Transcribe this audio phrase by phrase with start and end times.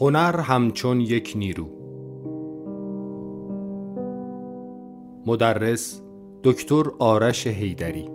[0.00, 1.66] هنر همچون یک نیرو.
[5.26, 6.02] مدرس
[6.44, 8.08] دکتر آرش هیدری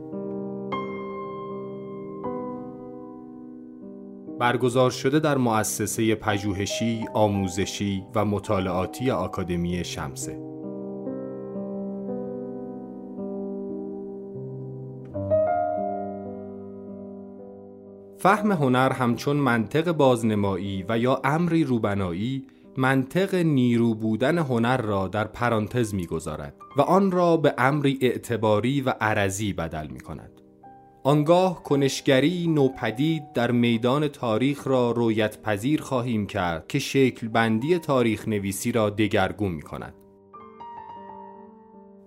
[4.39, 10.50] برگزار شده در مؤسسه پژوهشی، آموزشی و مطالعاتی آکادمی شمسه.
[18.21, 22.45] فهم هنر همچون منطق بازنمایی و یا امری روبنایی
[22.77, 28.89] منطق نیرو بودن هنر را در پرانتز می‌گذارد و آن را به امری اعتباری و
[28.89, 30.31] عرضی بدل می کند.
[31.03, 38.27] آنگاه کنشگری نوپدید در میدان تاریخ را رویت پذیر خواهیم کرد که شکل بندی تاریخ
[38.27, 39.93] نویسی را دگرگون می کند.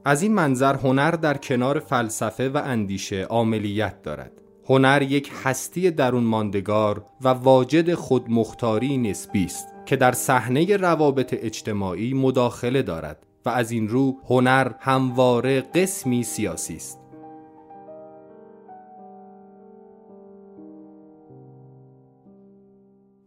[0.05, 4.44] از این منظر هنر در کنار فلسفه و اندیشه عاملیت دارد.
[4.69, 12.15] هنر یک هستی درون ماندگار و واجد خودمختاری نسبی است که در صحنه روابط اجتماعی
[12.15, 17.04] مداخله دارد و از این رو هنر همواره قسمی سیاسی است.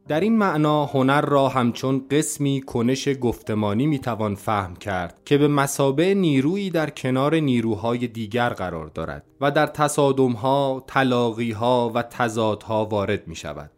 [0.07, 6.13] در این معنا هنر را همچون قسمی کنش گفتمانی می‌توان فهم کرد که به مسابه
[6.13, 13.35] نیرویی در کنار نیروهای دیگر قرار دارد و در تصادمها، تلاقیها و تضادها وارد می
[13.35, 13.71] شود.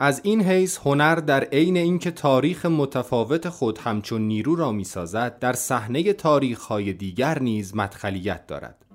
[0.00, 5.52] از این حیث هنر در عین اینکه تاریخ متفاوت خود همچون نیرو را می‌سازد در
[5.52, 8.85] صحنه تاریخهای دیگر نیز مدخلیت دارد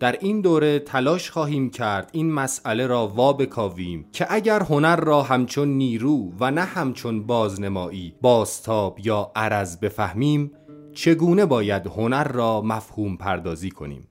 [0.00, 5.22] در این دوره تلاش خواهیم کرد این مسئله را وا بکاویم که اگر هنر را
[5.22, 10.52] همچون نیرو و نه همچون بازنمایی باستاب یا عرض بفهمیم
[10.92, 14.08] چگونه باید هنر را مفهوم پردازی کنیم؟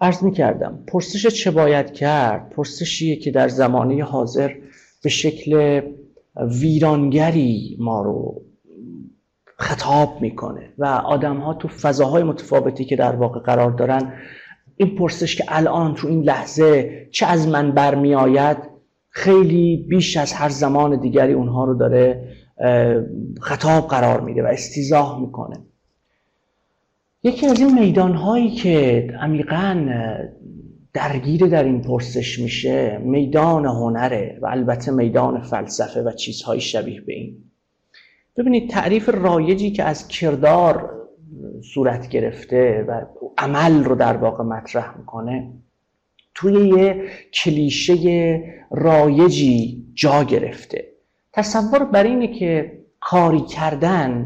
[0.00, 4.54] عرض می کردم پرسش چه باید کرد؟ پرسشیه که در زمانه حاضر
[5.02, 5.80] به شکل
[6.36, 8.42] ویرانگری ما رو
[9.56, 14.12] خطاب می‌کنه و آدم ها تو فضاهای متفاوتی که در واقع قرار دارن
[14.76, 18.56] این پرسش که الان تو این لحظه چه از من برمیآید
[19.10, 22.28] خیلی بیش از هر زمان دیگری اونها رو داره
[23.40, 25.56] خطاب قرار میده و استیزاه می‌کنه.
[27.22, 29.86] یکی از این میدان هایی که عمیقا
[30.94, 37.12] درگیر در این پرسش میشه میدان هنره و البته میدان فلسفه و چیزهای شبیه به
[37.12, 37.36] این.
[38.36, 40.90] ببینید تعریف رایجی که از کردار
[41.74, 43.00] صورت گرفته و
[43.38, 45.52] عمل رو در واقع مطرح می‌کنه
[46.34, 47.02] توی یه
[47.34, 50.88] کلیشه رایجی جا گرفته.
[51.32, 54.24] تصور بر اینه که کاری کردن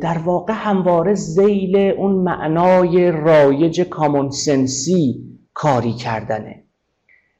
[0.00, 6.64] در واقع همواره زیل اون معنای رایج کامونسنسی کاری کردنه.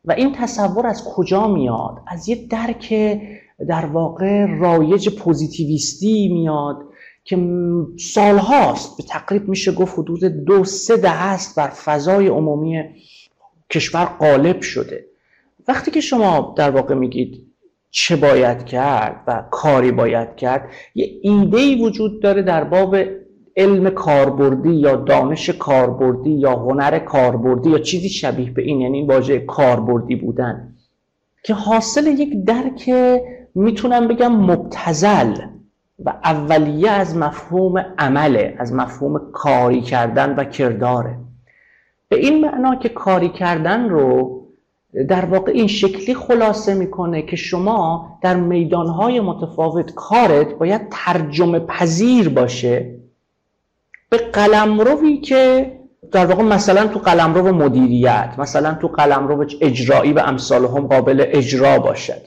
[0.04, 2.94] و این تصور از کجا میاد؟ از یه درک
[3.68, 6.76] در واقع رایج پوزیتیویستی میاد
[7.24, 7.38] که
[7.98, 12.84] سالهاست به تقریب میشه گفت حدود دو سه ده است بر فضای عمومی
[13.70, 15.04] کشور غالب شده.
[15.68, 17.46] وقتی که شما در واقع میگید
[17.90, 22.96] چه باید کرد و کاری باید کرد یه ایده وجود داره در باب
[23.56, 29.38] علم کاربردی یا دانش کاربردی یا هنر کاربردی یا چیزی شبیه به این یعنی واژه
[29.38, 30.74] کاربردی بودن
[31.44, 32.90] که حاصل یک درک
[33.54, 35.34] می‌تونم بگم مبتزل
[36.04, 41.16] و اولیه از مفهوم عمله از مفهوم کاری کردن و کرداره.
[42.08, 44.40] به این معنا که کاری کردن رو
[45.08, 52.28] در واقع این شکلی خلاصه می‌کنه که شما در میدانهای متفاوت کارت باید ترجمه پذیر
[52.28, 53.03] باشه
[54.10, 55.72] به قلمروی که
[56.12, 61.78] در واقع مثلا تو قلمرو مدیریت مثلا تو قلمرو اجرایی و امثال هم قابل اجرا
[61.78, 62.20] باشد.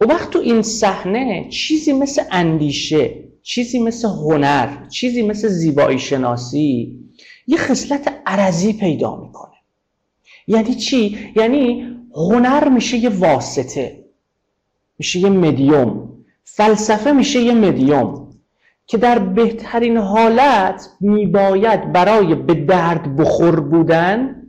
[0.00, 6.98] و وقت تو این صحنه چیزی مثل اندیشه چیزی مثل هنر چیزی مثل زیبایی شناسی
[7.46, 9.56] یه خصلت عرضی پیدا می‌کنه.
[10.46, 14.04] یعنی چی؟ یعنی هنر میشه یه واسطه
[14.98, 16.08] میشه یه مدیوم.
[16.44, 18.25] فلسفه میشه یه مدیوم.
[18.86, 24.42] که در بهترین حالت میباید برای به درد بخور بودن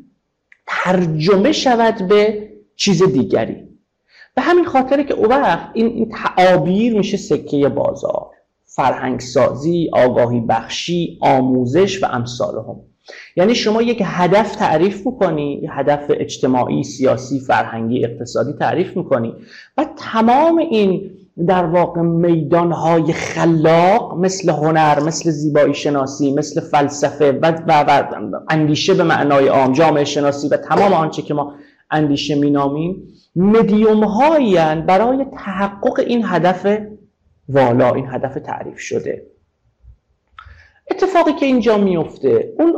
[0.68, 3.68] ترجمه شود به چیز دیگری
[4.36, 8.30] به همین خاطره که او وقت این, این تعابیر میشه سکه بازار
[8.66, 12.76] فرهنگ سازی، آگاهی بخشی، آموزش و امثال هم.
[13.36, 19.34] یعنی شما یک هدف تعریف می‌کنی هدف اجتماعی، سیاسی، فرهنگی، اقتصادی تعریف می‌کنی
[19.78, 27.54] و تمام این در واقع میدانهای خلاق مثل هنر مثل زیبایی شناسی مثل فلسفه و,
[27.68, 28.04] و,
[28.50, 31.54] اندیشه به معنای عام جامعه شناسی و تمام آنچه که ما
[31.92, 33.04] اندیشه مینامیم
[33.36, 34.56] مدیوم هایی
[34.88, 36.78] برای تحقق این هدف
[37.50, 39.26] والا این هدف تعریف شده.
[40.92, 42.74] اتفاقی که اینجا میفته اون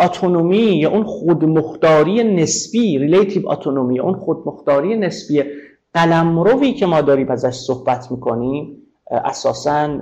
[0.00, 5.44] autonomy یا اون خودمختاری نسبی relative autonomy اون خودمختاری نسبی
[5.94, 10.00] قلمروی که ما داریم ازش صحبت می‌کنیم اساسا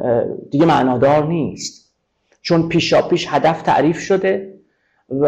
[0.50, 1.92] دیگه معنادار نیست.
[2.42, 4.52] چون پیشا پیش هدف تعریف شده
[5.20, 5.26] و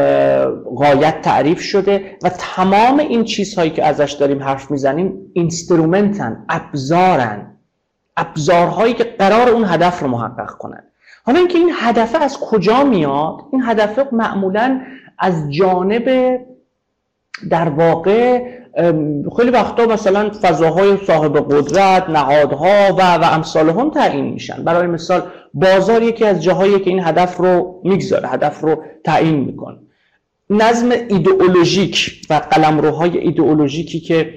[0.77, 7.55] قایت تعریف شده و تمام این چیزهایی که ازش داریم حرف می‌زنیم اینسترومنتن ابزارن.
[8.17, 10.83] ابزارهایی که قرار اون هدف رو محقق کنن.
[11.25, 14.81] حالا اینکه این هدف از کجا میاد؟ این هدف معمولا
[15.19, 16.39] از جانب
[17.51, 18.45] در واقع
[19.37, 24.65] خیلی وقتا مثلا فضاهای صاحب قدرت نهادها و و امثال هم تعیین میشن.
[24.65, 25.23] برای مثال
[25.55, 29.77] بازار یکی از جاهایی که این هدف رو می‌گذاره هدف رو تعیین می‌کنه.
[30.51, 34.35] نظم ایدئولوژیک و قلمروهای ایدئولوژیکی که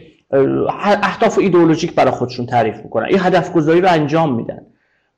[0.84, 3.06] اهداف ایدئولوژیک برای خودشون تعریف می‌کنن.
[3.06, 4.62] این هدف گذاری رو انجام میدن.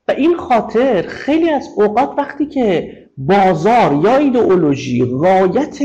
[0.08, 5.78] و این خاطر خیلی از اوقات وقتی که بازار یا ایدئولوژی رایت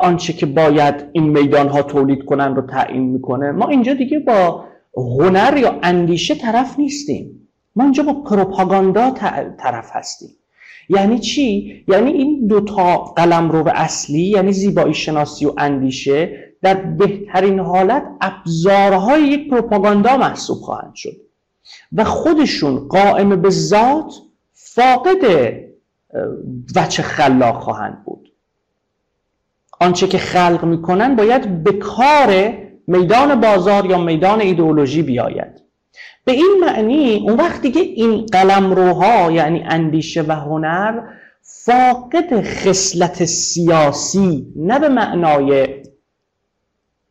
[0.00, 3.50] آنچه که باید این میدان ها تولید کنن رو تعیین می‌کنه.
[3.52, 4.64] ما اینجا دیگه با
[4.96, 7.48] هنر یا اندیشه طرف نیستیم.
[7.76, 9.10] ما اینجا با پروپاگاندا
[9.58, 10.28] طرف هستیم.
[10.88, 17.60] یعنی چی؟ یعنی این دوتا قلم رو اصلی یعنی زیبایی شناسی و اندیشه در بهترین
[17.60, 21.16] حالت ابزارهای یک پروپاگاندا محسوب خواهند شد.
[21.92, 24.14] و خودشون قائم به ذات
[24.52, 25.52] فاقد
[26.76, 28.32] وچه خلاق خواهند بود.
[29.80, 32.52] آنچه که خلق می‌کنن باید به کار
[32.86, 35.62] میدان بازار یا میدان ایدئولوژی بیاید.
[36.24, 41.00] به این معنی اون وقت دیگه این قلمروها یعنی اندیشه و هنر
[41.42, 45.66] فاقد خصلت سیاسی نه به معنای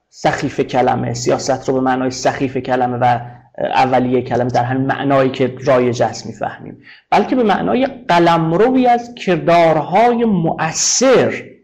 [0.09, 1.13] سخیف کلمه.
[1.13, 3.19] سیاست رو به معنای سخیف کلمه و
[3.57, 6.77] اولیه کلمه در همین معنایی که رایج است می‌فهمیم.
[7.11, 11.54] بلکه به معنای قلمروی از کردارهای مؤثر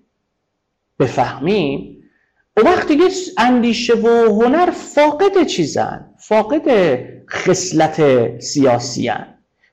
[1.02, 1.98] بفهمیم
[2.58, 3.06] اون وقت دیگه
[3.38, 6.98] اندیشه و هنر فاقد چیزن فاقد
[7.30, 8.02] خصلت
[8.40, 9.28] سیاسی هن.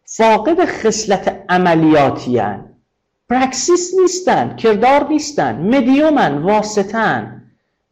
[0.05, 2.65] فاقد خصلت عملیاتی هن.
[3.31, 7.43] پرکسیس نیستن کردار نیستن مدیومن واسطن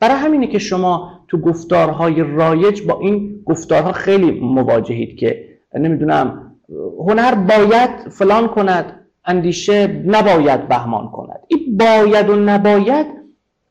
[0.00, 6.52] برای همینه که شما تو گفتارهای رایج با این گفتارها خیلی مواجهید که نمی‌دونم
[6.98, 13.06] هنر باید فلان کند اندیشه نباید بهمان کند این باید و نباید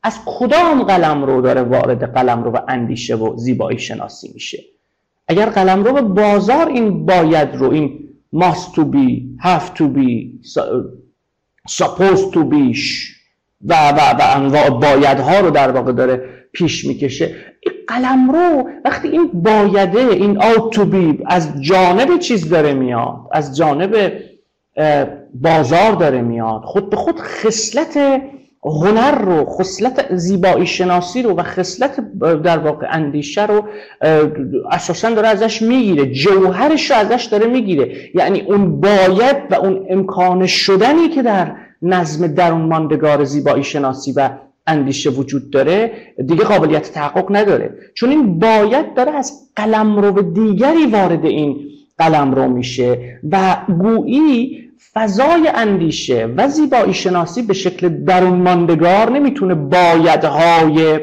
[0.06, 4.64] از کدام قلم رو داره وارد قلم رو و اندیشه و زیبایی شناسی میشه؟
[5.28, 10.30] اگر قلم رو به بازار این باید رو این must to be, have to be,
[11.68, 12.76] supposed to be
[13.64, 19.08] و, و, و انواع بایدها رو در واقع داره پیش می‌کشه این قلم رو وقتی
[19.08, 24.12] این بایده این out to be از جانب چیز داره میاد از جانب
[25.34, 28.22] بازار داره میاد خود به خود خصلت
[28.66, 32.00] هنر رو خصلت زیبایی شناسی رو و خصلت
[32.42, 33.64] در واقع اندیشه رو
[34.70, 37.92] اساسا داره ازش می‌گیره جوهرش رو ازش داره می‌گیره.
[38.14, 44.30] یعنی اون باید و اون امکان شدنی که در نظم درون ماندگار زیبایی شناسی و
[44.66, 45.92] اندیشه وجود داره
[46.26, 47.74] دیگه قابلیت تحقق نداره.
[47.94, 51.56] چون این باید داره از قلم رو به دیگری وارد این
[51.98, 54.65] قلم رو میشه و گویی
[54.96, 60.98] فضای اندیشه و زیبایی شناسی به شکل درون ماندگار نمی‌تونه بایدهای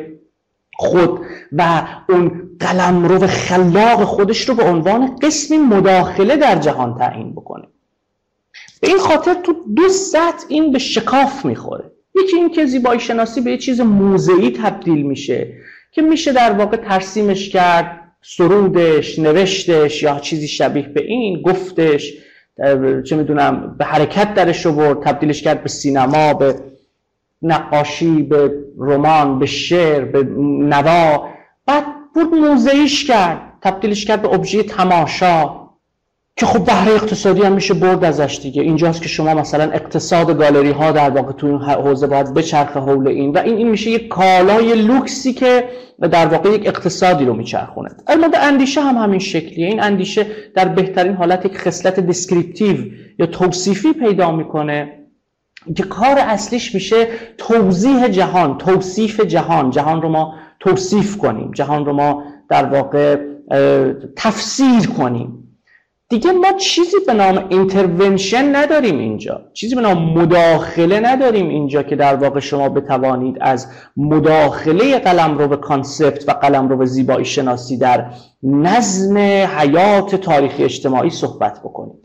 [0.77, 1.19] خود
[1.51, 7.67] و اون قلم رو خلاق خودش رو به عنوان قسمی مداخله در جهان تعیین بکنه.
[8.81, 11.91] به این خاطر تو دو سطح این به شکاف می‌خوره.
[12.15, 15.53] یکی این که زیبایی شناسی به یه چیز موضعی تبدیل میشه
[15.91, 22.13] که میشه در واقع ترسیمش کرد سرودش نوشتش یا چیزی شبیه به این گفتش.
[23.05, 26.55] چه می‌دونم به حرکت درش رو تبدیلش کرد به سینما به
[27.41, 30.23] نقاشی به رمان به شعر به
[30.67, 31.29] نوا.
[31.65, 31.83] بعد
[32.13, 35.62] بود موزهیش کرد تبدیلش کرد به ابژه تماشا.
[36.35, 38.61] که خب بهره اقتصادی هم میشه برد ازش دیگه.
[38.61, 43.07] اینجاست که شما مثلا اقتصاد گالری ها در واقع تو این حوزه باید بچرخه حول
[43.07, 45.63] این و این این میشه یک کالای لوکسی که
[46.11, 47.89] در واقع یک اقتصادی رو میچرخونه.
[48.07, 49.67] البته اندیشه هم همین شکلیه.
[49.67, 50.25] این اندیشه
[50.55, 52.77] در بهترین حالت یک خصلت descriptive
[53.19, 54.99] یا توصیفی پیدا می‌کنه
[55.75, 59.69] که کار اصلیش میشه توضیح جهان توصیف جهان.
[59.69, 61.51] جهان رو ما توصیف کنیم.
[61.51, 63.17] جهان رو ما در واقع
[64.15, 65.42] تفسیر کنیم.
[66.13, 69.41] دیگه ما چیزی به نام intervention نداریم اینجا.
[69.53, 73.67] چیزی به نام مداخله نداریم اینجا که در واقع شما بتوانید از
[73.97, 78.05] مداخله قلمروی concept و قلمروی زیبایی شناسی در
[78.43, 79.17] نظم
[79.57, 82.03] حیات تاریخی اجتماعی صحبت بکنید.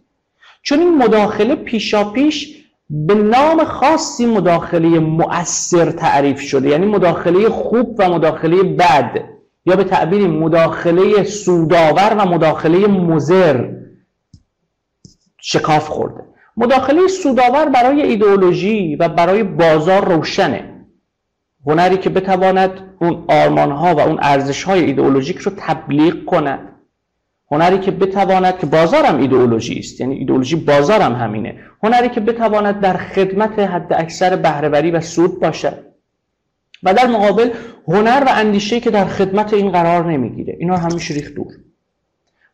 [0.62, 7.96] چون این مداخله پیشا پیش به نام خاصی مداخله مؤثر تعریف شده یعنی مداخله خوب
[7.98, 9.24] و مداخله بد
[9.66, 13.77] یا به تعبیری مداخله سودآور و مداخله مزر
[15.50, 16.24] شکاف خورده.
[16.56, 20.64] مداخله سودآور برای ایدئولوژی و برای بازار روشنه.
[21.66, 26.58] هنری که بتواند اون آرمانها و اون ارزشهای ایدئولوژیک رو تبلیغ کند.
[27.50, 31.60] هنری که بتواند که بازارم ایدئولوژی است یعنی ایدئولوژی بازارم همینه.
[31.82, 35.84] هنری که بتواند در خدمت حد اکثر بهرهوری و سود باشد.
[36.82, 37.50] و در مقابل
[37.88, 40.56] هنر و اندیشه که در خدمت این قرار نمی‌گیره.
[40.60, 41.52] اینا همیشه ریخت دور.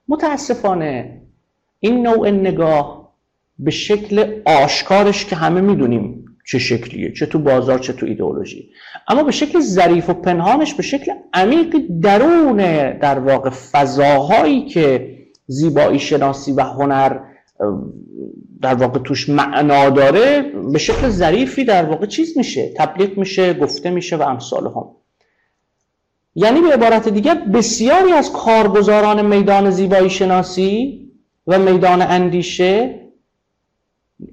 [0.09, 1.24] متاسفانه
[1.81, 3.15] این نوع نگاه
[3.59, 8.71] به شکل آشکارش که همه می‌دونیم چه شکلیه چه تو بازار چه تو ایدئولوژی.
[9.09, 12.57] اما به شکل ظریف و پنهانش به شکل عمیق درون
[12.99, 17.19] در واقع فضاهایی که زیبایی شناسی و هنر
[18.63, 23.91] در واقع توش معنا داره به شکل ظریفی در واقع چیز میشه تبلیغ میشه گفته
[23.91, 24.85] میشه و امثال هم.
[26.35, 31.04] یعنی به عبارت دیگه بسیاری از کارگزاران میدان زیبایی شناسی
[31.47, 33.01] و میدان اندیشه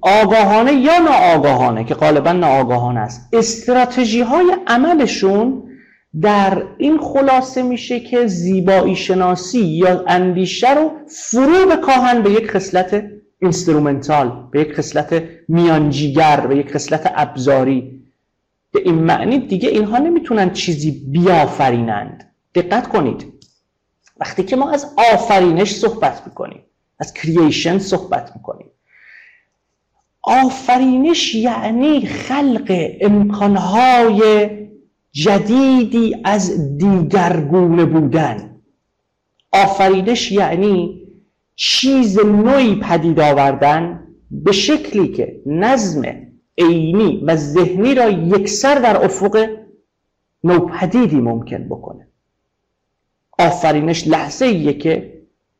[0.02, 3.28] آگاهانه یا ناآگاهانه که غالبا ناآگاهانه است.
[3.32, 5.62] استراتژی های عملشون
[6.20, 13.04] در این خلاصه میشه که زیبایی شناسی یا اندیشه رو فرو بکاهن به یک خصلت
[13.42, 18.02] instrumental به یک خصلت میانجیگر به یک خصلت ابزاری.
[18.72, 22.34] به این معنی دیگه اینها نمی‌تونن چیزی بیافرینند.
[22.54, 23.32] دقت کنید.
[24.20, 26.62] وقتی که ما از آفرینش صحبت می‌کنیم
[27.02, 28.66] از کرییشن صحبت می‌کنیم.
[30.22, 34.50] آفرینش یعنی خلق امکانهای
[35.12, 38.60] جدیدی از دیگرگونه بودن.
[39.52, 41.02] آفرینش یعنی
[41.56, 46.02] چیز نوعی پدید آوردن به شکلی که نظم
[46.58, 49.46] عینی و ذهنی را یکسر در افق
[50.44, 52.08] نوپدیدی ممکن بکنه.
[53.38, 55.11] آفرینش لحظه ایه که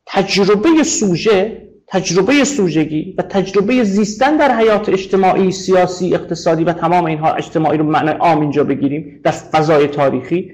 [0.06, 7.32] تجربه سوژه تجربه سوژگی و تجربه زیستن در حیات اجتماعی سیاسی اقتصادی و تمام اینها
[7.32, 10.52] اجتماعی رو معنی عام اینجا بگیریم در فضای تاریخی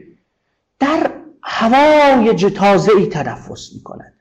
[0.81, 1.11] در
[1.43, 4.13] هوای تازه ای تنفس می کند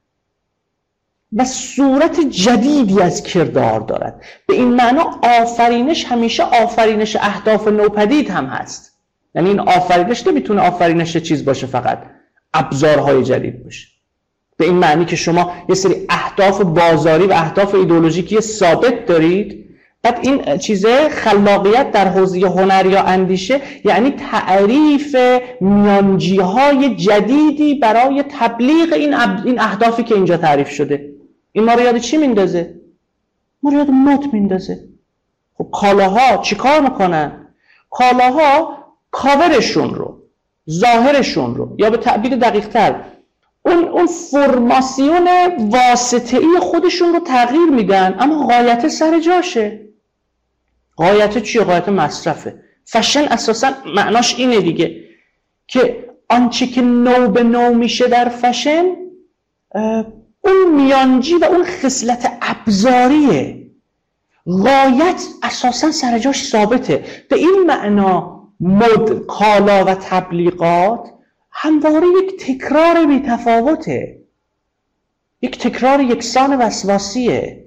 [1.34, 4.22] و صورت جدیدی از کردار دارد.
[4.48, 8.98] به این معنا آفرینش همیشه آفرینش اهداف نوپدید هم هست.
[9.36, 12.04] یعنی این آفرینش نمی‌تونه آفرینش چیز باشه فقط
[12.54, 13.88] ابزارهای جدید باشه.
[14.58, 19.68] به این معنی که شما یه سری اهداف بازاری و اهداف ایدولوژیکی ثابت دارید
[20.02, 25.16] بعد این چیزه خلاقیت در حوزه هنر یا اندیشه یعنی تعریف
[25.62, 29.14] میانجی های جدیدی برای تبلیغ این,
[29.46, 31.14] این اهدافی که اینجا تعریف شده
[31.52, 32.76] این ما رو یاد چی میندازه؟
[33.64, 34.80] ما رو یاد مد میندازه
[35.58, 37.48] خب کالاها چیکار می‌کنن؟
[37.90, 38.78] کالاها
[39.12, 40.22] کاورشون رو
[40.70, 42.96] ظاهرشون رو یا به تعبیر دقیق تر
[43.68, 45.28] اون, اون فرماسیون
[45.60, 48.16] واسطه ای خودشون رو تغییر میدن.
[48.20, 49.88] اما غایت سر جاشه.
[50.98, 52.64] غایت چیه؟ غایت مصرفه.
[52.86, 55.04] فشن اساسا معناش اینه دیگه
[55.68, 58.86] که آنچه که نو به نو میشه در فشن
[60.42, 63.68] اون میانجی و اون خصلت ابزاریه.
[64.48, 67.06] غایت اساسا سر جاش ثابته.
[67.30, 71.10] به این معنا مد کالا و تبلیغات
[71.60, 74.20] همواره یک تکرار بیتفاوته
[75.42, 77.66] یک تکرار یکسان وسواسیه.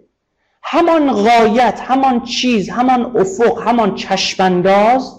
[0.62, 5.16] همان غایت همان چیز همان افق همان چشمانداز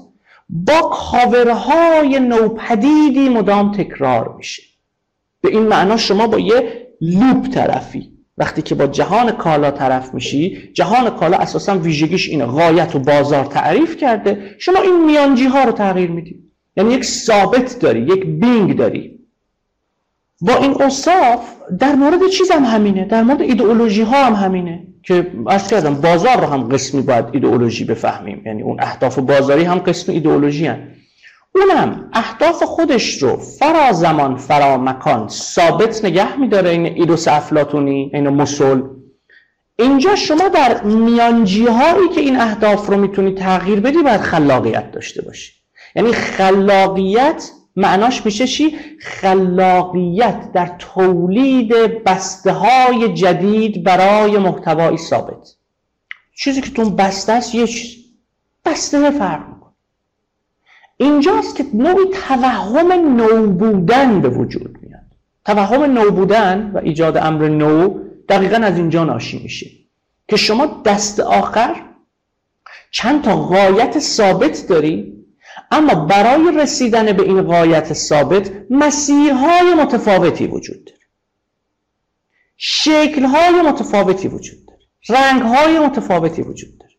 [0.49, 4.63] با کاورهای نوپدیدی مدام تکرار میشه.
[5.41, 8.11] به این معنا شما با یه لوپ طرفی.
[8.37, 12.45] وقتی که با جهان کالا طرف میشی جهان کالا اساسا ویژگیش اینه.
[12.45, 14.55] غایت و بازار تعریف کرده.
[14.59, 19.19] شما این میانجی ها رو تغییر میدی یعنی یک ثابت داری یک بینگ داری.
[20.41, 21.39] با این اصاف
[21.79, 26.41] در مورد چیز هم همینه در مورد ایدئولوژی ها هم همینه که از کردم بازار
[26.41, 28.41] رو هم قسمی باید ایدئولوژی بفهمیم.
[28.45, 30.87] یعنی اون اهداف بازاری هم قسم ایدئولوژی هن.
[31.55, 36.69] اونم اهداف خودش رو فرا زمان فرا مکان ثابت نگه میداره.
[36.69, 38.81] این ایدوس افلاتونی این مسل
[39.79, 45.21] اینجا شما در میانجی هایی که این اهداف رو می‌تونی تغییر بدی باید خلاقیت داشته
[45.21, 45.60] باشی.
[45.95, 55.55] یعنی خلاقیت معناش میشه چی؟ خلاقیت در تولید بسته های جدید برای محتوای ثابت.
[56.35, 58.01] چیزی که تو بسته است یه چیز.
[58.65, 59.71] بسته فرق می‌کنه.
[60.97, 65.01] اینجاست که نوعی توهم نو بودن به وجود میاد.
[65.45, 69.71] توهم نو بودن و ایجاد امر نو دقیقا از اینجا ناشی میشه
[70.27, 71.75] که شما دست آخر
[72.91, 75.20] چند تا غایت ثابت داری
[75.71, 80.99] اما برای رسیدن به این غایت ثابت مسیرهای متفاوتی وجود داره.
[82.57, 84.79] شکلهای متفاوتی وجود داره.
[85.09, 86.93] رنگهای متفاوتی وجود داره.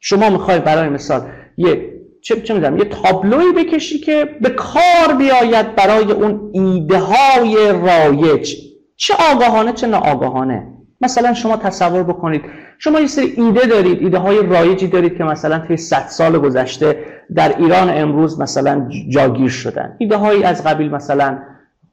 [0.00, 5.74] شما می‌خوای برای مثال یه چه, چه می‌دونم یه تابلوی بکشی که به کار بیاید
[5.74, 8.56] برای اون ایده های رایج.
[8.96, 10.74] چه آگاهانه چه ناآگاهانه.
[11.00, 12.42] مثلا شما تصور بکنید
[12.78, 17.04] شما یه سری ایده دارید ایده های رایجی دارید که مثلا طی 100 سال گذشته
[17.34, 19.96] در ایران امروز مثلا جاگیر شدن.
[19.98, 21.38] ایده هایی از قبیل مثلا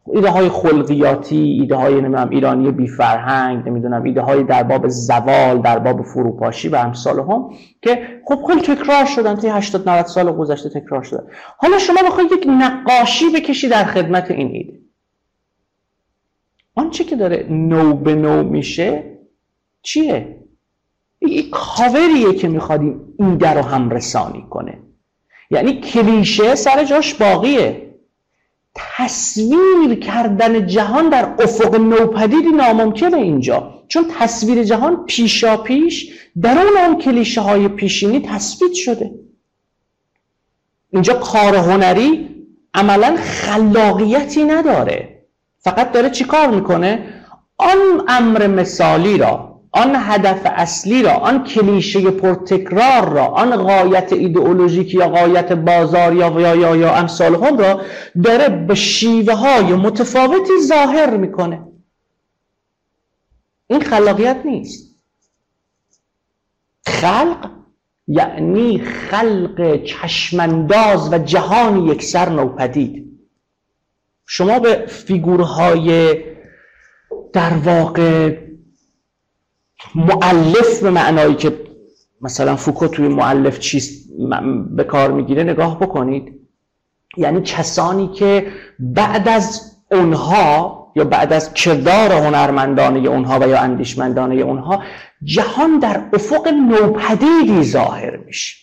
[0.07, 5.61] ایده های خلقیاتی ایده های نمی‌دونم ایرانی بی فرهنگ نمی‌دونم ایده های در باب زوال
[5.61, 7.49] در باب فروپاشی و امثال هم
[7.81, 11.23] که خب خیلی تکرار شدن طی 80 90 سال گذشته تکرار شدن.
[11.57, 14.79] حالا شما بخواید یک نقاشی بکشی در خدمت این ایده
[16.75, 19.03] آنچه که داره نو به نو میشه
[19.81, 20.37] چیه؟
[21.21, 24.90] یک کاوریه که می‌خواد این ایده رو هم رسانی کنه.
[25.51, 27.91] یعنی کلیشه سر جاش باقیه.
[28.75, 33.83] تصویر کردن جهان در افق نوپدیدی ناممکنه اینجا.
[33.87, 39.11] چون تصویر جهان پیشا پیش در اون آن کلیشه های پیشینی تثبیت شده.
[40.89, 42.29] اینجا کار هنری
[42.73, 45.25] عملا خلاقیتی نداره.
[45.59, 47.13] فقط داره چی کار می‌کنه؟
[47.57, 54.93] آن امر مثالی را آن هدف اصلی را آن کلیشه پرتکرار را آن غایت ایدئولوژیک
[54.93, 57.81] یا غایت بازار یا یا یا, یا امثال هم را
[58.23, 61.67] داره به شیوه های متفاوتی ظاهر می‌کنه.
[63.67, 64.95] این خلاقیت نیست.
[66.85, 67.49] خلق
[68.07, 73.11] یعنی خلق چشمانداز و جهان یکسر نوپدید.
[74.25, 76.17] شما به فیگورهای
[77.33, 78.37] در واقع
[79.95, 81.59] معلف به معنایی که
[82.21, 84.09] مثلا فوکو توی معلف چیست
[84.71, 86.39] به کار می‌گیره نگاه بکنید.
[87.17, 94.35] یعنی کسانی که بعد از اونها یا بعد از کردار هنرمندانه اونها و یا اندیشمندانه
[94.35, 94.83] اونها
[95.23, 98.57] جهان در افق نوپدیدی ظاهر میشه.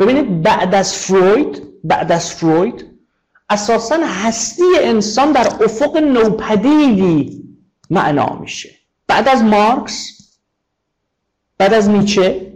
[0.00, 2.86] ببینید بعد از فروید بعد از فروید
[3.50, 7.44] اساسا هستی انسان در افق نوپدیدی
[7.90, 8.83] معنا میشه.
[9.14, 10.10] بعد از مارکس
[11.58, 12.52] بعد از نیچه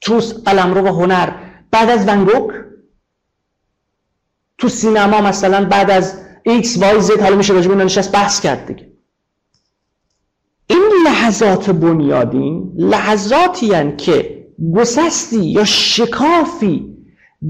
[0.00, 1.30] تو قلمرو هنر.
[1.70, 2.50] بعد از ون‌گوگ
[4.58, 8.92] تو سینما مثلا بعد از X Y Z حالا میشه راجبش نشست بحث کرد دیگه.
[10.66, 16.96] این لحظات بنیادین لحظاتی هن که گسستی یا شکافی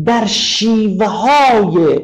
[0.05, 2.01] در شیوه های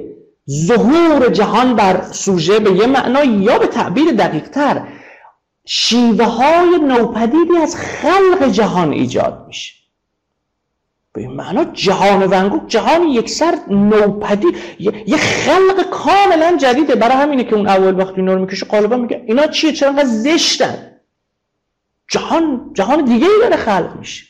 [0.51, 4.89] ظهور جهان بر سوژه به یه معنا یا به تعبیر دقیق تر
[5.69, 9.75] شیوه های نوپدیدی از خلق جهان ایجاد میشه.
[11.13, 14.57] به این معنا جهان ونگوک جهان یکسر نوپدید
[15.07, 16.95] یه خلق کاملا جدیده.
[16.95, 20.93] برای همینه که اون اول وقتی رو می‌کشه غالبا میگه اینا چیه؟ چرا انقدر زشتن؟
[22.11, 24.27] جهان جهان دیگه ای داره خلق میشه.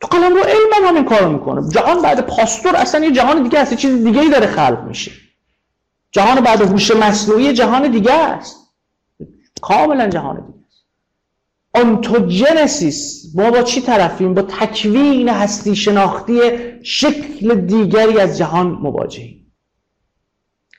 [0.00, 1.68] تو قلم رو علم هم همین کارو می‌کنه.
[1.68, 5.12] جهان بعد پاستور اصلا یه جهان دیگه هست چیز دیگه ای داره خلق میشه.
[6.12, 8.67] جهان بعد هوش مصنوعی جهان دیگه است.
[9.60, 10.84] کاملا جهان دیگه است.
[11.74, 16.40] آنتوجنسیس ما با چی طرفیم؟ با تکوین هستی شناختی
[16.82, 19.38] شکل دیگری از جهان مواجهیم.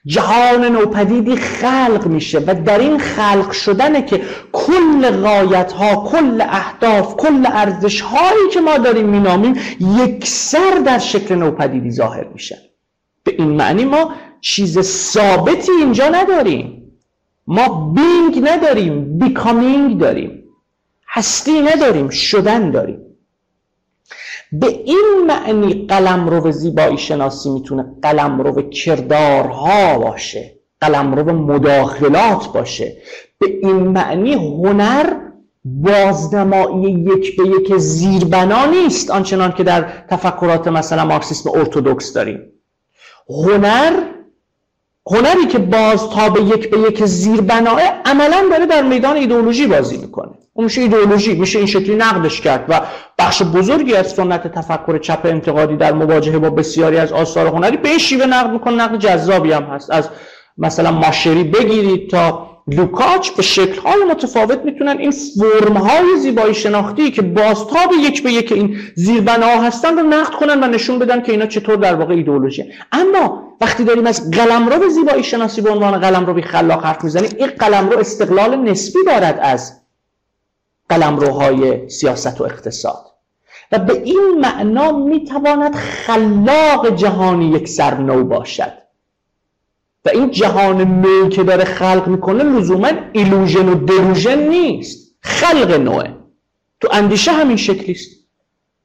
[0.05, 7.15] جهان نوپدیدی خلق میشه و در این خلق شدنه که کل غایت ها کل اهداف
[7.15, 12.57] کل ارزش هایی که ما داریم مینامیم یکسر در شکل نوپدیدی ظاهر میشه.
[13.23, 16.78] به این معنی ما چیز ثابتی اینجا نداریم.
[17.49, 20.43] ما بینگ نداریم بیکامینگ داریم.
[21.07, 22.99] هستی نداریم شدن داریم.
[24.51, 32.53] به این معنی قلم رو زیبایی شناسی می‌تونه قلم رو کردارها باشه قلم رو مداخلات
[32.53, 32.97] باشه.
[33.39, 35.13] به این معنی هنر
[35.65, 42.39] بازنمایی یک به یک زیربنا نیست آنچنان که در تفکرات مثلا مارکسیسم ارتودکس داریم.
[43.29, 44.03] هنر
[45.11, 49.67] هنری که باز تا به یک به یک زیر بناه عملا داره در میدان ایدئولوژی
[49.67, 50.31] بازی می‌کنه.
[50.53, 52.81] اون میشه ایدئولوژی میشه این شکلی نقدش کرد و
[53.17, 57.97] بخش بزرگی از سنت تفکر چپ انتقادی در مواجهه با بسیاری از آثار هنری به
[57.97, 58.73] شیوه نقد می‌کنه.
[58.73, 59.91] نقد جذابی هم هست.
[59.91, 60.09] از
[60.57, 67.91] مثلا ماشری بگیرید تا لوکاچ به شکل‌های متفاوت می‌تونن این فرم‌های زیبایی شناختی که بازتاب
[68.01, 71.75] یک به یک این زیربناها هستن رو نقد کنن و نشون بدن که اینا چطور
[71.75, 77.03] در واقع ایدئولوژی اما وقتی داریم از قلمرو زیبایی شناسی به عنوان قلمرو خلاق حرف
[77.03, 79.73] می‌زنیم این قلمرو استقلال نسبی دارد از
[80.89, 83.05] قلمروهای سیاست و اقتصاد.
[83.71, 88.78] و به این معنا می‌تواند خلاق جهانی یک سر نو باشد.
[90.05, 95.15] و این جهان نوی که داره خلق می‌کنه لزوما illusion و delusion نیست.
[95.21, 96.13] خلق نوئه
[96.81, 98.09] تو اندیشه همین شکلی است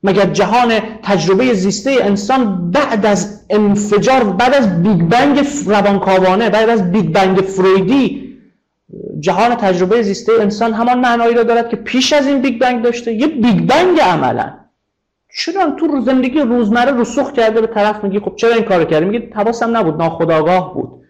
[0.03, 0.73] مگر جهان
[1.03, 7.37] تجربه زیسته انسان بعد از انفجار بعد از بیگ بنگ روانکاوانه بعد از بیگ بنگ
[7.37, 8.25] فرویدی
[9.21, 13.13] جهان تجربه زیسته انسان همان معنایی را دارد که پیش از این بیگ بنگ داشته.
[13.13, 14.53] یه بیگ بنگ عملا.
[15.37, 19.29] چرا تو زندگی روزمره رسوخ کرده به طرف میگی خب چرا این کارو کردی؟ میگه
[19.35, 21.04] حواسم نبود ناخداگاه بود.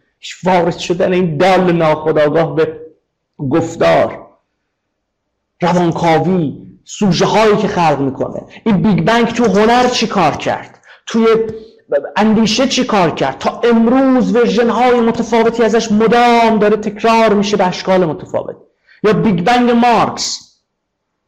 [0.44, 2.80] وارد شدن این دال ناخداگاه به
[3.50, 4.26] گفتار
[5.62, 8.42] روانکاوی سوژه هایی که خلق می‌کنه.
[8.66, 11.26] این بیگ بنگ تو هنر چی کار کرد؟ توی
[12.16, 17.66] اندیشه چی کار کرد؟ تا امروز ورژن های متفاوتی ازش مدام داره تکرار میشه به
[17.66, 18.56] اشکال متفاوت.
[19.02, 20.54] یا بیگ بنگ مارکس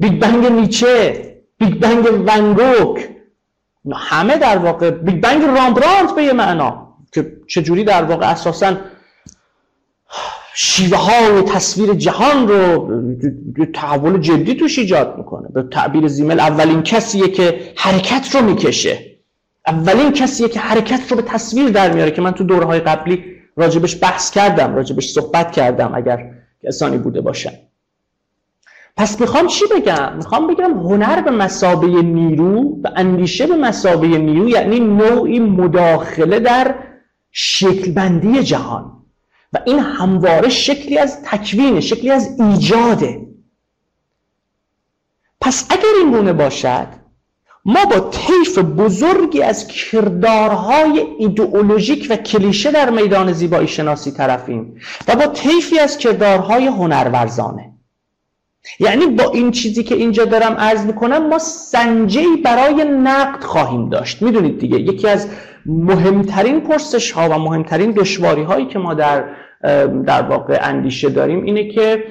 [0.01, 1.23] بیگ بنگ نیچه
[1.59, 3.09] بیگ بنگ ون‌گوگ
[3.95, 6.86] همه در واقع بیگ بنگ رامبرانت به یه معنا.
[7.17, 8.77] که چجوری در واقع اساسا
[10.55, 12.91] شیوه های تصویر جهان رو
[13.75, 15.49] تحول جدی توش ایجاد می‌کنه.
[15.49, 18.99] به تعبیر زیمل اولین کسیه که حرکت رو می‌کشه.
[19.67, 23.25] اولین کسیه که حرکت رو به تصویر در میاره که من تو دوره های قبلی
[23.57, 26.31] راجبش بحث کردم راجبش صحبت کردم اگر
[26.65, 27.53] کسانی بوده باشن.
[28.97, 34.49] پس می‌خوام چی بگم؟ می‌خوام بگم هنر به مسابه نیرو و اندیشه به مسابه نیرو
[34.49, 36.75] یعنی نوعی مداخله در
[37.39, 38.93] شکلبندی جهان.
[39.53, 43.27] و این همواره شکلی از تکوینه شکلی از ایجاده.
[45.41, 46.87] پس اگر این گونه باشد
[47.65, 55.17] ما با طیف بزرگی از کردارهای ایدئولوژیک و کلیشه در میدان زیبایی شناسی طرفیم و
[55.17, 57.76] با طیفی از کردارهای هنرورزانه.
[58.81, 64.23] یعنی با این چیزی که اینجا دارم عرض می‌کنم ما سنجه برای نقد خواهیم داشت.
[64.23, 65.29] می‌دونید دیگه یکی از
[65.67, 69.25] مهمترین پرسش ها و مهمترین دشواری هایی که ما در
[70.07, 72.05] در واقع اندیشه داریم اینه که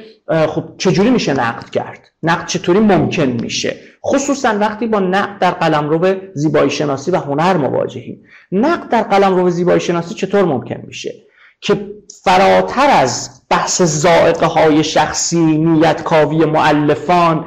[0.48, 6.16] خب چجوری میشه نقد کرد؟ نقد چطوری ممکن میشه؟ خصوصا وقتی با نقد در قلمرو
[6.34, 8.24] زیبایی شناسی و هنر مواجهیم.
[8.52, 11.14] نقد در قلمرو زیبایی شناسی چطور ممکن میشه؟
[11.62, 11.92] که
[12.24, 17.46] فراتر از بحث زائقه های شخصی نیتکاوی معلفان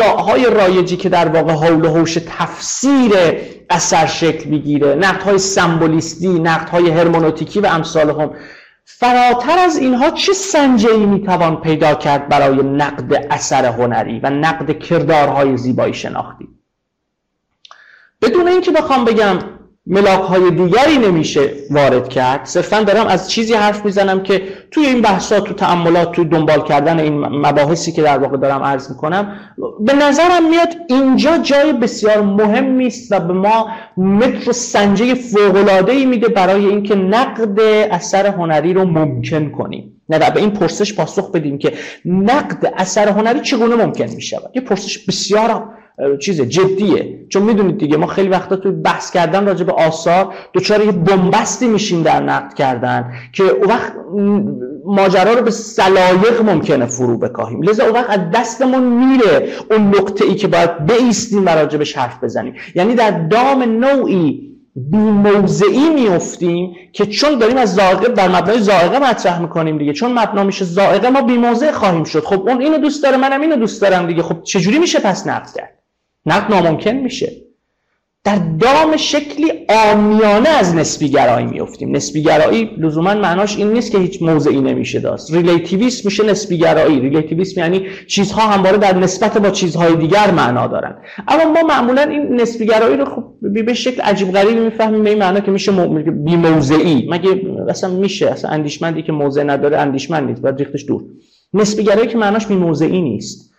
[0.00, 3.12] های رایجی که در واقع حول و حوش تفسیر
[3.70, 8.30] اثر شکل بگیره های سمبولیستی های هرمونوتیکی و امثال هم.
[8.84, 14.78] فراتر از اینها چه سنجه ای می‌توان پیدا کرد برای نقد اثر هنری و نقد
[14.78, 16.48] کردارهای زیبایی شناختی؟
[18.22, 19.38] بدون اینکه بخوام بگم
[19.86, 22.44] ملاک های دیگری نمیشه وارد کرد.
[22.44, 27.00] صرفا دارم از چیزی حرف می‌زنم که توی این بحثات تو تعملات توی دنبال کردن
[27.00, 29.40] این مباحثی که در واقع دارم عرض می‌کنم
[29.80, 35.92] به نظرم میاد اینجا جای بسیار مهمی است و به ما متر و سنجه فوقلاده
[35.92, 40.02] ای میده برای اینکه نقد اثر هنری رو ممکن کنیم.
[40.08, 41.72] نه به این پرسش پاسخ بدیم که
[42.04, 45.64] نقد اثر هنری چگونه ممکن می‌شود؟ یه پرسش بسیار
[46.20, 47.26] چیز جدیه.
[47.28, 51.66] چون می‌دونید دیگه ما خیلی وقتا تو بحث کردن راجع به آثار دچار یه بنبستی
[51.66, 53.92] میشیم در نقد کردن که او وقت
[54.86, 57.62] ماجرا رو به سلایق ممکنه فرو بکاهیم.
[57.62, 62.24] لذا او وقت از دستمون میره اون نقطه ای که باید بیستیم و راجبش حرف
[62.24, 62.54] بزنیم.
[62.74, 68.98] یعنی در دام نوعی بی موضعی میفتیم که چون داریم از ذائقه بر مبنای ذائقه
[68.98, 72.24] مطرح می‌کنیم دیگه چون مبنا میشه ذائقه ما بی موضع خواهیم شد.
[72.24, 74.22] خب اون اینو دوست داره منم اینو دوست دارم دیگه.
[74.22, 75.81] خب چجوری میشه پس نقد کرد؟
[76.26, 77.32] نقد ناممکن میشه.
[78.24, 83.98] در دام شکلی عامیانه از نسبی گرایی میفتیم نسبی گرایی لزوما معناش این نیست که
[83.98, 85.34] هیچ موضعی نمیشه داشت.
[85.34, 90.94] relativism میشه نسبی گرایی relativism یعنی چیزها همواره در نسبت با چیزهای دیگر معنا دارن.
[91.28, 93.24] اما ما معمولا این نسبی گرایی رو خب
[93.64, 98.30] به شکل عجیب غریبی می‌فهمیم به این معنا که میشه بی موضعی مگه اصلا میشه؟
[98.30, 101.02] اصلا اندیشمندی که موضع نداره اندیشمند نیست باید ریختش دور.
[101.54, 103.51] نسبی گرایی که معناش بی موضعی نیست.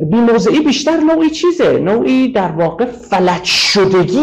[0.00, 1.78] بیموضعی بیشتر نوعی چیزه.
[1.78, 4.20] نوعی در واقع فلج شدگی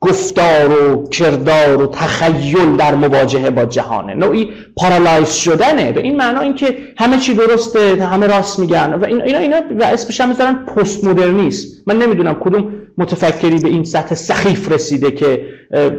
[0.00, 4.14] گفتار و کردار و تخیل در مواجهه با جهانه.
[4.14, 5.92] نوعی پارالایز شدنه.
[5.92, 10.20] به این معنا اینکه همه چی درسته همه راست میگن و اینا اینا و اسمش
[10.20, 15.46] هم می‌ذارن پست مدرنیسم من نمی‌دونم کدوم متفکری به این سطح سخیف رسیده که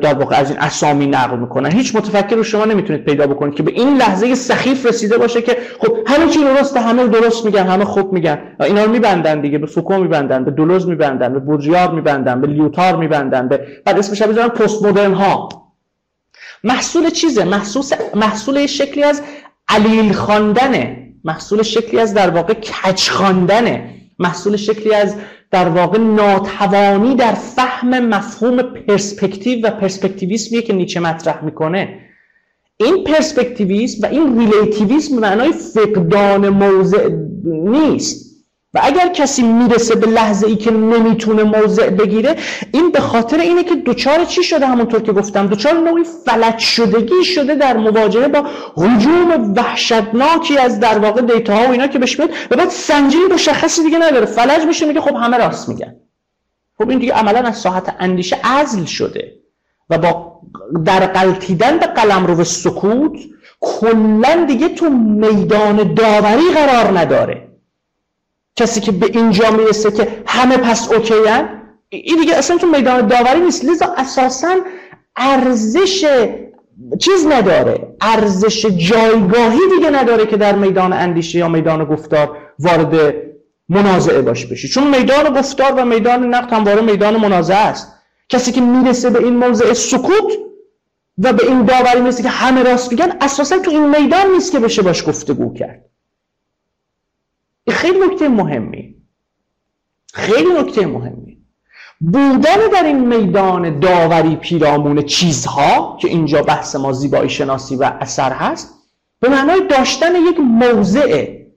[0.01, 1.71] در واقع از این اسامی نقل می‌کنن.
[1.71, 5.57] هیچ متفکر رو شما نمی‌تونید پیدا بکنید که به این لحظه سخیف رسیده باشه که
[5.79, 8.39] خب همه چی درسته همه درست میگن همه خوب میگن.
[8.59, 12.95] اینا رو میبندن دیگه به فوکو میبندن به دولوز میبندن به بورژیار میبندن به لیوتار
[12.95, 15.49] میبندن به بعد اسمش هم پست مدرن ها.
[16.63, 17.83] محصول چیزه؟ محصول
[18.15, 19.21] محصول شکلی از
[19.67, 21.01] علیل خواندنه.
[21.23, 23.89] محصول شکلی از در واقع کج خواندنه.
[24.19, 25.15] محصول شکلی از
[25.51, 31.99] در واقع ناتوانی در فهم مفهوم پرسپکتیو و perspectivism یه که نیچه مطرح می‌کنه.
[32.77, 37.09] این perspectivism و این relativism معنای فقدان موضع
[37.43, 38.24] نیست.
[38.75, 42.35] و اگر کسی می‌رسه به لحظه ای که نمی‌تونه موضع بگیره
[42.73, 47.23] این به خاطر اینه که دچار چی شده همونطور که گفتم؟ دچار نوعی فلج شدگی
[47.23, 48.45] شده در مواجهه با
[48.77, 53.33] هجوم وحشتناکی از در واقع data ها و اینا که بهش میاد و بعد سنجه‌ی
[53.33, 54.25] مشخصی دیگه نداره.
[54.25, 55.95] فلج میشه میگه خب همه راست میگن.
[56.77, 59.33] خب این دیگه عملا از ساحت اندیشه عزل شده
[59.89, 60.41] و با
[60.85, 63.19] در قلتیدن به قلم رو به سکوت
[63.59, 67.54] کلا دیگه تو میدان داوری قرار نداره.
[68.55, 71.49] کسی که به اینجا می‌رسه که همه پس اوکیان
[71.89, 73.65] این دیگه اصلا تو میدان داوری نیست.
[73.65, 74.55] لذا اساسا
[75.15, 76.05] ارزش
[76.99, 77.95] چیز نداره.
[78.01, 83.15] ارزش جایگاهی دیگه نداره که در میدان اندیشه یا میدان گفتار وارد
[83.69, 84.67] منازعه باش بشی.
[84.67, 87.91] چون میدان گفتار و میدان نقد همواره میدان منازعه است.
[88.29, 90.33] کسی که می‌رسه به این موضع سکوت
[91.17, 94.59] و به این داوری می‌رسه که همه راست میگن اساسا تو این میدان نیست که
[94.59, 95.85] بشه باش گفتگو کرد.
[97.71, 98.95] خیلی نکته مهمی.
[100.13, 101.37] خیلی نکته مهمی.
[101.99, 108.31] بودن در این میدان داوری پیرامون چیزها که اینجا بحث ما زیبایی شناسی و اثر
[108.31, 108.73] هست
[109.19, 111.47] به معنای داشتن یک موضعه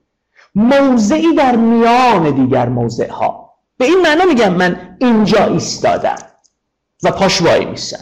[0.55, 6.17] موضعی در میان دیگر موضع ها به این معنا میگم من اینجا ایستادم
[7.03, 7.99] و پاش وای میسم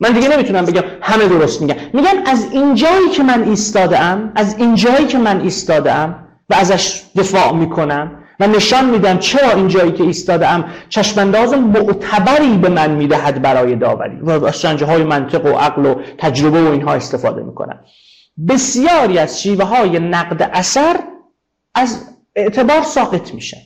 [0.00, 5.06] من دیگه نمی‌تونم بگم همه درست میگم میگم از اینجایی که من ایستادم از اینجایی
[5.06, 11.52] که من ایستادم و ازش دفاع می‌کنم و نشان میدم چرا اینجایی که ایستادم چشمانداز
[11.52, 14.16] معتبری به من می‌دهد برای داوری.
[14.16, 17.80] و از های منطق و عقل و تجربه و اینها استفاده می‌کنم.
[18.48, 20.96] بسیاری از شیوه های نقد اثر
[21.74, 23.60] از اعتبار ساقط میشن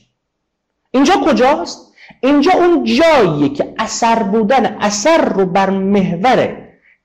[0.91, 6.57] اینجا کجاست؟ اینجا اون جاییه که اثر بودن اثر رو بر محور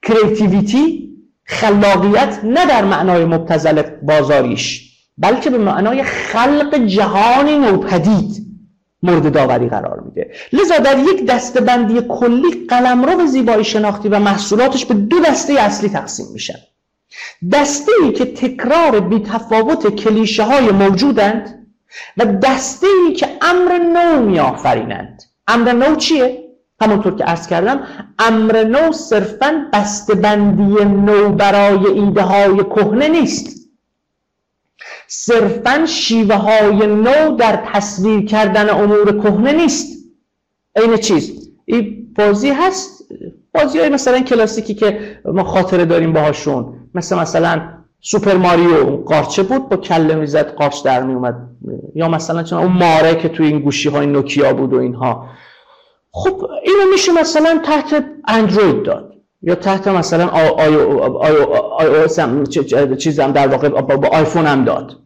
[0.02, 1.10] کریتیویتی
[1.44, 4.89] خلاقیت نه در معنای مبتزل بازاریش
[5.20, 8.46] بلکه به معنای خلق جهانی نوپدید
[9.02, 10.30] مورد داوری قرار میده.
[10.52, 16.26] لذا در یک دستبندی کلی قلمرو زیبایی شناختی و محصولاتش به دو دسته اصلی تقسیم
[16.32, 16.58] میشن.
[17.52, 21.66] دسته ای که تکرار بیتفاوت کلیشه های موجودند
[22.16, 25.22] و دسته ای که امر نو میآفرینند.
[25.46, 26.44] امر نو چیه؟
[26.80, 27.86] همونطور که عرض کردم
[28.18, 33.59] امر نو صرفا بسته‌بندی نو برای ایده های کهنه نیست.
[35.12, 39.98] صرفا شیوه های نو در تصویر کردن امور کهنه نیست.
[40.76, 41.50] این چیز.
[41.64, 43.04] این بازی هست.
[43.54, 46.74] بازی های مثلا کلاسیکی که ما خاطره داریم باهاشون.
[46.94, 47.62] مثل مثلا
[48.00, 51.36] سوپر ماریو قارچه بود با کله می‌زد قارچ در می اومد
[51.94, 55.26] یا مثلا چون اون ماره که توی این گوشی های نوکیا بود و اینها.
[56.12, 59.09] خب اینو میشه مثلا تحت اندروید داد.
[59.42, 60.76] یا تحت مثلا آی,
[61.78, 64.96] آی, چیزم در واقع با آیفون هم داد.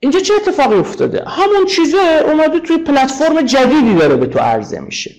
[0.00, 5.14] اینجا چه اتفاقی افتاده؟ همون چیزه اومده توی پلتفرم جدیدی داره به تو عرضه میشه.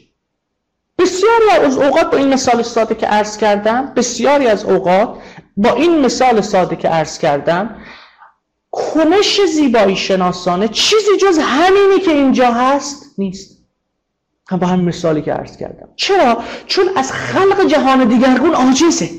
[0.99, 5.15] بسیاری از اوقات با این مثال ساده که عرض کردم بسیاری از اوقات
[5.57, 7.75] با این مثال ساده که عرض کردم
[8.71, 13.52] کنش زیبایی شناسانه چیزی جز همینی که اینجا هست نیست.
[14.49, 15.89] هم با همین مثالی که عرض کردم.
[15.95, 19.09] چرا؟ چون از خلق جهان دیگرگون عاجزه.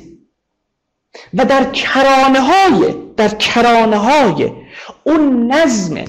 [1.34, 4.52] و در کرانه های در کرانه های
[5.04, 6.04] اون نظم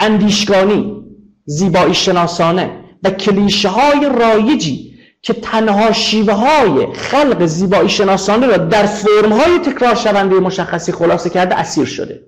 [0.00, 1.04] اندیشگانی
[1.44, 8.86] زیبایی شناسانه و کلیشه های رایجی که تنها شیوه های خلق زیبایی شناسانه را در
[8.86, 12.22] فرم های تکرار شونده مشخصی خلاصه کرده اسیر شده.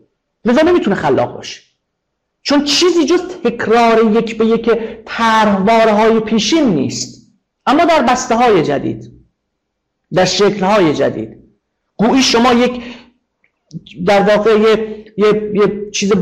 [0.44, 1.67] لذا نمی‌تونه خلاق باشه.
[2.48, 4.70] چون چیزی جز تکرار یک به یک
[5.04, 7.32] طرحواره های پیشین نیست.
[7.66, 9.12] اما در بسته های جدید
[10.12, 11.37] در شکل های جدید.
[11.96, 12.82] گویی شما یک
[14.06, 16.12] در واقع یه, یه،, یه چیز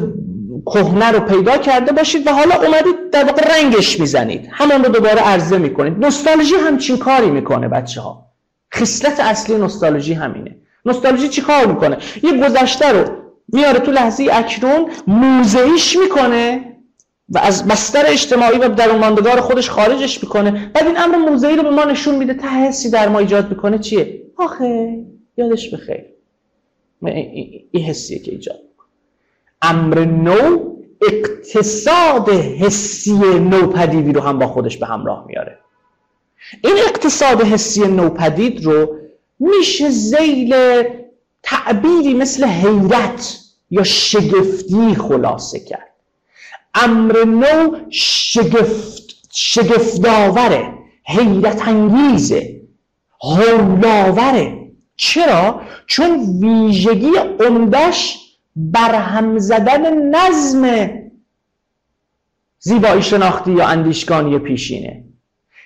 [0.66, 4.48] کهنه رو پیدا کرده باشید و حالا اومدید در واقع رنگش می‌زنید.
[4.52, 6.04] همان رو دوباره عرضه می‌کنید.
[6.04, 8.26] نوستالژی همچین کاری می‌کنه بچه ها
[8.74, 10.56] خصلت اصلی نوستالژی همینه.
[10.86, 13.25] نوستالژی چی کار می‌کنه؟ یه گذشته رو
[13.56, 16.72] میاره تو لحظه اکنون موزهیش می‌کنه
[17.28, 20.70] و از بستر اجتماعی و در ماندگار خودش خارجش می‌کنه.
[20.74, 23.78] بعد این امر موزهی رو به ما نشون میده ته حسی در ما ایجاد می‌کنه
[23.78, 24.98] چیه؟ آخه
[25.36, 26.04] یادش بخیر.
[27.70, 28.88] این حسیه که ایجاد می‌کنه.
[29.62, 30.76] امر نو
[31.12, 35.58] اقتصاد حسی نوپدیدی رو هم با خودش به همراه میاره.
[36.64, 38.96] این اقتصاد حسی نوپدید رو
[39.38, 40.54] میشه زیل
[41.42, 43.38] تعبیری مثل حیرت
[43.70, 45.90] یا شگفتی خلاصه کرد.
[46.74, 49.02] امر نو شگفت
[49.32, 50.74] شگفتاوره
[51.04, 52.60] حیرت انگیزه
[53.22, 58.18] هولاوره چرا؟ چون ویژگی عمدش
[58.56, 60.90] برهم زدن نظم
[62.58, 65.04] زیبایی شناختی یا اندیشگانی پیشینه.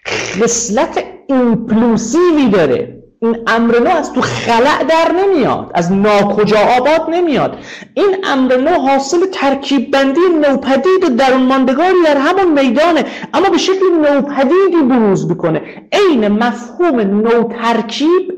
[0.07, 3.00] خصلت اینپلوسیوی داره.
[3.23, 7.59] این امر نو از تو خلع در نمیاد از ناکجا آباد نمیاد.
[7.95, 13.05] این امر نو حاصل ترکیب بندی نوپدید در اون ماندگاری در همون میدانه
[13.35, 18.33] اما به شکل نوپدیدی بروز می‌کنه عین مفهوم نو ترکیب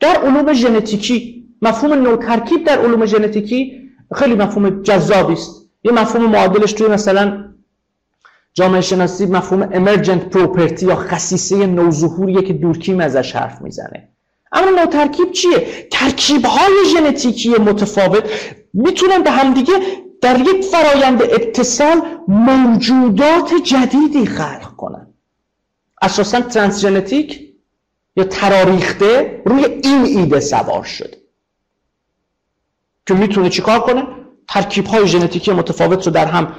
[0.00, 1.46] در علوم ژنتیکی.
[1.62, 3.80] مفهوم نو ترکیب در علوم ژنتیکی
[4.14, 5.70] خیلی مفهوم جذابی است.
[5.84, 7.44] یه مفهوم معادلش توی مثلا
[8.54, 14.13] جامعه شناسی مفهوم امرجنت پروپرتی یا خصیصه نوظهوریه که دورکیم ازش حرف می‌زنه.
[14.54, 18.30] اما ترکیب چیه؟ ترکیب های ژنتیکی متفاوت
[18.74, 19.72] می‌تونن به همدیگه
[20.20, 25.06] در یک فرایند اتصال موجودات جدیدی خلق کنن.
[26.02, 27.40] اساسا ترانس ژنتیک
[28.16, 31.16] یا تراریخته روی این ایده سوار شده.
[33.06, 34.06] که می‌تونه چیکار کنه؟
[34.48, 36.52] ترکیب های ژنتیکی متفاوت رو در هم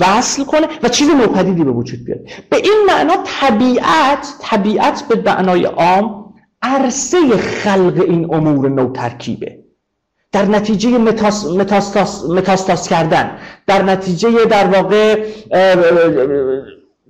[0.00, 2.24] وصل کنه و چیز نوپدیدی به وجود بیاره.
[2.50, 6.27] به این معنا طبیعت طبیعت به معنای عام
[6.62, 9.58] عرصه خلق این امور نو ترکیبه.
[10.32, 15.24] در نتیجه متاس، متاستاس, متاستاس کردن در نتیجه در واقع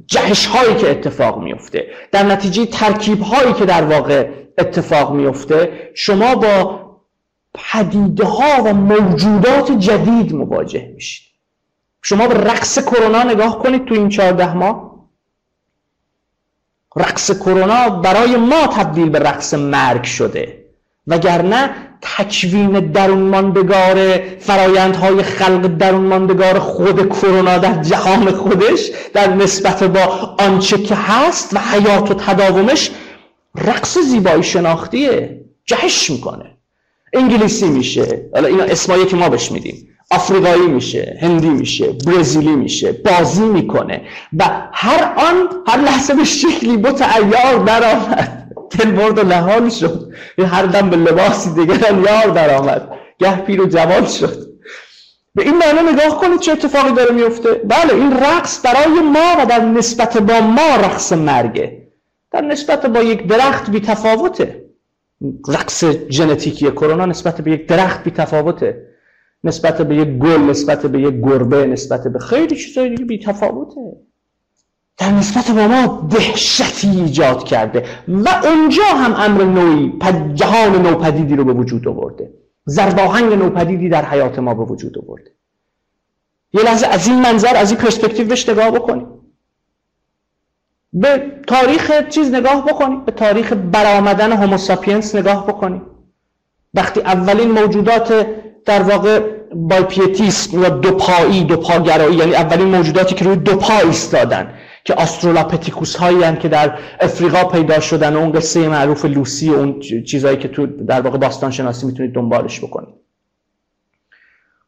[0.06, 6.34] جهش هایی که اتفاق میفته در نتیجه ترکیب هایی که در واقع اتفاق میفته شما
[6.34, 6.80] با
[7.54, 11.28] پدیده ها و موجودات جدید مواجه میشید.
[12.02, 14.87] شما به رقص کرونا نگاه کنید تو این چهارده ماه.
[16.96, 20.64] رقص کرونا برای ما تبدیل به رقص مرگ شده.
[21.06, 21.70] وگرنه
[22.02, 30.36] تکوین درون ماندگار فرایندهای خلق درون ماندگار خود کرونا در جهان خودش در نسبت با
[30.38, 32.90] آنچه که هست و حیات و تداومش
[33.54, 35.40] رقص زیبایی شناختیه.
[35.66, 36.56] جهش می‌کنه.
[37.12, 38.28] انگلیسی میشه.
[38.34, 39.88] حالا اینا اسمایی که ما بهش میدیم.
[40.10, 44.02] آفریقایی میشه هندی میشه برزیلی میشه بازی می‌کنه
[44.38, 48.38] و هر آن هر لحظه به شکلی بوت ایار در آمد
[48.78, 50.12] دل برد و نهان شد.
[50.38, 54.48] هر دم به لباسی دیگر یار در آمد گه پیر و جوان شد.
[55.34, 57.54] به این معنی نگاه کنید چه اتفاقی داره میفته.
[57.54, 61.88] بله این رقص برای ما و در نسبت با ما رقص مرگه.
[62.30, 64.64] در نسبت با یک درخت بی تفاوته.
[65.48, 68.87] رقص ژنتیکی کرونا نسبت به یک درخت بی تفاوته.
[69.44, 73.96] نسبت به یک گل نسبت به یک گربه نسبت به خیلی چیزای دیگه بی تفاوته.
[74.98, 79.92] در نسبت به ما دهشتی ایجاد کرده و اونجا هم امر نوعی
[80.34, 82.30] جهان نوپدیدی رو به وجود آورده.
[82.64, 85.30] زرباهنگ نوپدیدی در حیات ما به وجود آورده.
[86.52, 89.06] یه لحظه از این منظر از این پرسپکتیو بهش نگاه بکنیم.
[90.92, 93.04] به تاریخ چیز نگاه بکنیم.
[93.04, 95.82] به تاریخ برآمدن هوموساپینس نگاه بکنیم.
[96.74, 98.26] وقتی اولین موجودات
[98.68, 99.20] در واقع
[99.54, 104.54] بایپیتیسم یا دوپایی دوپاگرایی یعنی اولین موجوداتی که روی دو پا ایستادن
[104.84, 109.80] که استرالوپیتکوس هایی که در افریقا پیدا شدن و اون قصه معروف لوسی و اون
[109.80, 112.94] چیزهایی که تو در واقع باستان شناسی می‌تونید دنبالش بکنید.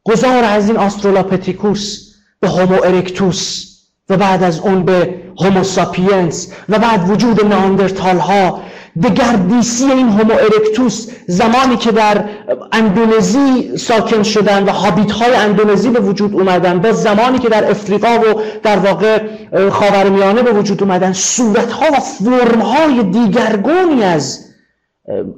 [0.04, 3.66] گذار از این استرالوپیتکوس به هومو ارکتوس
[4.08, 8.62] و بعد از اون به هوموساپینس و بعد وجود ناندرتال ها
[9.02, 12.24] دگردیسی این هومو ارکتوس زمانی که در
[12.72, 18.20] اندونزی ساکن شدن و هابیت های اندونزی به وجود اومدن با زمانی که در افریقا
[18.20, 19.22] و در واقع
[19.70, 24.46] خاورمیانه به وجود اومدن صورت ها و فرم های دیگرگونی از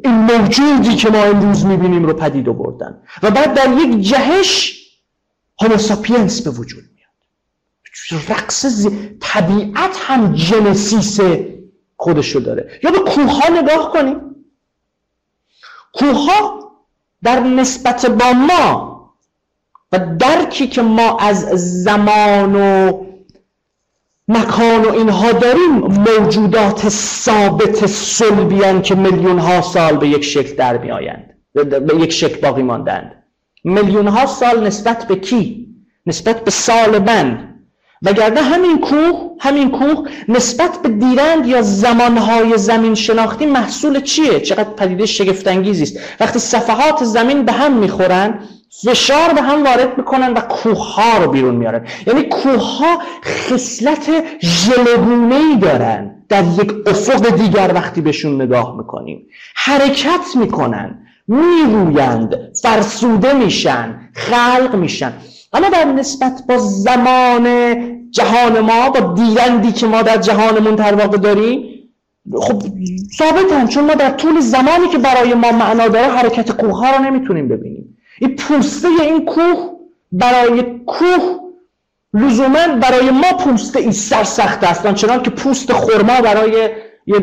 [0.05, 4.83] این موجودی که ما امروز می‌بینیم رو پدید آوردن و بعد در یک جهش
[5.63, 8.29] هوموساپینس به وجود میاد.
[8.29, 8.87] رقص
[9.21, 11.21] طبیعت هم جنسیس
[12.03, 12.81] خودشو داره.
[12.83, 14.21] یا به کوه نگاه کنیم.
[15.92, 16.63] کوه
[17.23, 18.92] در نسبت با ما
[19.92, 21.40] و درکی که ما از
[21.83, 22.92] زمان و
[24.29, 30.79] مکان و اینها داریم موجودات ثابت صلبیان که میلیون ها سال به یک شکل در
[30.79, 33.23] می آیند به یک شکل باقی ماندند.
[33.65, 35.69] میلیون ها سال نسبت به کی؟
[36.07, 37.52] نسبت به سال بند
[38.03, 44.71] وگرنه همین کوه همین کوه نسبت به دیرند یا زمانهای زمین شناختی محصول چیه؟ چقدر
[44.71, 45.98] پدیده شگفتانگیزی است.
[46.21, 48.38] وقتی صفحات زمین به هم می‌خورن
[48.85, 51.87] فشار به هم وارد می‌کنن و کوه ها رو بیرون میارن.
[52.07, 54.11] یعنی کوه ها خصلت
[54.42, 56.15] ژلگونه دارن.
[56.29, 59.27] در یک افق دیگر وقتی بهشون نگاه می‌کنیم.
[59.55, 60.98] حرکت می‌کنن.
[61.29, 62.37] میرویند.
[62.63, 64.00] فرسوده میشن.
[64.15, 65.13] خلق میشن.
[65.53, 67.46] اما در نسبت با زمان
[68.11, 71.73] جهان ما با دیرندی که ما در جهانمون در واقع داریم
[72.40, 72.63] خب
[73.19, 77.05] ثابتن چون ما در طول زمانی که برای ما معنا داره حرکت کوه ها رو
[77.05, 77.98] نمی‌تونیم ببینیم.
[78.21, 79.71] این پوسته این کوه
[80.13, 81.40] برای کوه
[82.15, 86.71] لزوما برای ما پوسته این سرسخت است چنان که پوست خرما برای
[87.07, 87.19] یه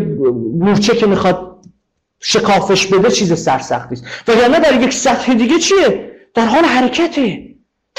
[0.60, 1.50] مورچه که می‌خواد
[2.20, 4.06] شکافش بده چیز سرسختی است.
[4.28, 7.49] وگرنه در یک سطح دیگه چیه؟ در حال حرکته.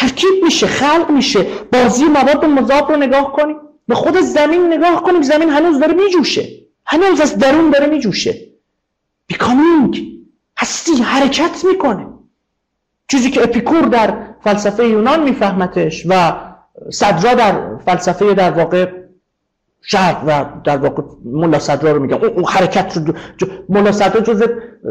[0.00, 1.46] ترکیب میشه خلق میشه.
[1.72, 3.56] بازی مواد مذاب رو نگاه کنیم.
[3.88, 5.22] به خود زمین نگاه کنیم.
[5.22, 6.48] زمین هنوز داره میجوشه.
[6.86, 8.34] هنوز از درون داره میجوشه.
[9.26, 10.02] بیکامینگ
[10.58, 12.06] هستی حرکت می‌کنه.
[13.08, 16.32] چیزی که اپیکور در فلسفه یونان میفهمتش و
[16.92, 19.00] صدرا در فلسفه در واقع
[19.82, 23.14] شرق و در واقع ملا صدرا رو میگم اون حرکت رو
[23.68, 24.42] ملا صدرا جز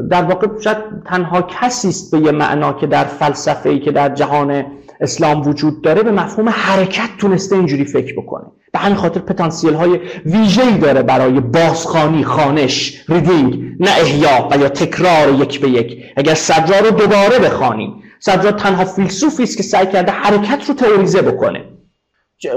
[0.10, 4.10] در واقع شاید تنها کسی است به یه معنا که در فلسفه ای که در
[4.10, 4.66] جهان
[5.00, 8.46] اسلام وجود داره به مفهوم حرکت تونسته اینجوری فکر بکنه.
[8.74, 14.70] به همین خاطر پتانسیل های ویژه‌ای داره برای بازخانی خانش ریدینگ نه احیا و یا
[14.70, 16.04] تکرار یک به یک.
[16.18, 21.22] اگر صدرا رو دوباره بخوانیم صدرا تنها فیلسوفی است که سعی کرده حرکت رو تئوریزه
[21.22, 21.66] بکنه.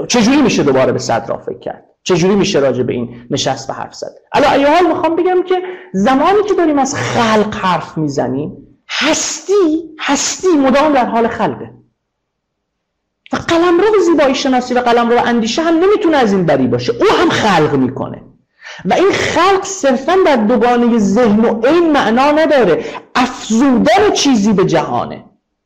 [0.07, 3.93] چجوری میشه دوباره به صدرا فکر کرد؟ چجوری میشه راجع به این نشست و حرف
[3.93, 5.55] زد؟ الا ای حال می‌خوام بگم که
[5.93, 8.57] زمانی که داریم از خلق حرف می‌زنیم
[8.89, 9.53] هستی
[9.99, 11.82] هستی مدام در حال خلقه.
[13.33, 16.93] و قلم رو زیبایی شناسی و قلم رو اندیشه هم نمی‌تونه از این بری باشه.
[16.93, 18.21] او هم خلق می‌کنه.
[18.85, 22.85] و این خلق صرفا در دوگانه ذهن و این معنا نداره.
[23.15, 25.25] افزودن چیزی به جهانه.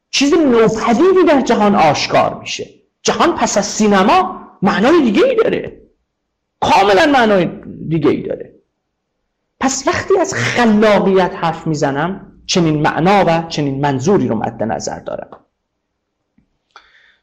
[0.09, 2.69] چیز نوپدیدی در جهان آشکار میشه.
[3.01, 5.81] جهان پس از سینما معنای دیگه ای داره.
[6.61, 7.49] کاملا معنای
[7.89, 8.53] دیگه ای داره.
[9.59, 15.29] پس وقتی از خلاقیت حرف می‌زنم چنین معنا و چنین منظوری رو مد نظر دارم.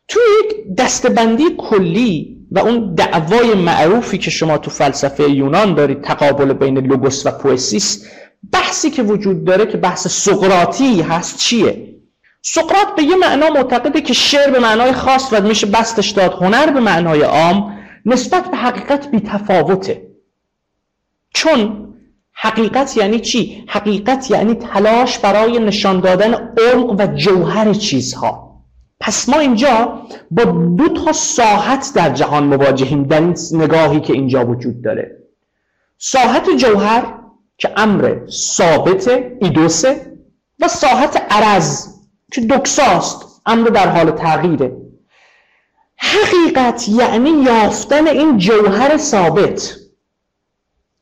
[0.08, 6.52] توی یک دستبندی کلی و اون دعوای معروفی که شما تو فلسفه یونان دارید تقابل
[6.52, 8.06] بین لوگوس و پوئسیس
[8.52, 11.94] بحثی که وجود داره که بحث سقراطی هست چیه؟
[12.42, 16.70] سقراط به یه معنا معتقده که شعر به معنای خاص و میشه بستش داد هنر
[16.70, 20.06] به معنای عام نسبت به حقیقت بی تفاوته
[21.34, 21.84] چون
[22.32, 28.43] حقیقت یعنی چی؟ حقیقت یعنی تلاش برای نشان دادن عمق و جوهر چیزها.
[29.00, 34.46] پس ما اینجا با دو تا ساحت در جهان مواجهیم در این نگاهی که اینجا
[34.46, 35.16] وجود داره.
[35.98, 37.14] ساحت جوهر
[37.58, 39.08] که امر ثابت
[39.40, 40.18] ایدوسه
[40.60, 41.88] و ساحت عرض
[42.32, 44.76] که دکساست امر در حال تغییره.
[45.96, 49.76] حقیقت یعنی یافتن این جوهر ثابت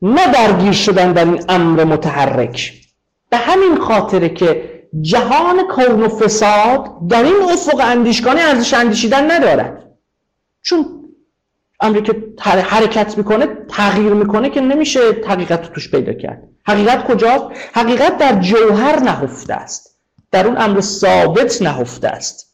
[0.01, 2.73] نه درگیر شدن در این امر متحرک.
[3.29, 9.91] به همین خاطره که جهان کون و فساد در این افق اندیشگانی ارزش اندیشیدن ندارد.
[10.61, 10.85] چون
[11.79, 16.43] امری که حرکت می‌کنه تغییر می‌کنه که نمیشه حقیقت توش پیدا کرد.
[16.65, 19.99] حقیقت کجاست؟ حقیقت در جوهر نهفته است.
[20.31, 22.53] در اون امر ثابت نهفته است.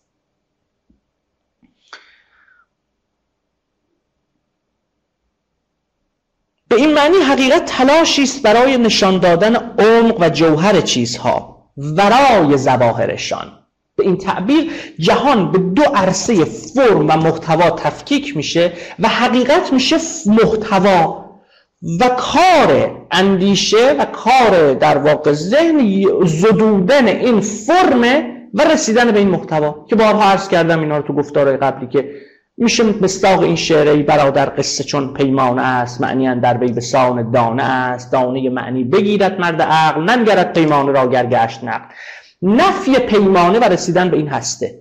[6.68, 11.59] به این معنی حقیقت تلاشی است برای نشان دادن عمق و جوهر چیزها.
[11.80, 13.48] ورای زواهرشان.
[13.96, 19.98] به این تعبیر جهان به دو عرصه فرم و محتوا تفکیک میشه و حقیقت میشه
[20.26, 21.26] محتوا
[22.00, 29.30] و کار اندیشه و کار در واقع ذهن زدودن این فرمه و رسیدن به این
[29.30, 32.10] محتوا که بارها عرض کردم اینا رو تو گفتارهای قبلی که
[32.60, 38.12] میشه مستاق این شعره برادر قصه چون پیمانه است معنی در به سان دانه است.
[38.12, 41.86] دانه معنی بگیرد مرد عقل ننگرد پیمانه را گرگشت نقل.
[42.42, 44.80] نفی پیمانه و رسیدن به این هسته.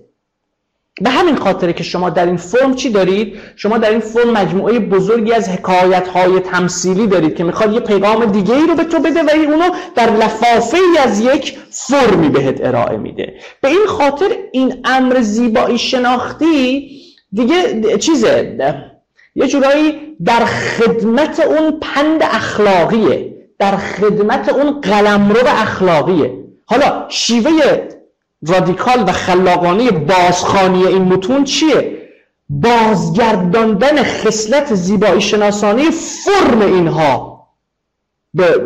[1.01, 4.79] به همین خاطره که شما در این فرم چی دارید؟ شما در این فرم مجموعه
[4.79, 8.99] بزرگی از حکایت های تمثیلی دارید که می‌خواد یه پیغام دیگه ای رو به تو
[8.99, 13.33] بده و اونو در لفافه ای از یک فرمی بهت ارائه میده.
[13.61, 16.89] به این خاطر این امر زیبایی شناختی
[17.33, 18.57] دیگه چیزه
[19.35, 26.33] یه جورایی در خدمت اون پند اخلاقیه در خدمت اون قلمرو اخلاقیه.
[26.65, 27.51] حالا شیوه
[28.47, 31.99] رادیکال و خلاقانه بازخانی این متون چیه؟
[32.49, 37.29] بازگرداندن خصلت زیبایی شناسانی فرم اینها.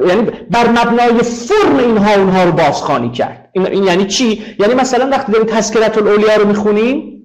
[0.07, 3.49] یعنی بر مبنای فرم اینها اونها رو بازخانی کرد.
[3.53, 7.22] این, یعنی چی؟ یعنی مثلا وقتی داریم تذکرت الاولیا رو می‌خونیم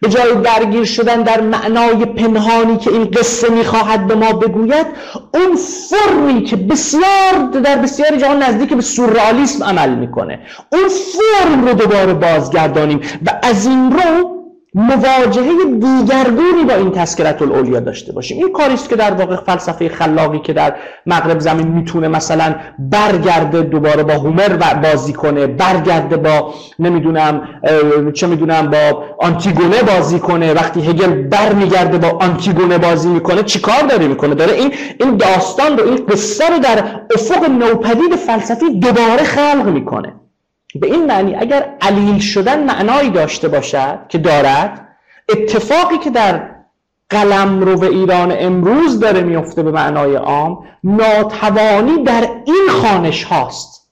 [0.00, 4.86] به جای درگیر شدن در معنای پنهانی که این قصه می‌خواهد به ما بگوید
[5.34, 5.56] اون
[5.90, 10.40] فرمی که بسیار در بسیار جهان نزدیک به سورئالیسم عمل می‌کنه
[10.72, 14.37] اون فرم رو دوباره بازگردانیم و از این رو
[14.74, 18.38] مواجهه دیگرگونی با این تذکرت الاولیا داشته باشیم.
[18.38, 20.74] این کاریست که در واقع فلسفه خلاقی که در
[21.06, 24.48] مغرب زمین می‌تونه مثلا برگرده دوباره با هومر
[24.82, 27.48] بازی کنه برگرده با نمی‌دونم
[28.14, 30.52] چه می‌دونم با آنتیگونه بازی کنه.
[30.54, 35.84] وقتی هگل برمیگرده با آنتیگونه بازی می‌کنه چیکار داره می‌کنه؟ داره این این داستان رو
[35.84, 40.14] این قصه رو در افق نوپدید فلسفی دوباره خلق می‌کنه.
[40.74, 44.88] به این معنی اگر علیل شدن معنایی داشته باشد که دارد
[45.28, 46.50] اتفاقی که در
[47.10, 53.90] قلم رو به ایران امروز داره میفته به معنای عام ناتوانی در این خانش هاست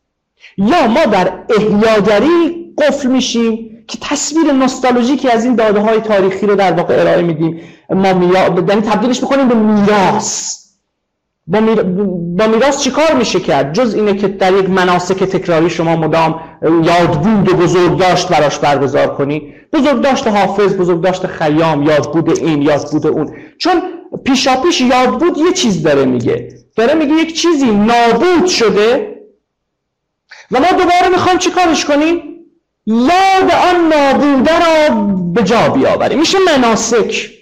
[0.58, 6.56] یا ما در احیاگری قفل میشیم که تصویر نوستالژیکی از این داده های تاریخی رو
[6.56, 7.60] در واقع ارائه میدیم
[7.90, 8.08] ما.
[8.08, 10.65] یعنی تبدیلش می‌کنیم به میراث
[11.46, 11.82] با, میر...
[12.38, 17.48] با میراث چیکار میشه کرد؟ جز اینه که در یک مناسک تکراری شما مدام یادبود
[17.48, 19.54] و بزرگداشت براش برگزار کنی.
[19.72, 23.34] بزرگداشت حافظ بزرگداشت خیام یادبود این یادبود اون.
[23.58, 23.82] چون
[24.24, 26.48] پیشاپیش یادبود یه چیز داره میگه.
[26.76, 29.16] داره میگه یک چیزی نابود شده
[30.50, 32.22] و ما دوباره می‌خوایم چیکارش کنیم؟
[32.86, 34.94] یاد آن نابوده را
[35.34, 36.18] به جا بیاوریم.
[36.18, 37.35] میشه مناسک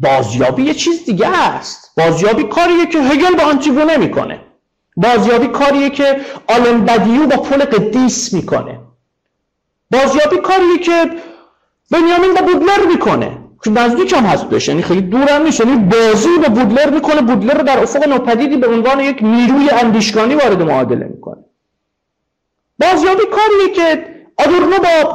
[0.00, 1.92] بازیابی یه چیز دیگه است.
[1.96, 4.40] بازیابی کاریه که هگل با آنتیگونه می‌کنه
[4.96, 8.80] بازیابی کاریه که آلن بدیو با پل قدیس می‌کنه.
[9.90, 11.10] بازیابی کاریه که
[11.90, 13.38] بنیامین با بودلر می‌کنه.
[13.64, 15.60] که نزدیک هم هست بشه یعنی خیلی دور هم نیست.
[15.60, 17.20] یعنی بازی با بودلر می‌کنه.
[17.20, 21.44] بودلر رو در افق نوپدیدی به عنوان یک نیروی اندیشگانی وارد معادله می‌کنه.
[22.80, 25.12] بازیابی کاریه که آدورنو با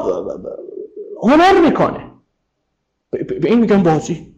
[1.24, 2.12] هنر می‌کنه.
[3.12, 4.33] به این میگن بازی.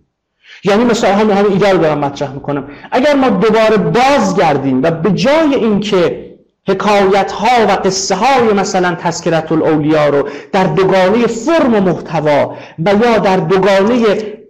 [0.65, 2.67] یعنی مثلا همین همین ایده رو دارم مطرح می‌کنم.
[2.91, 6.25] اگر ما دوباره بازگردیم و به جای اینکه
[6.67, 12.55] حکایت ها و قصه های مثلا تذکرت الاولیا رو در دوگانه فرم و محتوا
[12.85, 14.05] و یا در دوگانه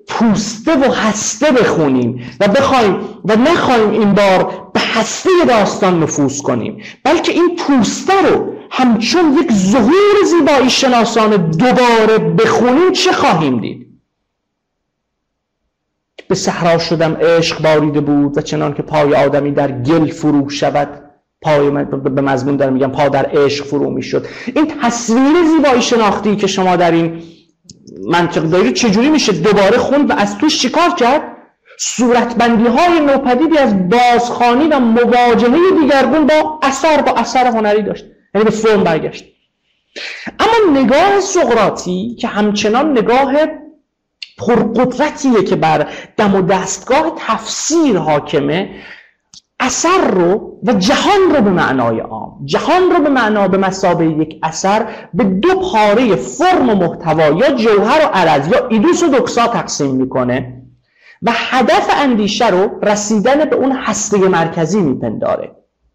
[0.07, 6.83] پوسته و هسته بخونیم و بخوایم و نخواهیم این بار به هسته داستان نفوذ کنیم
[7.03, 13.84] بلکه این پوسته رو همچون یک ظهور زیبایی شناسان دوباره بخونیم چه خواهیم دید؟
[16.29, 21.01] به صحرا شدم عشق باریده بود و چنان که پای آدمی در گل فرو شود.
[21.41, 24.25] پای من به مضمون در میگم پا در عشق فرو می‌شد.
[24.55, 27.21] این تصویر زیبایی شناختی که شما در این
[28.07, 31.21] منطق دارید چجوری میشه دوباره خوند و از توش چیکار کرد؟
[31.79, 38.05] صورتبندی های نوپدیدی از بازخانی و مواجهه دیگرگون با اثر با اثر هنری داشت.
[38.35, 39.25] یعنی به فرم برگشت.
[40.39, 43.33] اما نگاه سقراطی که همچنان نگاه
[44.37, 48.69] پرقدرتیه که بر دم و دستگاه تفسیر حاکمه
[49.59, 52.45] اثر رو و جهان رو به معنای عام.
[52.45, 57.51] جهان رو به معنا به مسابه یک اثر به دو پاره فرم و محتوا یا
[57.51, 60.61] جوهر و عرض یا ایدوس و دکسا تقسیم می‌کنه
[61.21, 65.51] و هدف اندیشه رو رسیدن به اون هسته مرکزی میپنداره.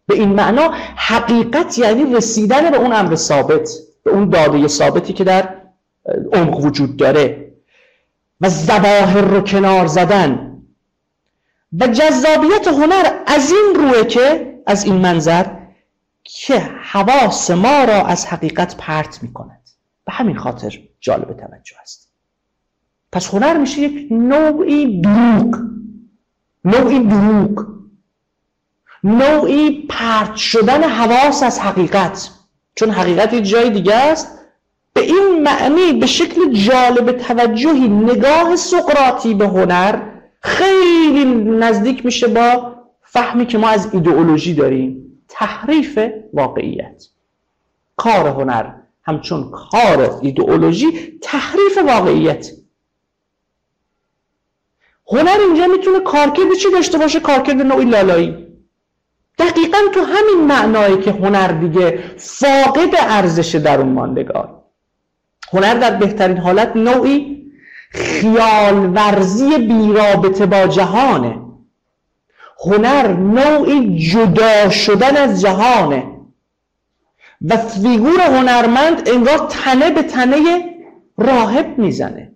[0.07, 3.69] به این معنا حقیقت یعنی رسیدن به اون امر ثابت
[4.03, 5.49] به اون داده ثابتی که در
[6.33, 7.50] عمق وجود داره.
[8.41, 10.51] و زواهر رو کنار زدن.
[11.79, 15.45] و جذابیت هنر از این روه که از این منظر
[16.23, 19.61] که حواس ما را از حقیقت پرت می کند
[20.05, 22.11] به همین خاطر جالب توجه است.
[23.11, 25.59] پس هنر میشه یک نوعی دروغ.
[26.65, 27.65] نوعی دروغ.
[29.03, 32.29] نوعی پرت شدن حواس از حقیقت.
[32.75, 34.40] چون حقیقت یه جای دیگه است.
[34.93, 40.01] به این معنی به شکل جالب توجهی نگاه سقراطی به هنر
[40.41, 45.21] خیلی نزدیک میشه با فهمی که ما از ایدئولوژی داریم.
[45.29, 45.99] تحریف
[46.33, 47.05] واقعیت.
[47.97, 48.73] کار هنر
[49.03, 52.51] همچون کار ایدئولوژی تحریف واقعیت.
[55.07, 58.47] هنر اینجا می‌تونه کارکرد چی داشته باشه؟ کارکرد نوعی لالایی.
[59.37, 64.60] دقیقا تو همین معنایی که هنر دیگه فاقد ارزش در اون ماندگار
[65.53, 67.51] هنر در بهترین حالت نوعی
[67.89, 71.41] خیال ورزی بیرابطه با جهانه.
[72.65, 76.03] هنر نوعی جدا شدن از جهانه.
[77.41, 80.37] و فیگور هنرمند انگار تنه به تنه
[81.17, 82.31] راهب می‌زنه.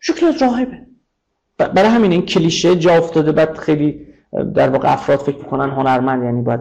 [0.00, 0.78] شکل از راهبه.
[1.58, 4.06] برای همین این کلیشه جا افتاده بعد خیلی
[4.54, 6.60] در واقع افراد فکر می‌کنن هنرمند یعنی باید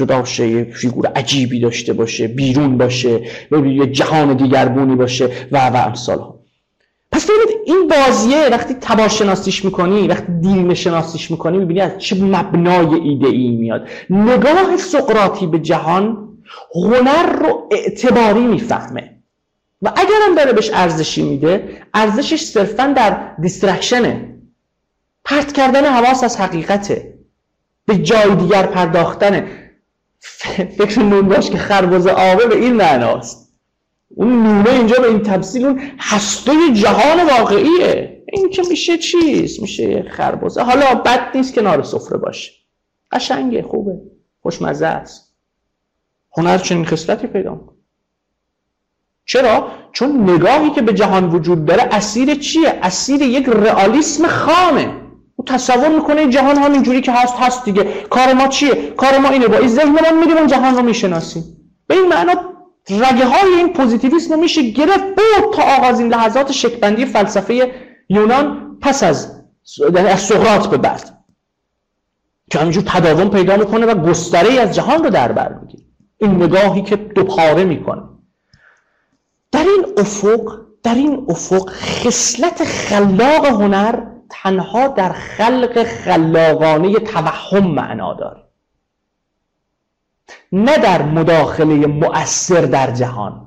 [0.00, 3.20] جدا شه یه فیگور عجیبی داشته باشه بیرون باشه
[3.52, 6.40] یه جهان دیگرگونی باشه و و امثال ها
[7.12, 12.24] پس ببینید این بازیه وقتی تبار شناسیش می‌کنی وقتی دین شناسیش می‌کنی می‌بینی از چه
[12.24, 13.88] مبنای ایده ای میاد.
[14.10, 16.28] نگاه سقراطی به جهان
[16.74, 19.10] هنر رو اعتباری می‌فهمه.
[19.82, 24.34] و اگرم داره بهش ارزشی میده ارزشش صرفا در دیسترکشنه
[25.24, 27.14] پرت کردن حواس از حقیقته.
[27.86, 29.46] به جای دیگر پرداختنه.
[30.20, 33.52] فکر نون که خربز آبه به این معناست.
[34.08, 38.22] اون نونه اینجا به این تمثیل اون هسته جهان واقعیه.
[38.32, 42.52] این که میشه چیست؟ میشه خربزه حالا بد نیست کنار سفره باشه.
[43.10, 44.00] قشنگه خوبه.
[44.42, 45.34] خوشمزه است.
[46.36, 47.60] هنر چنین خصلتی پیدا
[49.24, 54.96] چرا؟ چون نگاهی که به جهان وجود داره اسیر چیه؟ اسیر یک رئالیسم خامه.
[55.40, 57.84] او تصور می‌کنه جهان همینجوری که هست هست دیگه.
[58.10, 59.48] کار ما چیه؟ کار ما اینه.
[59.48, 61.44] با این ذهن ما میریم جهان رو می‌شناسیم.
[61.86, 62.32] به این معنا
[62.90, 67.72] رگه های این پوزیتیویسم میشه گرفت بود تا آغازین لحظات شکبندی فلسفه
[68.08, 69.40] یونان پس از
[69.96, 71.18] از سقراط به بعد.
[72.50, 75.84] که همینجور تداوم پیدا می‌کنه و گستره از جهان رو در بر می‌گیره.
[76.18, 78.02] این نگاهی که دوپاره می‌کنه.
[79.52, 88.14] در این افق در این افق خصلت خلاق هنر تنها در خلق خلاقانه توهم معنا
[88.14, 88.42] داره.
[90.52, 93.46] نه در مداخله مؤثر در جهان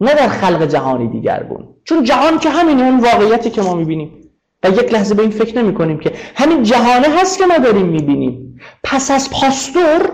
[0.00, 4.30] نه در خلق جهانی دیگرگون چون جهان که همین اون واقعیتی که ما می‌بینیم.
[4.64, 7.86] و یک لحظه به این فکر نمی کنیم که همین جهانه هست که ما داریم
[7.86, 8.60] می‌بینیم.
[8.84, 10.12] پس از پاستور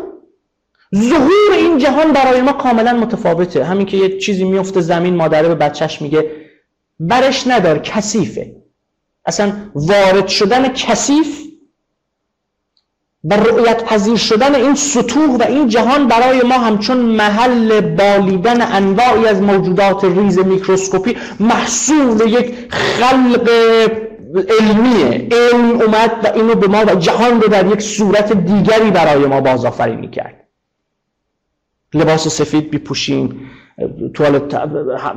[0.96, 3.64] ظهور این جهان برای ما کاملا متفاوته.
[3.64, 6.30] همین که یه چیزی میفته زمین مادره به بچه‌ش میگه
[7.00, 8.59] برش ندار کثیفه.
[9.30, 11.40] اصلا وارد شدن کثیف
[13.24, 19.26] و رؤیت پذیر شدن این سطوح و این جهان برای ما همچون محل بالیدن انواعی
[19.26, 23.50] از موجودات ریز میکروسکوپی محصول یک خلق
[24.60, 25.28] علمیه.
[25.32, 29.40] علم اومد و اینو به ما و جهان رو در یک صورت دیگری برای ما
[29.40, 30.34] بازآفرینی کرد.
[31.94, 33.50] لباس سفید بیپوشیم.
[34.14, 34.54] توالت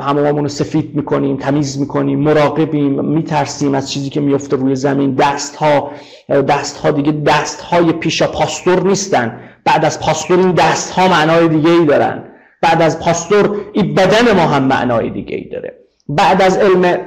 [0.01, 5.16] همامون رو سفید می‌کنیم تمیز می‌کنیم مراقبیم میترسیم از چیزی که میفته روی زمین.
[5.16, 5.91] دست ها
[6.30, 9.39] دست ها دیگه دست های پیشا پاستور نیستن.
[9.66, 12.24] بعد از پاستور این دست ها معنای دیگه ای دارن.
[12.61, 15.74] بعد از پاستور این بدن ما هم معنای دیگه ای داره.
[16.09, 16.97] بعد از علم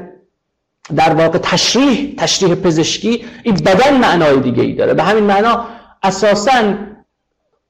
[0.96, 4.94] در واقع تشریح تشریح پزشکی این بدن معنای دیگه ای داره.
[4.94, 5.64] به همین معنا
[6.02, 6.74] اساسا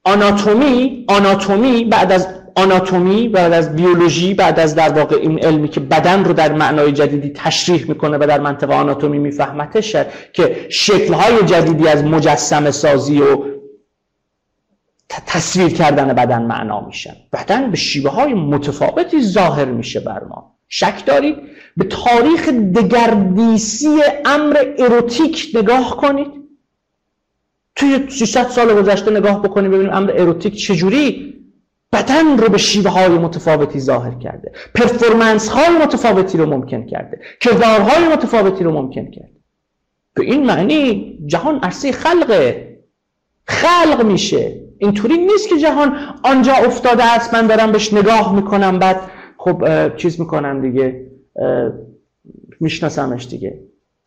[0.03, 2.27] آناتومی آناتومی بعد از
[2.57, 6.91] آناتومی بعد از بیولوژی بعد از در واقع این علمی که بدن رو در معنای
[6.91, 9.95] جدیدی تشریح می‌کنه و در منطقه آناتومی میفهمتش
[10.33, 13.43] که شکلهای جدیدی از مجسم سازی و
[15.09, 20.55] تصویر کردن بدن معنا میشن بدن به شیوه های متفاوتی ظاهر میشه بر ما.
[20.69, 21.35] شک دارید؟
[21.77, 26.27] به تاریخ دگردیسی امر اروتیک نگاه کنید.
[27.75, 31.36] توی 300 سال گذشته نگاه بکنید ببینیم امر اروتیک چجوری
[31.93, 34.51] بدن رو به شیوه های متفاوتی ظاهر کرده.
[34.75, 37.19] پرفورمنس های متفاوتی رو ممکن کرده.
[37.41, 39.37] کردارهای متفاوتی رو ممکن کرده.
[40.13, 42.77] به این معنی جهان عرصه خلقه.
[43.47, 44.61] خلق میشه.
[44.77, 49.01] اینطوری نیست که جهان آنجا افتاده است من دارم بهش نگاه می‌کنم بعد
[49.37, 49.63] خب
[49.97, 51.07] چیز می‌کنم دیگه.
[52.59, 53.59] میشناسمش دیگه.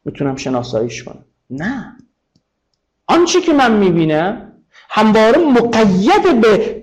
[0.05, 1.25] می‌تونم شناساییش کنم.
[1.51, 1.97] نه.
[3.07, 4.53] آنچه که من می‌بینم
[4.91, 6.80] همواره مقید به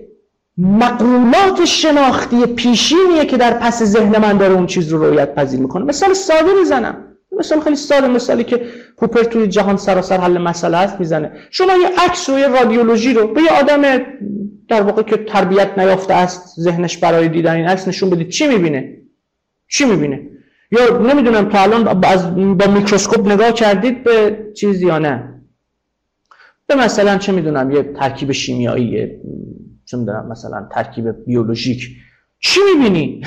[0.58, 5.84] مقولات شناختی پیشینیه که در پس ذهن من داره اون چیز رو رویت پذیر می‌کنه.
[5.84, 7.04] مثال ساده می‌زنم.
[7.38, 11.32] مثال خیلی ساده مثالی که پوپر توی جهان سراسر حل مسئله است می‌زنه.
[11.50, 14.04] شما یه عکس و یه رادیولوژی رو به یه آدم
[14.68, 18.98] در واقع که تربیت نیافته است ذهنش برای دیدن این عکس نشون بدید چی می‌بینه؟
[19.68, 20.20] چی می‌بینه؟
[20.72, 25.42] یا نمی‌دونم تا الان از با میکروسکوپ نگاه کردید به چیزی یا نه؟
[26.66, 29.10] به مثلا چه می‌دونم یه ترکیب شیمیایی
[29.90, 31.88] چه می‌دونم مثلا ترکیب بیولوژیک.
[32.40, 33.22] چی می‌بینی؟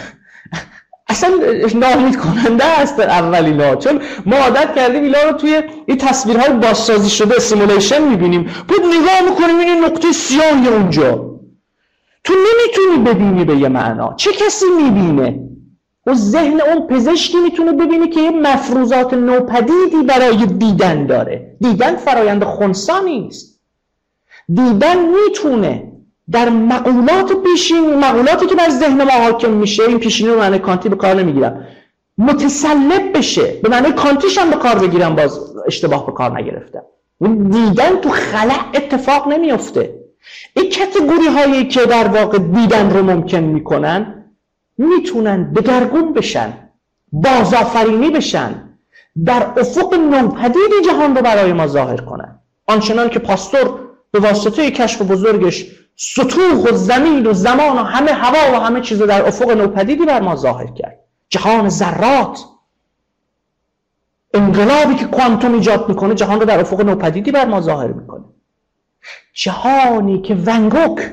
[1.08, 1.30] اصلا
[1.76, 7.10] ناامید کننده است اولین ها چون ما عادت کردیم اینا رو توی این تصویرهای بازسازی
[7.10, 8.42] شده simulation می‌بینیم.
[8.68, 11.40] بود نگاه می‌کنیم این نقطه سیاهی اونجا.
[12.24, 14.14] تو نمی‌تونی ببینی به یه معنا.
[14.18, 15.40] چه کسی می‌بینه؟
[16.06, 21.58] و ذهن اون پزشکی می‌تونه ببینی که یه مفروضات نوپدیدی برای دیدن داره.
[21.62, 23.62] دیدن فرایند خونسا نیست.
[24.54, 25.91] دیدن می‌تونه
[26.32, 30.90] در مقولات پیشین مقولاتی که بر ذهن ما حاکم میشه این پیشینی رو معنی کانتی
[30.90, 31.68] به کار نمی‌گیرم.
[32.18, 36.82] متسلب بشه به معنی کانتیش هم به کار بگیرم باز اشتباه به کار نگرفتم.
[37.52, 39.96] دیدن تو خلع اتفاق نمیفته
[40.56, 44.26] این کتگوری هایی که در واقع دیدن رو ممکن می‌کنن
[44.78, 46.54] می‌تونن دگرگون بشن
[47.12, 48.70] بازآفرینی بشن
[49.26, 52.40] در افق نوپدید جهان رو برای ما ظاهر کنن.
[52.68, 53.80] آنچنان که پاستور
[54.12, 55.66] به واسطه کشف بزرگش
[56.04, 60.22] سطوح و زمین و زمان و همه هوا و همه چیز در افق نوپدیدی بر
[60.22, 61.00] ما ظاهر کرد.
[61.30, 62.46] جهان ذرات.
[64.34, 68.24] انقلابی که کوانتوم ایجاد می‌کنه جهان رو در افق نوپدیدی بر ما ظاهر می‌کنه.
[69.34, 71.12] جهانی که ونگوک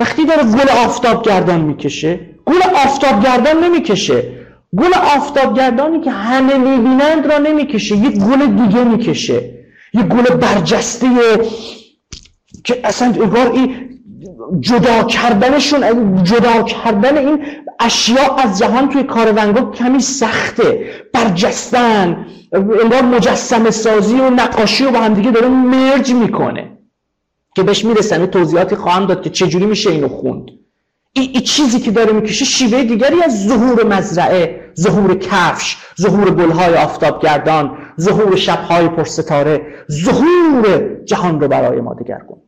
[0.00, 4.46] وقتی داره گل آفتاب گردن می‌کشه گل آفتاب گردن نمی‌کشه.
[4.76, 7.96] گل آفتاب گردانی که همه می‌بینند را نمی‌کشه.
[7.96, 9.54] یک گل دیگه می‌کشه.
[9.94, 11.06] یک گل برجسته
[12.68, 13.88] که اصلا انگار این
[14.60, 15.80] جدا کردنشون
[16.24, 17.44] جدا کردن این
[17.80, 24.90] اشیاء از جهان توی کار ونگوک کمی سخته برجستن انگار مجسم سازی و نقاشی و
[24.90, 26.78] با هم دیگه داره مرج می‌کنه.
[27.56, 30.50] که بهش می‌رسم توضیحاتی خواهم داد که چجوری میشه اینو خوند.
[31.12, 36.74] این ای چیزی که داره می‌کشه شیوه دیگری از ظهور مزرعه ظهور کفش ظهور گلهای
[36.74, 42.38] آفتابگردان ظهور شبهای پرستاره ظهور جهان رو برای ما دگرگون.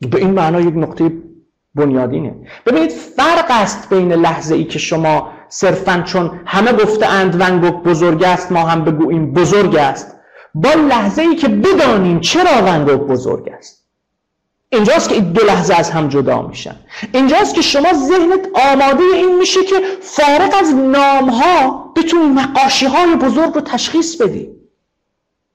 [0.00, 1.12] به این معنا یک نقطه
[1.74, 2.34] بنیادینه.
[2.66, 8.24] ببینید فرق است بین لحظه ای که شما صرفا چون همه گفته اند ونگوک بزرگ
[8.24, 10.16] است ما هم بگوییم بزرگ است.
[10.54, 13.80] با لحظه ای که بدانیم چرا ونگوک بزرگ است.
[14.72, 16.76] اینجاست که این دو لحظه از هم جدا میشن.
[17.12, 23.16] اینجاست که شما ذهنت آماده این میشه که فارق از نام ها بتونی نقاشی های
[23.16, 24.59] بزرگ رو تشخیص بدی.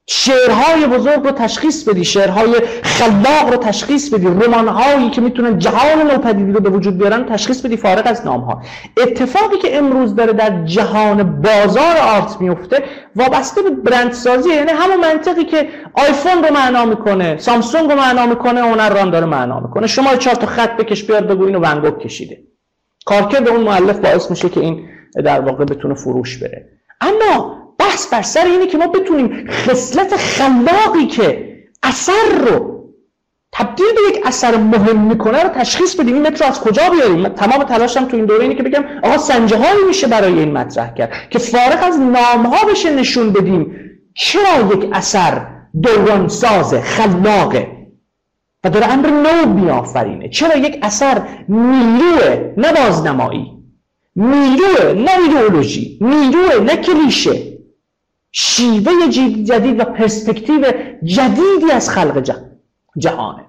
[0.08, 2.54] شعرهای بزرگ رو تشخیص بدی شعرهای
[2.84, 7.78] خلاق رو تشخیص بدی رمانهایی که می‌تونن جهان نوپدیدی رو به وجود بیارن تشخیص بدی
[7.78, 8.62] فارغ از نامها.
[8.98, 12.84] اتفاقی که امروز داره در جهان بازار آرت میفته
[13.16, 18.62] وابسته به برندسازی یعنی همون منطقی که آیفون رو معنا می‌کنه سامسونگ رو معنا می‌کنه
[18.62, 19.88] هنران داره معنا می‌کنه.
[19.88, 22.38] شما چهار تا خط بکش بیار بگو اینو ونگوک کشیده.
[23.06, 24.90] کارکرد اون مؤلف باعث میشه که این
[25.26, 26.66] در واقع بتونه فروش بره.
[27.02, 27.65] اما
[27.96, 32.76] بحث بر سر اینه که ما بتونیم خصلت خلاقی که اثر رو
[33.52, 36.14] تبدیل به یک اثر مهم می‌کنه رو تشخیص بدیم.
[36.14, 39.58] این متر از کجا بیاریم؟ تمام تلاشم تو این دوره اینه که بگم آقا سنجه
[39.88, 43.76] میشه برای این مطرح کرد که فارغ از نام ها بشه نشون بدیم
[44.16, 45.48] چرا یک اثر
[45.82, 47.68] دوران ساز خلاقه
[48.64, 50.30] و داره امر نو بیافرینه.
[50.30, 53.52] چرا یک اثر نیروه نه بازنمایی
[54.16, 57.55] نیروه نه ایدئولوژی نیروه نه کلیشه
[58.38, 58.92] شیوه
[59.44, 60.66] جدید و پرسپکتیو
[61.04, 62.32] جدیدی از خلق
[62.98, 63.44] جهانه.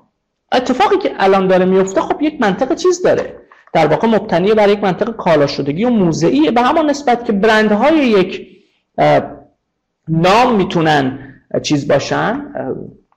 [0.53, 3.37] اتفاقی که الان داره میفته خب یک منطق چیز داره.
[3.72, 6.51] در واقع مبتنی بر یک منطق کالا شدگی و موزعی.
[6.51, 8.47] به همان نسبت که برندهای یک
[10.09, 11.18] نام می‌تونن
[11.62, 12.47] چیز باشن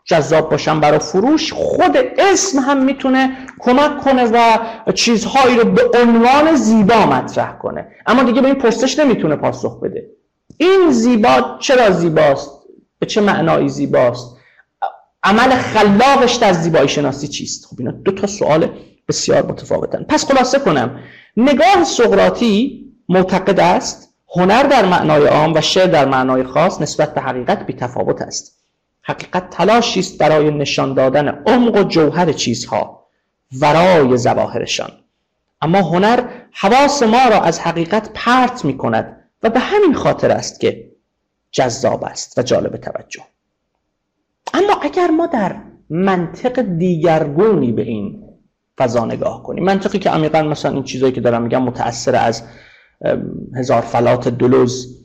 [0.05, 1.53] جذاب باشن برای فروش.
[1.53, 4.57] خود اسم هم می‌تونه کمک کنه و
[4.91, 7.87] چیزهایی رو به عنوان زیبا مطرح کنه.
[8.07, 10.18] اما دیگه به این پرسش نمی‌تونه پاسخ بده.
[10.61, 12.51] این زیبا چرا زیباست؟
[12.99, 14.37] به چه معنایی زیباست؟
[15.23, 18.69] عمل خلاقش در زیبایی شناسی چیست؟ خب اینا دو تا سوال
[19.07, 20.03] بسیار متفاوتن.
[20.03, 20.99] پس خلاصه کنم
[21.37, 27.21] نگاه سقراطی معتقد است هنر در معنای عام و شعر در معنای خاص نسبت به
[27.21, 28.59] حقیقت بی تفاوت است.
[29.01, 33.05] حقیقت تلاشی است برای نشان دادن عمق و جوهر چیزها
[33.59, 34.91] ورای ظواهرشان.
[35.61, 40.59] اما هنر حواس ما را از حقیقت پرت می کند و به همین خاطر است
[40.59, 40.91] که
[41.51, 43.23] جذاب است و جالب توجه.
[44.53, 48.23] اما اگر ما در منطق دیگرگونی به این
[48.77, 52.43] فضا نگاه کنیم منطقی که عمیقا مثلا این چیزایی که دارم میگم متأثر از
[53.55, 54.98] هزار فلات دلوز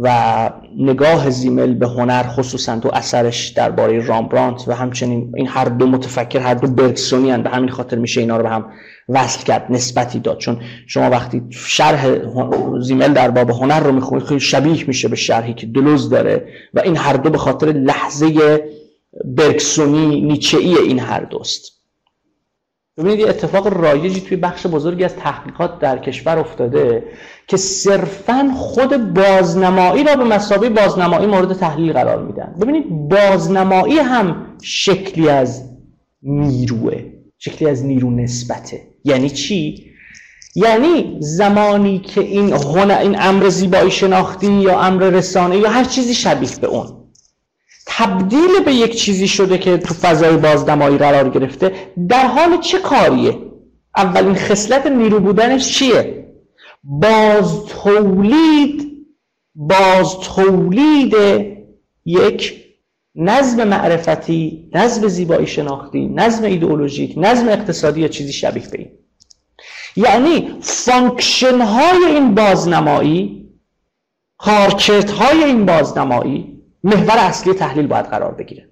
[0.00, 5.86] و نگاه زیمل به هنر خصوصا تو اثرش درباره رامبرانت و همچنین این هر دو
[5.86, 8.66] متفکر هر دو برگسونی به همین خاطر میشه اینا رو به هم
[9.08, 10.38] وصل کرد نسبتی داد.
[10.38, 12.18] چون شما وقتی شرح
[12.80, 16.80] زیمل در باب هنر رو می‌خونید خیلی شبیه میشه به شرحی که دلوز داره و
[16.80, 18.60] این هر دو به خاطر لحظه
[19.24, 21.83] برگسونی نیچه‌ای این هر دوست.
[22.98, 27.04] ببینید یه اتفاق رایجی توی بخش بزرگی از تحقیقات در کشور افتاده
[27.46, 32.54] که صرفا خود بازنمایی را به مسابقه بازنمایی مورد تحلیل قرار میدن.
[32.60, 35.70] ببینید بازنمایی هم شکلی از
[36.22, 37.04] نیروه
[37.38, 38.82] شکلی از نیرو نسبته.
[39.04, 39.90] یعنی چی؟
[40.56, 46.14] یعنی زمانی که این هنر این امر زیبایی شناختی یا امر رسانه یا هر چیزی
[46.14, 47.03] شبیه به اون.
[47.96, 51.72] تبدیل به یک چیزی شده که تو فضای بازنمایی قرار گرفته
[52.08, 53.38] در حال چه کاریه؟
[53.96, 56.26] اولین خصلت نیرو بودنش چیه؟
[56.84, 59.06] باز تولید
[59.54, 61.14] باز تولید
[62.04, 62.64] یک
[63.14, 68.90] نظم معرفتی نظم زیبایی شناختی نظم ایدئولوژیک نظم اقتصادی یا چیزی شبیه به این.
[69.96, 73.48] یعنی function های این بازنمایی
[74.38, 76.53] کارکرد های این بازنمایی
[76.84, 78.68] محور اصلی تحلیل باید قرار بگیره.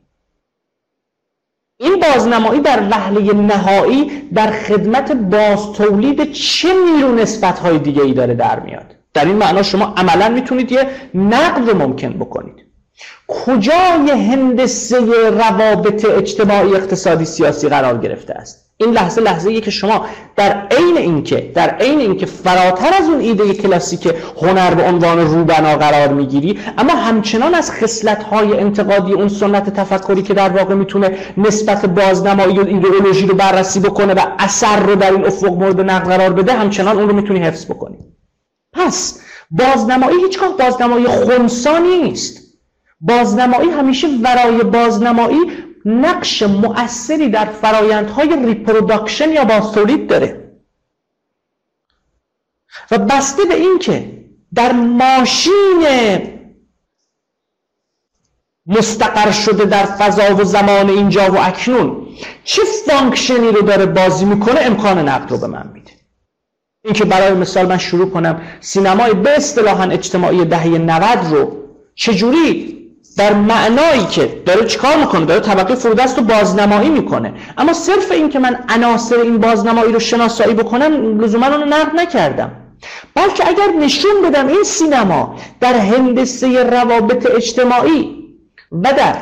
[1.80, 8.12] این بازنمایی در وهله نهایی در خدمت باز تولید چه نیرو نسبت های دیگه ای
[8.12, 12.66] داره در میاد؟ در این معنا شما عملا می‌تونید یه نقد ممکن بکنید.
[13.28, 20.06] کجای هندسه روابط اجتماعی اقتصادی سیاسی قرار گرفته است؟ این لحظه لحظه که شما
[20.36, 25.76] در عین اینکه در عین اینکه فراتر از اون ایده کلاسیک هنر به عنوان روبنا
[25.76, 31.18] قرار می‌گیری اما همچنان از خصلت های انتقادی اون سنت تفکری که در واقع می‌تونه
[31.36, 36.08] نسبت بازنمایی و ایدئولوژی رو بررسی بکنه و اثر رو در این افق مورد نقد
[36.08, 37.98] قرار بده همچنان اون رو می‌تونی حفظ بکنی.
[38.72, 39.20] پس
[39.50, 42.42] بازنمایی هیچگاه بازنمایی خونسا نیست.
[43.00, 45.38] بازنمایی همیشه ورای بازنمایی
[45.84, 50.52] نقش مؤثری در فرایندهای reproduction یا بازتولید داره.
[52.90, 54.24] و بسته به اینکه
[54.54, 55.86] در ماشین
[58.66, 62.06] مستقر شده در فضا و زمان اینجا و اکنون
[62.44, 65.92] چه function ی رو داره بازی می‌کنه امکان نقد رو به من میده.
[66.84, 71.56] اینکه برای مثال من شروع کنم سینمای به اصطلاحا اجتماعی دهه 90 رو
[71.94, 72.81] چجوری
[73.16, 77.34] در معنایی که داره چیکار می‌کنه؟ داره طبقه فرودست رو بازنمایی می‌کنه.
[77.58, 82.50] اما صرف این که من عناصر این بازنمایی رو شناسایی بکنم لزوما رو نقد نکردم.
[83.14, 88.22] بلکه اگر نشون بدم این سینما در هندسه روابط اجتماعی
[88.72, 89.16] و در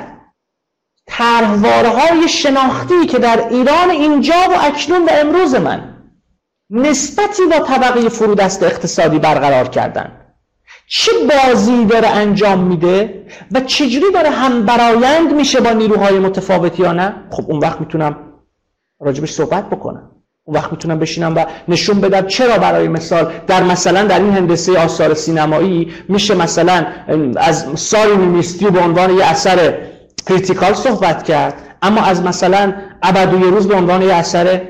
[1.07, 5.97] طرحوارهای شناختی که در ایران اینجا و اکنون و امروز من
[6.71, 10.20] نسبتی با طبقه فرودست اقتصادی برقرار کردن.
[10.93, 16.93] چه بازی داره انجام میده و چجوری داره هم برایند میشه با نیروهای متفاوت یا
[16.93, 18.17] نه؟ خب اون وقت می‌تونم
[19.01, 20.11] راجبش صحبت بکنم.
[20.45, 24.79] اون وقت می‌تونم بشینم و نشون بدم چرا برای مثال در مثلا در این هندسه
[24.79, 26.87] آثار سینمایی میشه مثلا
[27.37, 29.79] از Sorry We Missed You به عنوان یه اثر
[30.27, 34.61] critical صحبت کرد اما از مثلا ابد روز به عنوان یه اثر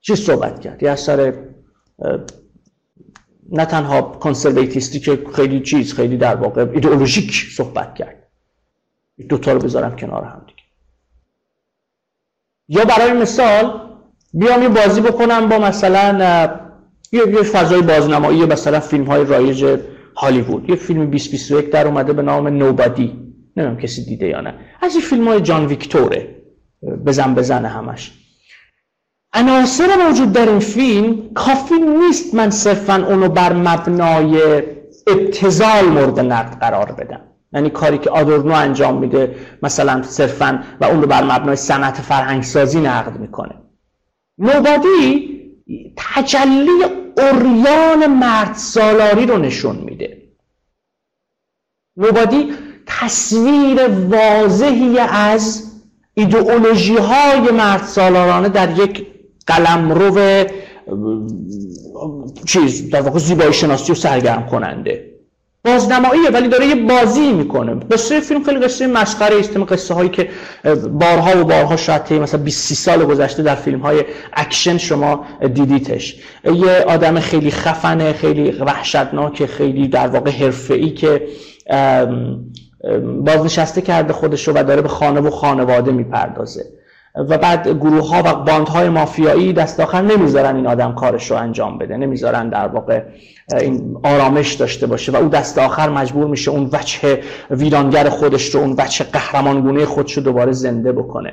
[0.00, 1.32] چی صحبت کرد یه اثر
[3.48, 8.26] نه تنها کانسرویتیستی که خیلی چیز خیلی در واقع ایدئولوژیک صحبت کرد.
[9.28, 10.62] دوتا رو بذارم کنار هم دیگه.
[12.68, 13.80] یا برای مثال
[14.34, 16.58] بیام یه بازی بکنم با مثلا
[17.12, 19.78] یه, یه فضای بازنمایی مثلا فیلم های رایج
[20.16, 20.70] هالیوود.
[20.70, 24.54] یه فیلم 2021 در اومده به نام نوبادی نمی‌دونم کسی دیده یا نه.
[24.82, 26.34] از این فیلم های جان ویکتوره.
[27.06, 28.12] بزن بزنه همش.
[29.32, 34.62] عناصر موجود در این فیلم کافی نیست من صرفا اونو بر مبنای
[35.06, 37.20] ابتزال مورد نقد قرار بدم.
[37.52, 42.80] یعنی کاری که آدورنو انجام میده مثلا صرفا و اون رو بر مبنای صنعت فرهنگسازی
[42.80, 43.54] نقد می‌کنه.
[44.38, 45.38] نوبادی
[45.96, 46.84] تجلی
[47.18, 50.22] اوریان مرد سالاری رو نشون میده.
[51.96, 52.52] Nobody
[52.86, 55.72] تصویر واضحی از
[56.14, 59.06] ایدئولوژی های مرد سالارانه در یک
[59.48, 60.44] قلمرو
[62.46, 65.04] چیز در واقع زیبایی شناسی و سرگرم کننده.
[65.64, 67.74] بازنماییه ولی داره یه بازی می‌کنه.
[67.74, 69.56] قصه فیلم خیلی قصه مسخره است.
[69.56, 70.28] قصه هایی که
[70.92, 75.24] بارها و بارها شاید مثلا 20 سال گذشته در فیلم های اکشن شما
[75.54, 76.16] دیدیتش.
[76.44, 81.28] یه آدم خیلی خفنه خیلی وحشتناک خیلی در واقع حرفه‌ای که
[83.26, 86.64] بازنشسته کرده خودش رو و داره به خانه و خانواده می‌پردازه.
[87.14, 91.36] و بعد گروه ها و باند های مافیایی دست آخر نمی‌ذارن این آدم کارش رو
[91.36, 91.96] انجام بده.
[91.96, 93.02] نمی‌ذارن در واقع
[93.60, 98.60] این آرامش داشته باشه و او دست آخر مجبور میشه اون وجه ویرانگر خودش رو
[98.60, 101.32] اون وجه قهرمانگونه خودش رو دوباره زنده بکنه.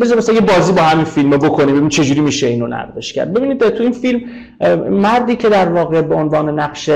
[0.00, 3.32] بذار مثلا یه بازی با همین فیلم بکنیم ببینیم چجوری میشه اینو نقدش کرد.
[3.32, 4.20] ببینید تو این فیلم
[4.90, 6.90] مردی که در واقع به عنوان نقش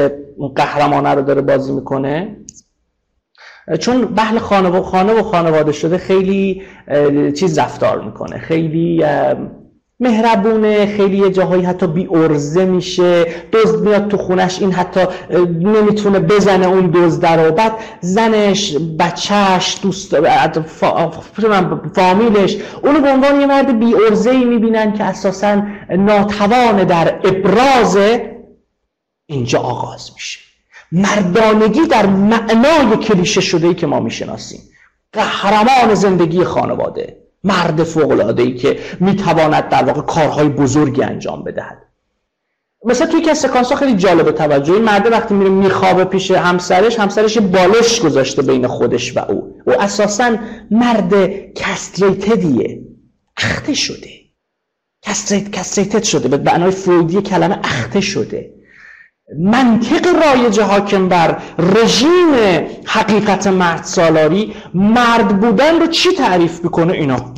[0.57, 2.37] قهرمانه رو داره بازی می‌کنه
[3.81, 6.63] چون بحل خانه و خانه و خانواده شده خیلی
[7.37, 8.39] چیز رفتار می‌کنه.
[8.39, 9.05] خیلی
[10.01, 13.25] مهربونه خیلی یه جاهایی حتی بی ارزه میشه.
[13.53, 15.01] دزد میاد تو خونش این حتی
[15.61, 17.53] نمی‌تونه بزنه اون دزد رو.
[17.53, 20.17] بعد زنش بچهش دوست
[21.95, 27.99] فامیلش اونو به عنوان یه مرد بی ارزه ای می‌بینن که اساسا ناتوان در ابراز
[29.27, 30.46] اینجا آغاز میشه.
[30.93, 34.61] مردانگی در معنای کلیشه شده ای که ما می‌شناسیم.
[35.13, 41.87] قهرمان زندگی خانواده مرد فوق ای که می‌تواند در واقع کارهای بزرگی انجام بدهد.
[42.85, 46.99] مثلا توی که سکانس ها خیلی جالب توجه این مرده وقتی میره میخوابه پیش همسرش
[46.99, 49.55] همسرش بالش گذاشته بین خودش و او.
[49.67, 50.37] او اساسا
[50.71, 51.15] مرد
[51.55, 52.81] castrated یه.
[53.37, 54.11] اخته شده.
[55.03, 56.29] castrate castrated شده.
[56.29, 58.56] به معنای فرویدی کلمه اخته شده.
[59.35, 62.35] منطق رایج حاکم بر رژیم
[62.87, 67.35] حقیقت مرد سالاری مرد بودن رو چی تعریف می‌کنه اینا؟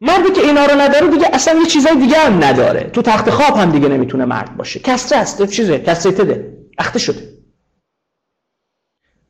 [0.00, 2.90] مردی که اینا رو نداره دیگه اصلا یه چیزای دیگه هم نداره.
[2.90, 4.80] تو تخت خواب هم دیگه نمی‌تونه مرد باشه.
[4.80, 7.34] کسره است چیزه castrated ه اخته شده.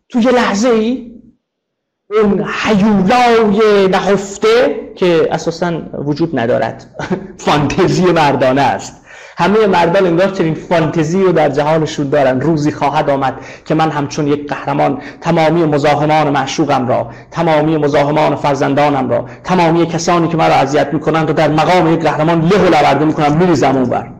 [0.08, 1.14] تو یه لحظه ای
[2.10, 6.96] اون حیولای نهفته که اساسا وجود ندارد.
[7.44, 9.03] فانتزی مردانه است.
[9.36, 12.40] همه مردان انگار چنین فانتزی رو در جهانشون دارن.
[12.40, 19.10] روزی خواهد آمد که من همچون یک قهرمان تمامی مزاحمان معشوقم را تمامی مزاحمان فرزندانم
[19.10, 23.04] را تمامی کسانی که مرا اذیت می‌کنند و در مقام یک قهرمان له و لورده
[23.04, 24.10] می‌کنم میریزم اونور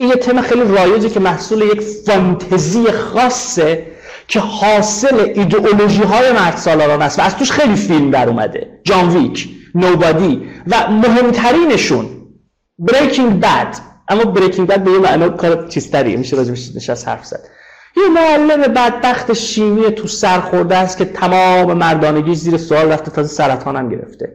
[0.00, 3.86] این یه تم خیلی رایجه که محصول یک فانتزی خاصه
[4.28, 6.68] که حاصل ایدئولوژی های مرد
[7.02, 8.80] است و از توش خیلی فیلم در اومده.
[8.84, 12.06] جان ویک نوبادی و مهمترینشون
[12.78, 17.48] بریکینگ بد اما بریکینگ بد به یه معنا کار چیزتری میشه راجبش نشست حرف زد.
[17.96, 23.28] یه معلم بدبخت شیمی تو سر خورده است که تمام مردانگی زیر سوال رفته تازه
[23.28, 24.32] سرطان هم گرفته.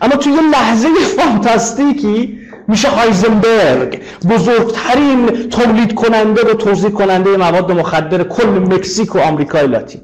[0.00, 4.00] اما تو یه لحظه فانتاستیکی میشه هایزنبرگ
[4.30, 10.00] بزرگترین تولید کننده و توضیح کننده مواد مخدر کل مکزیک و آمریکای لاتین.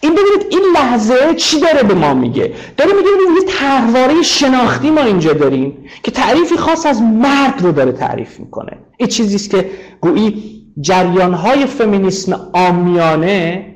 [0.00, 5.00] این ببینید این لحظه چی داره به ما میگه؟ داره میگه یه طرحواره شناختی ما
[5.00, 8.72] اینجا داریم که تعریفی خاص از مرد رو داره تعریف می‌کنه.
[8.96, 9.70] این چیزیست که
[10.00, 13.66] گویی جریانهای فمینیسم آمیانه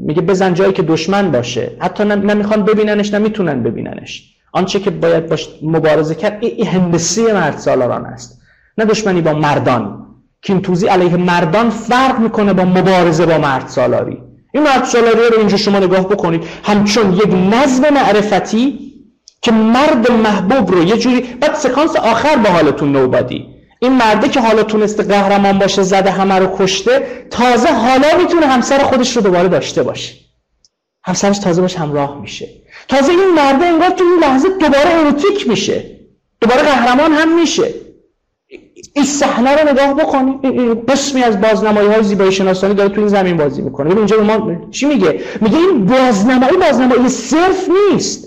[0.00, 1.76] میگه بزن جایی که دشمن باشه.
[1.78, 4.32] حتی نمی‌خوان ببیننش نمی‌تونن ببیننش.
[4.52, 8.42] آنچه که باید باش مبارزه کرد این هندسی مرد سالاران است.
[8.78, 10.06] نه دشمنی با مردان.
[10.42, 14.18] که این توضیح علیه مردان فرق می‌کنه با مبارزه با مرد سالاری.
[14.56, 16.44] این مرد سالاری رو اینجا شما نگاه بکنید.
[16.64, 18.92] همچون یک نظم معرفتی
[19.42, 23.46] که مرد محبوب رو یه جوری بعد سکانس آخر به حالتون نوبادی.
[23.78, 28.78] این مرده که حالا تونسته قهرمان باشه زده همه رو کشته تازه حالا می‌تونه همسر
[28.78, 30.14] خودش رو دوباره داشته باشه.
[31.04, 32.48] همسرش تازه باش همراه میشه.
[32.88, 35.84] تازه این مرده انگار تو این لحظه دوباره اروتیک میشه.
[36.40, 37.74] دوباره قهرمان هم میشه.
[38.96, 43.36] این صحنه رو نگاه بکنید قسمی از بازنمایی های زیبایی شناسانی داره تو این زمین
[43.36, 43.86] بازی می‌کنه.
[43.86, 48.24] ببین اینجا ما چی میگه؟ میگه این بازنمایی بازنمایی صرف نیست.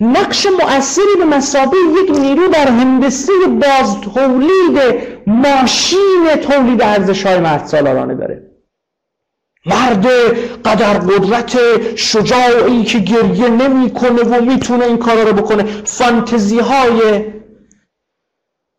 [0.00, 4.78] نقش مؤثری به مسابه یک نیرو در هندسه باز تولید
[5.26, 7.70] ماشین تولید ارزش های مرد
[8.18, 8.42] داره.
[9.66, 10.06] مرد
[10.64, 11.58] قدر قدرت
[11.96, 15.64] شجاعی که گریه نمی‌کنه و می‌تونه این کارا رو بکنه.
[15.84, 17.24] فانتزی های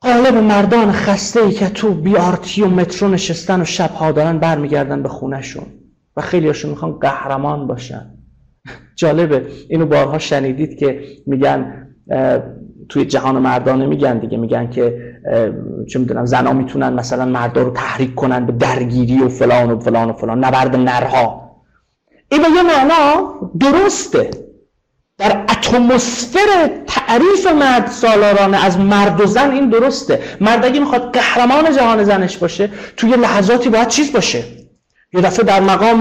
[0.02, 5.10] قالب مردان خسته ای که تو بیارتی و مترو نشستن و شبها دارن برمیگردن به
[5.10, 5.66] خونهشون
[6.18, 8.06] و خیلی هاشون می‌خوان قهرمان باشن.
[8.96, 9.48] جالبه.
[9.70, 11.88] اینو بارها شنیدید که میگن
[12.90, 14.38] توی جهان مردانه میگن دیگه.
[14.38, 14.98] میگن که
[15.90, 20.10] چه می‌دونم زنا می‌تونن مثلا مردا رو تحریک کنن به درگیری و فلان و فلان
[20.10, 20.46] و فلان.
[20.46, 21.52] نبرد نرها.
[22.32, 24.30] این به یه معنا درسته.
[25.20, 30.20] در اتمسفر تعریف مرد سالارانه از مرد و زن این درسته.
[30.42, 34.44] مرد اگه می‌خواد قهرمان جهان زنش باشه توی لحظاتی باید چیز باشه؟
[35.14, 36.00] یه دفعه در مقام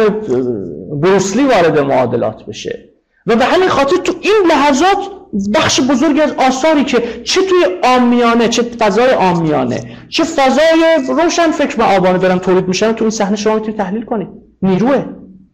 [1.03, 2.85] بروسلی وارد معادلات بشه.
[3.27, 4.99] و به همین خاطر تو این لحظات
[5.55, 11.81] بخش بزرگی از آثاری که چه توی آمیانه چه فضای آمیانه چه فضای روشن فکر
[11.81, 14.29] و آبانه دارن تولید میشن تو این صحنه شما می‌تونید تحلیل کنید.
[14.63, 15.05] نیروه.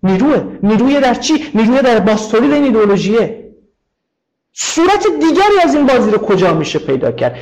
[0.03, 0.43] نیروه.
[0.63, 3.44] نیروی در چی؟ نیروی در باستولید این ایدئولوژیه.
[4.55, 7.37] صورت دیگری از این بازی رو کجا میشه پیدا کرد؟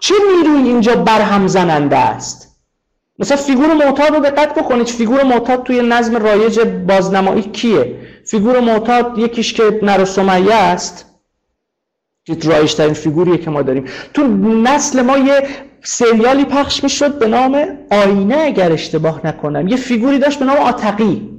[0.00, 2.56] چه نیروی اینجا برهم زننده است؟
[3.18, 4.86] مثلا فیگور معتاد رو دقت بکنید.
[4.86, 10.06] فیگور معتاد توی نظم رایج بازنمایی کیه؟ فیگور معتاد یکیش که نر
[10.52, 11.06] است.
[12.24, 13.84] که رایجترین فیگوریه که ما داریم.
[14.14, 14.26] تو
[14.62, 15.48] نسل ما یه
[15.82, 19.68] سریالی پخش می‌شد به نام آینه اگر اشتباه نکنم.
[19.68, 21.30] یه فیگوری داشت به نام آتقی.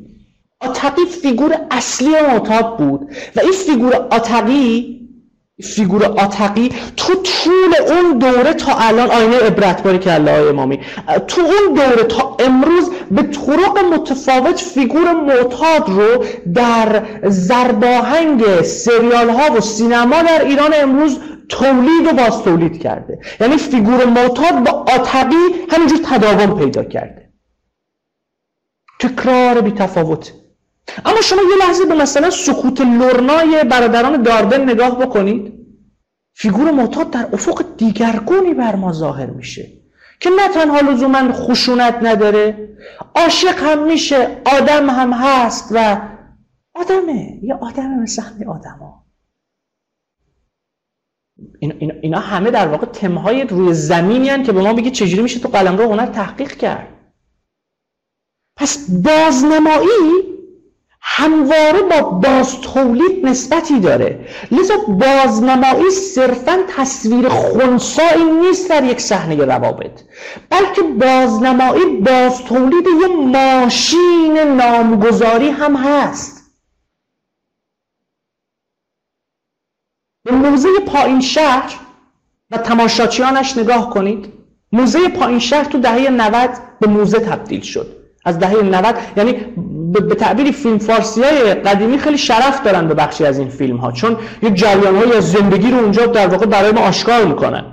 [0.60, 4.96] آتقی فیگور اصلی معتاد بود و این فیگور آتقی
[5.64, 10.80] فیگور آتقی تو طول اون دوره تا الان آینه عبرت بارک‌الله امامی.
[11.28, 19.54] تو اون دوره تا امروز به طرق متفاوت فیگور معتاد رو در ضرباهنگ سریال ها
[19.54, 23.20] و سینما در ایران امروز تولید و باز تولید کرده.
[23.40, 25.36] یعنی فیگور معتاد با آتقی
[25.70, 27.30] همینجور تداوم پیدا کرده.
[29.00, 30.34] تکرار بی تفاوت
[31.06, 35.54] اما شما یه لحظه به مثلا سکوت لرنای برادران داردن نگاه بکنید
[36.34, 39.72] فیگور معتاد در افق دیگرگونی بر ما ظاهر میشه
[40.20, 42.70] که نه تنها لزوما خشونت نداره
[43.16, 46.02] عاشق هم میشه آدم هم هست و
[46.74, 49.06] آدمه یه آدم مثل همه آدم ها.
[52.02, 55.78] اینا همه در واقع تمهای روی زمینی که به ما بگه چجوری میشه تو قلم
[55.78, 56.88] رو هنر تحقیق کرد
[58.58, 60.35] پس بازنمایی
[61.08, 64.28] همواره با باز تولید نسبتی داره.
[64.52, 70.02] لذا بازنمایی صرفا تصویر خونسایی نیست در یک صحنه روابط.
[70.50, 76.52] بلکه بازنمایی باز تولید یه ماشین نامگذاری هم هست.
[80.24, 81.74] به موزه پایین شهر
[82.52, 84.34] و تماشاچیانش نگاه کنید.
[84.72, 86.50] موزه پایین شهر تو دهه 90
[86.80, 87.96] به موزه تبدیل شد.
[88.26, 89.46] از دهه 90 یعنی
[89.92, 93.92] به تعبیری فیلم فارسی های قدیمی خیلی شرف دارن به بخشی از این فیلم ها
[93.92, 97.66] چون یک جریان های زندگی رو اونجا در واقع برای ما آشکار می‌کنن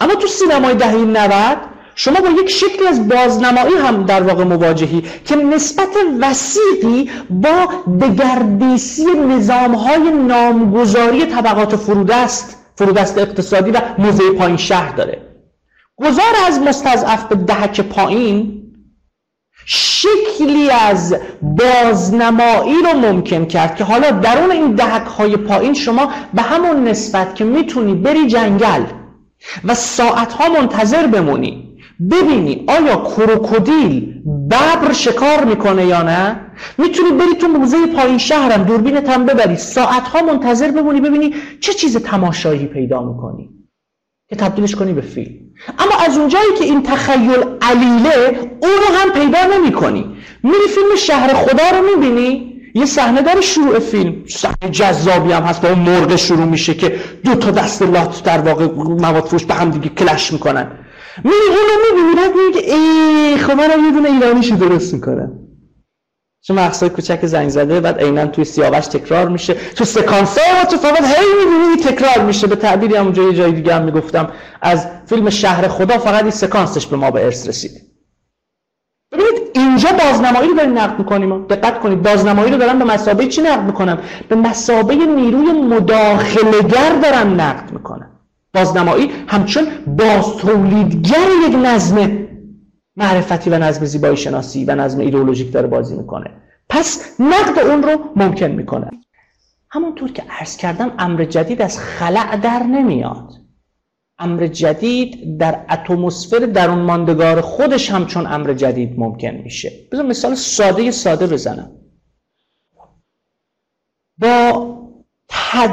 [0.00, 1.58] اما تو سینمای دهه 90
[1.94, 7.68] شما با یک شکلی از بازنمایی هم در واقع مواجهی که نسبت وسیقی با
[8.00, 15.22] دگردیسی نظام های نامگذاری طبقات فرودست فرودست اقتصادی و موزه پایین شهر داره.
[15.96, 18.62] گذار از مستضعف به دهک پایین
[19.66, 26.42] شکلی از بازنمایی رو ممکن کرد که حالا درون این دهک های پایین شما به
[26.42, 28.82] همون نسبت که می‌تونی بری جنگل
[29.64, 31.78] و ساعت ها منتظر بمونی
[32.10, 36.40] ببینی آیا کروکودیل ببر شکار می‌کنه یا نه؟
[36.78, 41.72] می‌تونی بری تو موزه پایین شهرم دوربینت هم ببری ساعت ها منتظر بمونی ببینی چه
[41.72, 43.50] چیز تماشایی پیدا می‌کنی
[44.28, 45.34] که تبدیلش کنی به فیلم.
[45.78, 50.96] اما از اونجایی که این تخیل علیله اون رو هم پیدا نمی کنی میری فیلم
[50.96, 55.78] شهر خدا رو می‌بینی یه صحنه داره شروع فیلم صحنه جذابی هم هست با اون
[55.78, 58.66] مرغ شروع میشه که دو تا دست لات در واقع
[59.00, 60.70] مواد فروش به هم دیگه کلش می‌کنن.
[61.24, 65.41] میری اون رو می‌بینی بعد میگه ای خب منم یه دونه ایرانیشو درست می‌کنم.
[66.44, 69.54] چون مقصد کوچک زنگ زده بعد عینا توی سیاوش تکرار میشه.
[69.54, 72.46] تو سکانس ها متفاوت هی می‌بینی تکرار میشه.
[72.46, 74.30] به تعبیری هم جای جای دیگه هم می‌گفتم.
[74.62, 77.70] از فیلم شهر خدا فقط این سکانسش به ما به ارث رسید.
[79.12, 81.46] ببینید اینجا بازنمایی رو داریم نقد می‌کنیم.
[81.46, 87.40] دقت کنید بازنمایی رو دارم به مسابقه چی نقد می‌کنم؟ به مسابقه نیروی مداخلهگر دارم
[87.40, 88.08] نقد می‌کنم.
[88.54, 92.21] بازنمایی همچون باز تولیدگر یک نظم
[92.96, 96.30] معرفتی و نظم زیبایی شناسی و نظم ایدئولوژیک داره بازی می‌کنه.
[96.68, 98.90] پس نقد اون رو ممکن می‌کنه.
[99.70, 103.32] همونطور که عرض کردم امر جدید از خلع در نمیاد.
[104.18, 109.72] امر جدید در اتمسفر درون ماندگار خودش هم چون امر جدید ممکن میشه.
[109.92, 111.70] بذار مثال ساده ساده بزنم.
[114.18, 114.72] با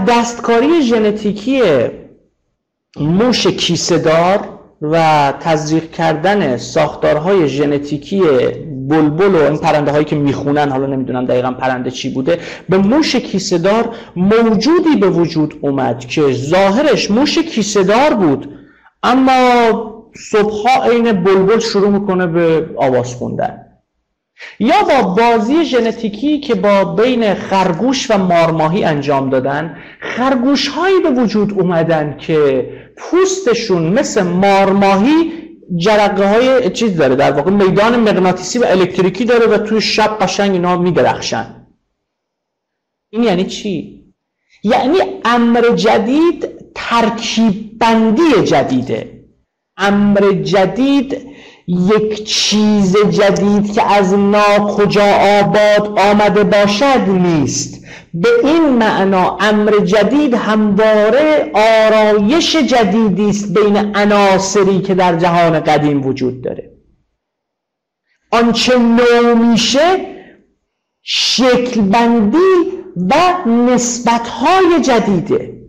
[0.07, 1.61] دستکاری ژنتیکی
[2.99, 8.21] موش کیسهدار و تزریق کردن ساختارهای ژنتیکی
[8.89, 13.15] بلبل و این پرنده هایی که می‌خونن حالا نمی‌دونم دقیقا پرنده چی بوده به موش
[13.15, 18.49] کیسهدار موجودی به وجود اومد که ظاهرش موش کیسهدار بود.
[19.03, 19.31] اما
[20.15, 23.65] صبحها عین بلبل شروع می‌کنه به آواز خوندن.
[24.59, 31.09] یا با بازی ژنتیکی که با بین خرگوش و مارماهی انجام دادن خرگوش هایی به
[31.09, 32.69] وجود اومدن که
[32.99, 35.31] پوستشون مثل مارماهی
[35.77, 40.51] جرقه های چیز داره در واقع میدان مغناطیسی و الکتریکی داره و توی شب قشنگ
[40.51, 41.67] اینا میدرخشن
[43.09, 44.03] این یعنی چی؟
[44.63, 49.25] یعنی امر جدید ترکیب بندی جدیده
[49.77, 51.28] امر جدید
[51.69, 57.85] یک چیز جدید که از ناکجا آباد آمده باشد نیست.
[58.13, 66.05] به این معنا امر جدید همواره آرایش جدیدی است بین عناصری که در جهان قدیم
[66.05, 66.71] وجود داره.
[68.31, 70.05] آنچه نو میشه
[71.01, 73.13] شکل بندی و
[73.49, 75.61] نسبت های جدیده.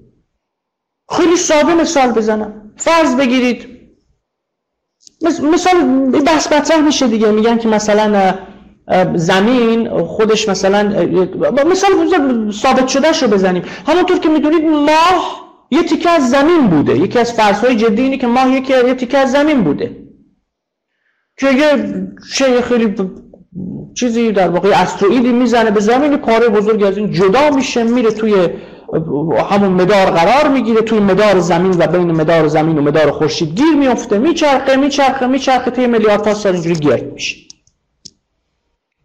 [1.10, 2.72] خیلی ساده مثال بزنم.
[2.76, 3.69] فرض بگیرید
[5.22, 5.74] مثال
[6.26, 7.30] بحث مطرح میشه دیگه.
[7.30, 8.34] میگن که مثلا
[9.14, 10.82] زمین خودش مثلا
[11.70, 11.90] مثال
[12.52, 13.62] ثابت شده رو بزنیم.
[13.86, 16.98] همونطور که می‌دونید ماه یه تیکه از زمین بوده.
[16.98, 19.96] یکی از فرض جدی اینه که ماه یکی یه تیکه از زمین بوده.
[21.38, 21.94] که یه
[22.34, 22.94] چه خیلی
[23.94, 26.16] چیزی در واقع استروئیدی می‌زنه به زمین.
[26.16, 28.48] کار بزرگی از این جدا میشه میره توی
[29.50, 33.74] همون مدار قرار می‌گیره توی مدار زمین و بین مدار زمین و مدار خورشید گیر
[33.74, 37.36] میفته میچرخه میچرخه میچرخه تا میلیاردها سال اینجوری گرد میشه.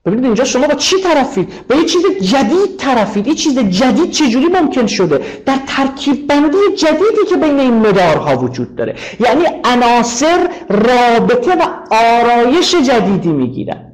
[0.06, 3.28] ببینید اینجا شما با چی طرفید؟ با یه چیز جدید طرفید.
[3.28, 8.76] یه چیز جدید چجوری ممکن شده؟ در ترکیب بندی جدیدی که بین این مدارها وجود
[8.76, 8.96] داره.
[9.20, 13.92] یعنی عناصر رابطه و آرایش جدیدی می‌گیرن.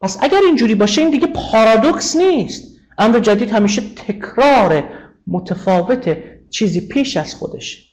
[0.00, 2.72] پس اگر اینجوری باشه این دیگه پارادوکس نیست.
[2.98, 4.84] امر جدید همیشه تکرار
[5.26, 6.16] متفاوت
[6.50, 7.92] چیزی پیش از خودش.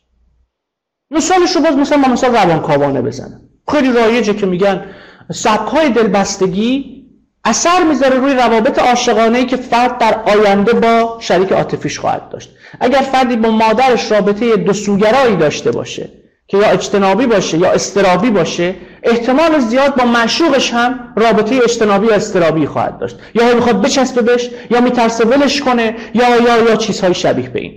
[1.12, 3.42] مثالش رو باز مثلا ما مثال روانکاوانه بزنم.
[3.72, 4.86] خیلی رایجه که میگن
[5.32, 7.00] سبکای دلبستگی
[7.44, 12.50] اثر می‌ذاره روی روابط عاشقانه ای که فرد در آینده با شریک عاطفیش خواهد داشت.
[12.80, 14.98] اگر فردی با مادرش رابطه دو
[15.36, 16.10] داشته باشه
[16.48, 22.16] که یا اجتنابی باشه یا استرابی باشه احتمال زیاد با معشوقش هم رابطه اجتنابی یا
[22.16, 23.20] استرابی خواهد داشت.
[23.36, 27.74] یا می‌خواد بچسبه یا میترسه ولش کنه یا یا یا چیزهای شبیه به این.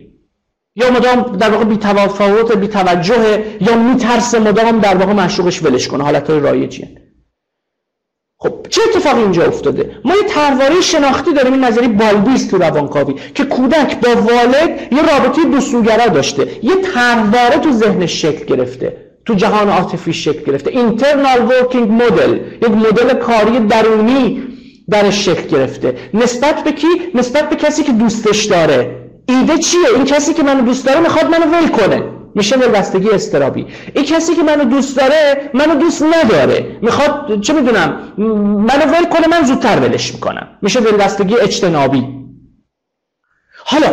[0.76, 5.88] یا مدام در واقع بی تفاوت بی توجه یا میترسه مدام در واقع معشوقش ولش
[5.88, 6.04] کنه.
[6.04, 6.88] حالتهای رایجیه
[8.42, 13.14] خب چه اتفاقی اینجا افتاده؟ ما یه طرحواره شناختی داریم این نظری بالبیست تو روانکاوی
[13.34, 16.48] که کودک با والد یه رابطه دو سوگرا داشته.
[16.62, 19.11] یه طرحواره تو ذهنش شکل گرفته.
[19.24, 20.70] تو جهان عاطفی شکل گرفته.
[20.70, 24.42] اینترنال ورکینگ مدل یک مدل کاری درونی
[24.90, 25.96] درش شکل گرفته.
[26.14, 29.08] نسبت به کی؟ نسبت به کسی که دوستش داره.
[29.28, 32.02] ایده چیه؟ این کسی که منو دوست داره می‌خواد منو ول کنه.
[32.34, 36.78] میشه دلبستگی استرابی این کسی که منو دوست داره منو دوست نداره.
[36.82, 38.12] می‌خواد چه می‌دونم؟
[38.68, 40.48] منو ول کنه من زودتر ولش می‌کنم.
[40.62, 42.08] میشه دلبستگی اجتنابی.
[43.64, 43.88] حالا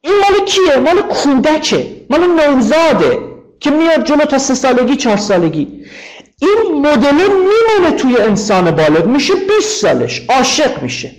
[0.00, 1.86] این مال کیه؟ مال کودکه.
[2.10, 3.29] مال نوزاده.
[3.60, 5.86] که میاد جلو تا سه سالگی چهار سالگی.
[6.42, 9.06] این مدل میمونه توی انسان بالغ.
[9.06, 10.22] میشه 20 سالش.
[10.28, 11.10] عاشق میشه.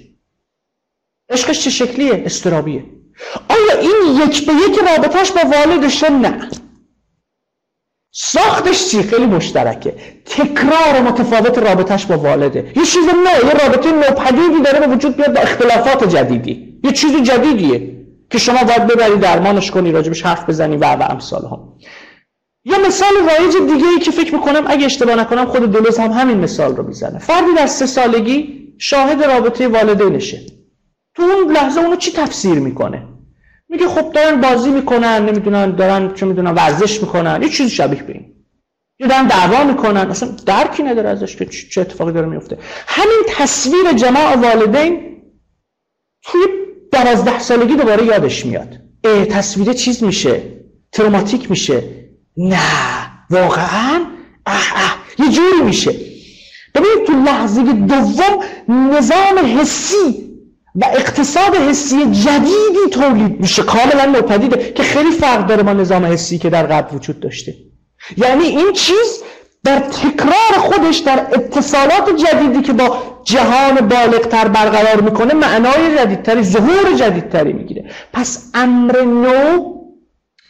[1.29, 2.85] عشقش چه شکلیه؟ استرابیه
[3.49, 6.49] آیا این یک به یک رابطهش با والدشه؟ نه.
[8.13, 9.95] ساختش چی؟ خیلی مشترکه.
[10.25, 12.71] تکرار متفاوت رابطهش با والده.
[12.75, 16.79] یه چیز نه یه رابطه نوپدیدی داره به وجود بیاد با اختلافات جدیدی.
[16.83, 17.91] یه چیز جدیدیه
[18.29, 21.77] که شما باید ببری درمانش کنی راجبش حرف بزنی و و امثال ها
[22.65, 26.37] یه مثال رایج دیگه ای که فکر می‌کنم اگه اشتباه نکنم خود دلوز هم همین
[26.37, 27.19] مثال رو می‌زنه.
[27.19, 30.41] فردی در سه سالگی شاهد رابطه والدینشه.
[31.15, 33.07] تو اون لحظه اونو چی تفسیر می‌کنه؟
[33.69, 38.13] میگه خب دارن بازی می‌کنن نمی‌دونن دارن چه می‌دونن ورزش می‌کنن یه چیزی شبیه به
[38.13, 38.33] این.
[38.99, 40.11] یا دارن دعوا می‌کنن.
[40.11, 42.57] اصلا درکی نداره ازش که چه اتفاقی داره میفته
[42.87, 45.21] همین تصویر جماع والدین
[46.23, 46.41] توی
[46.91, 48.77] دوازده سالگی دوباره یادش میاد.
[49.03, 50.41] اه تصویر چیز میشه.
[50.91, 51.83] تروماتیک میشه.
[52.49, 52.59] نه
[53.29, 54.01] واقعا؟
[54.45, 55.91] اه اه یه جوری میشه.
[56.75, 60.31] ببینید تو لحظه دوم نظام حسی
[60.75, 66.37] و اقتصاد حسی جدیدی تولید میشه کاملا نوپدیده که خیلی فرق داره با نظام حسی
[66.37, 67.55] که در قبل وجود داشته.
[68.17, 69.23] یعنی این چیز
[69.63, 76.93] در تکرار خودش در اتصالات جدیدی که با جهان بالغتر برقرار می‌کنه معنای جدیدتری ظهور
[76.95, 77.91] جدیدتری می‌گیره.
[78.13, 79.80] پس امر نو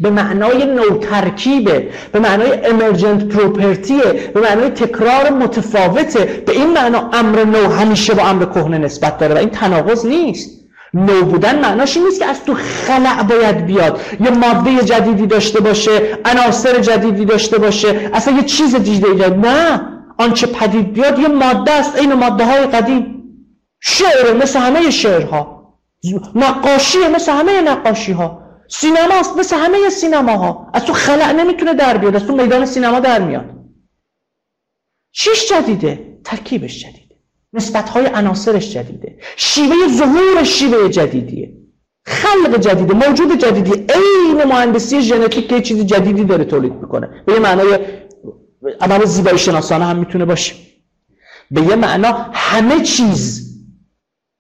[0.02, 6.44] به معنای نوترکیبه به معنای امرجنت پروپرتیه به معنای تکرار متفاوته.
[6.46, 10.50] به این معنا امر نو همیشه با امر کهنه نسبت داره و این تناقض نیست.
[10.94, 14.00] نو بودن معناش این نیست که از تو خلع باید بیاد.
[14.20, 15.92] یه ماده جدیدی داشته باشه
[16.26, 19.82] عناصر جدیدی داشته باشه اصلا یه چیز دیگه نه.
[20.18, 23.24] آنچه پدید بیاد یه ماده است این ماده های قدیم.
[23.80, 25.62] شعر مثل همه شعرها.
[26.36, 28.41] نقاشی مثل همه نقاشی ها
[28.72, 30.72] سینماست مثل همه سینماها.
[30.74, 33.46] از تو خلع نمی‌تونه در بیاد از تو میدان سینما در میاد.
[35.12, 37.16] چیش جدیده؟ ترکیبش جدیده.
[37.54, 39.20] نسبت های عناصرش جدیده.
[39.36, 41.54] شیوه ظهور شیوه جدیدیه.
[42.06, 47.24] خلق جدیده موجود جدیدی عین مهندسی ژنتیک که چیز جدیدی داره تولید می‌کنه.
[47.26, 47.80] به یه معنای
[48.82, 50.56] عمل زیبایی شناسانه هم می‌تونه باشه.
[51.52, 53.52] به یه معنا همه چیز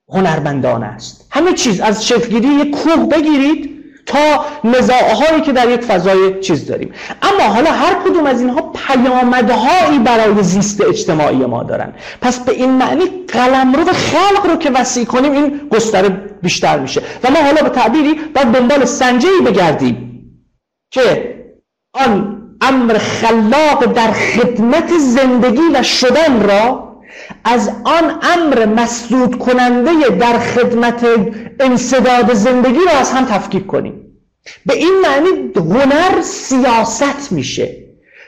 [0.09, 1.27] هنرمندانه است.
[1.29, 6.93] همه چیز از شکلگیری یک کوه بگیرید تا نزاعهایی که در یک فضای چیز داریم.
[7.21, 11.93] اما حالا هر کدوم از اینها پیامدهایی برای زیست اجتماعی ما دارن.
[12.21, 16.09] پس به این معنی قلمرو خلق رو که وسیع کنیم این گستره
[16.41, 17.01] بیشتر میشه.
[17.23, 20.07] و ما حالا به تعبیری باید دنبال سنجهی بگردیم
[20.91, 21.35] که
[21.93, 26.90] آن امر خلاق در خدمت زندگی و شدن را
[27.43, 31.05] از آن امر مسدود کننده در خدمت
[31.59, 33.93] انصداد زندگی رو از هم تفکیک کنیم.
[34.65, 37.77] به این معنی هنر سیاست میشه.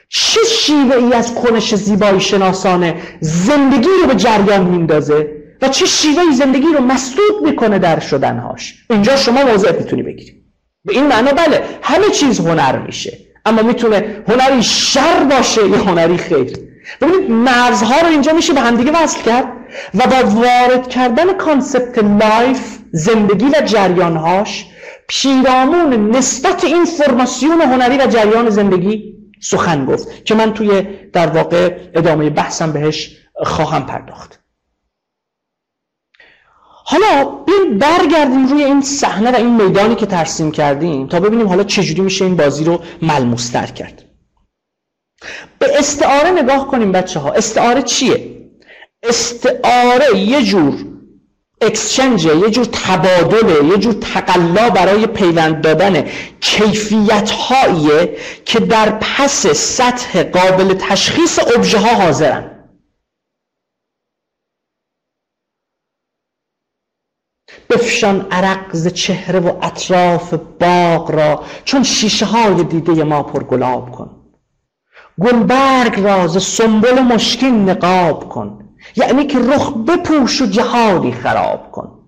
[0.08, 5.28] چه شیوه ای از کنش زیبایی شناسانه زندگی رو به جریان میندازه
[5.62, 10.32] و چه شیوه ای زندگی رو مسدود می‌کنه در شدنهاش؟ اینجا شما موضوع می‌تونی بگیری
[10.84, 13.18] به این معنا بله همه چیز هنر میشه.
[13.46, 16.52] اما می‌تونه هنری شر باشه یا هنری خیر؟
[17.00, 19.46] ببینید مرزها رو اینجا میشه به همدیگه وصل کرد
[19.94, 24.66] و با وارد کردن concept life زندگی و جریانهاش
[25.08, 30.82] پیرامون نسبت این formation هنری و جریان زندگی سخن گفت که من توی
[31.12, 34.40] در واقع ادامه بحثم بهش خواهم پرداخت.
[36.86, 41.64] حالا بیایم برگردیم روی این صحنه و این میدانی که ترسیم کردیم تا ببینیم حالا
[41.64, 44.03] چجوری میشه این بازی رو ملموستر کرد.
[45.58, 48.34] به استعاره نگاه کنیم بچه ها استعاره چیه؟
[49.02, 50.84] استعاره یه جور
[51.60, 56.08] اکسچنج یه جور تبادله یه جور تقلا برای پیوند دادن
[56.40, 62.50] کیفیت هاییه که در پس سطح قابل تشخیص ابژه ها حاضرن.
[67.70, 73.90] بفشان عرق ز چهره و اطراف باغ را چون شیشه های دیده ما پر گلاب
[73.90, 74.23] کن.
[75.20, 78.58] گلبرگ را ز سنبل مشکین نقاب کن.
[78.96, 81.98] یعنی که رخ بپوش و جهادی خراب کن.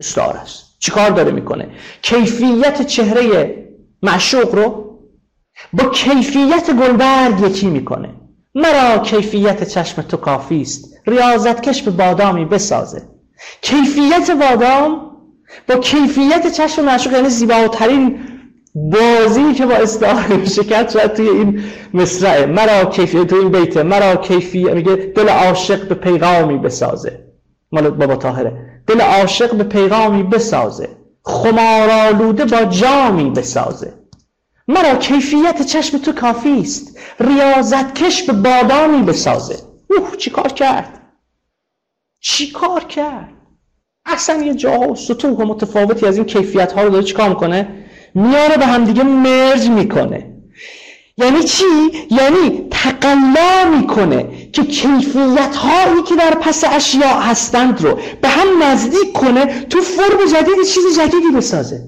[0.00, 0.76] استعاره است.
[0.78, 1.68] چیکار داره می‌کنه؟
[2.02, 3.54] کیفیت چهره
[4.02, 4.98] معشوق رو
[5.72, 8.10] با کیفیت گلبرگ یکی می‌کنه.
[8.54, 10.94] مرا کیفیت چشم تو کافی است.
[11.06, 13.02] ریاضت کش به بادامی بسازه.
[13.62, 15.10] کیفیت بادام
[15.68, 18.18] با کیفیت چشم معشوق یعنی زیباترین
[18.76, 21.62] بازی که با استعاره کرد شاید توی این
[21.94, 22.46] مصرعه.
[22.46, 27.24] مرا کیفیت توی این بیته مرا کیفیت میگه دل عاشق به پیغامی بسازه.
[27.72, 28.82] مال بابا طاهره.
[28.86, 30.88] دل عاشق به پیغامی بسازه.
[31.22, 33.94] خمارالوده با جامی بسازه.
[34.68, 36.98] مرا کیفیت چشم تو کافی است.
[37.20, 39.56] ریاضت کش به بادامی بسازه.
[39.90, 41.00] اوه چی کار کرد؟
[42.20, 43.28] چی کار کرد؟
[44.06, 47.85] اصلا یه جاها و سطوح متفاوتی از این کیفیت ها رو داره چیکار می‌کنه؟
[48.16, 50.32] میاره به همدیگه مرج می‌کنه.
[51.18, 51.64] یعنی چی؟
[52.10, 59.12] یعنی تقلا می‌کنه که کیفیت هایی که در پس اشیاء هستند رو به هم نزدیک
[59.12, 61.80] کنه تو فرم جدید چیز جدیدی بسازه.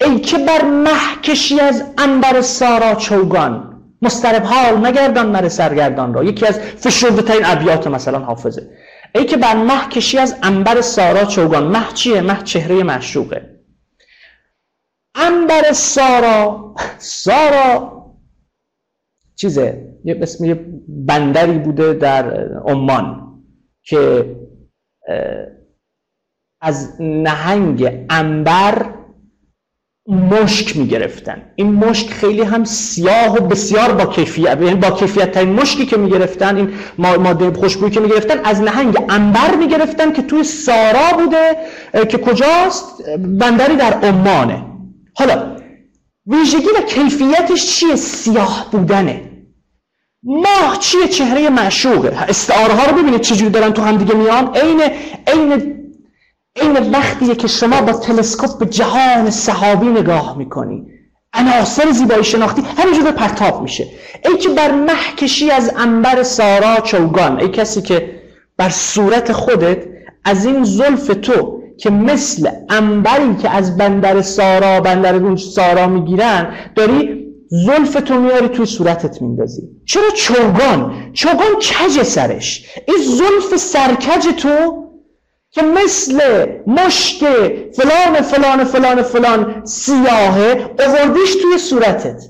[0.00, 3.66] ای که بر محکشی از انبر سارا چوگان.
[4.02, 6.24] مسترب حال نگردان مر سرگردان را.
[6.24, 8.70] یکی از فشرده ترین ابیات مثلا حافظه.
[9.14, 11.66] ای که بر مه کشی از انبر سارا چوگان.
[11.66, 13.59] مه چیه؟ مه چهره معشوقه.
[15.20, 16.74] انبر سارا.
[16.98, 17.96] سارا
[19.36, 20.54] چیزه؟ یه اسم یه
[20.88, 23.38] بندری بوده در عمان
[23.82, 24.36] که
[26.62, 28.94] از نهنگ انبر
[30.08, 31.52] مشک می‌گرفتن.
[31.54, 35.96] این مشک خیلی هم سیاه و بسیار با کیفیت یعنی با کیفیت ترین مشکی که
[35.96, 41.56] می‌گرفتن این ماده خوشبویی که می‌گرفتن از نهنگ انبر می‌گرفتن که توی سارا بوده
[42.04, 44.69] که کجاست؟ بندری در عمانه.
[45.14, 45.56] حالا
[46.26, 49.30] ویژگی و کیفیتش چیه؟ سیاه بودنه.
[50.22, 52.16] ماه چیه؟ چهره معشوقه.
[52.28, 54.56] استعاره ها رو ببینید چجوری دارن تو هم دیگه میان.
[54.56, 54.80] عین
[55.26, 55.76] عین
[56.56, 60.86] این وقتیه که شما با تلسکوپ به جهان صحابی نگاه می‌کنی.
[61.34, 63.86] عناصر زیبایی شناختی همینجور پرتاب میشه.
[64.24, 67.40] ای که بر محکشی از انبر سارا چوگان.
[67.40, 68.20] ای کسی که
[68.56, 69.84] بر صورت خودت
[70.24, 77.20] از این زلف تو که مثل انبری که از بندر سارا بندر سارا می‌گیرن داری
[77.50, 79.62] زلف تو میاری توی صورتت میندازی.
[79.84, 84.84] چرا چوگان؟ چوگان کج سرش؟ این زلف سرکج تو
[85.50, 87.24] که مثل مشک
[87.76, 92.29] فلان فلان فلان فلان سیاهه اووردیش توی صورتت.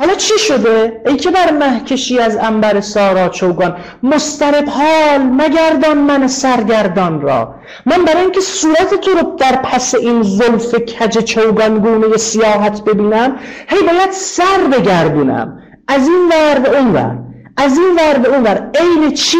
[0.00, 3.76] حالا چی شده؟ ای که بر مهکشی از انبر سارا چوگان.
[4.02, 7.54] مسترب حال مگردان من سرگردان را.
[7.86, 13.38] من برای اینکه صورت تو رو در پس این زلف کج چوگان گونه سیاحت ببینم
[13.68, 15.62] هی باید سر بگردونم.
[15.88, 17.18] از این ور به اون ور.
[17.56, 18.70] از این ور به اون ور.
[18.74, 19.38] عین چی؟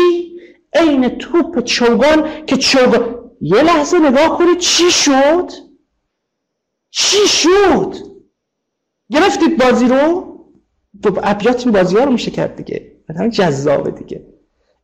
[0.74, 5.50] عین توپ چوگان که چوگان یه لحظه نگاه کنید چی شد؟
[6.90, 7.94] چی شد؟
[9.10, 10.29] گرفتید بازی رو؟
[11.02, 12.92] تو ابیات این بازی ها رو میشه کرد دیگه.
[13.16, 14.26] همین جذابه دیگه.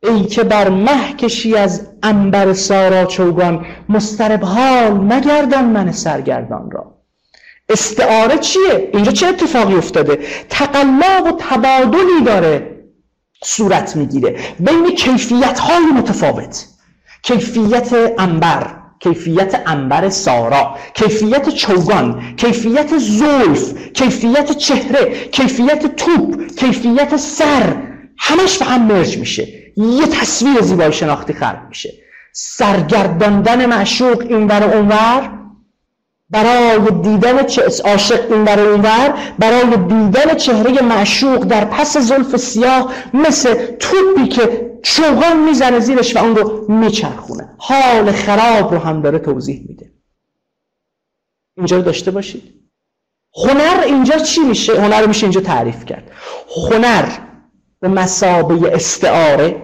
[0.03, 6.97] ای که بر مه کشی از انبر سارا چوگان مسترب حال مگردان من سرگردان را.
[7.69, 10.19] استعاره چیه؟ اینجا چه اتفاقی افتاده؟
[10.49, 12.77] تقلا و تبادلی داره.
[13.43, 14.39] صورت می‌گیره.
[14.59, 16.65] بین کیفیت های متفاوت.
[17.23, 27.75] کیفیت انبر کیفیت انبر سارا کیفیت چوگان کیفیت زلف کیفیت چهره کیفیت توپ کیفیت سر
[28.17, 29.47] همش به هم مرج میشه.
[29.77, 31.93] یه تصویر زیبای شناختی خلق میشه.
[32.31, 35.36] سرگرداندن معشوق این بر اونور
[36.29, 37.37] برای دیدن
[37.85, 44.77] عاشق این بر اونور برای دیدن چهره معشوق در پس زلف سیاه مثل توپی که
[44.83, 47.55] چوغان می‌زنه زیرش و اون رو میچرخونه.
[47.57, 49.93] حال خراب رو هم داره توضیح میده.
[51.57, 52.53] اینجا رو داشته باشید.
[53.35, 56.11] هنر اینجا چی میشه؟ هنر میشه اینجا تعریف کرد.
[56.55, 57.09] هنر
[57.79, 59.63] به مسابه استعاره.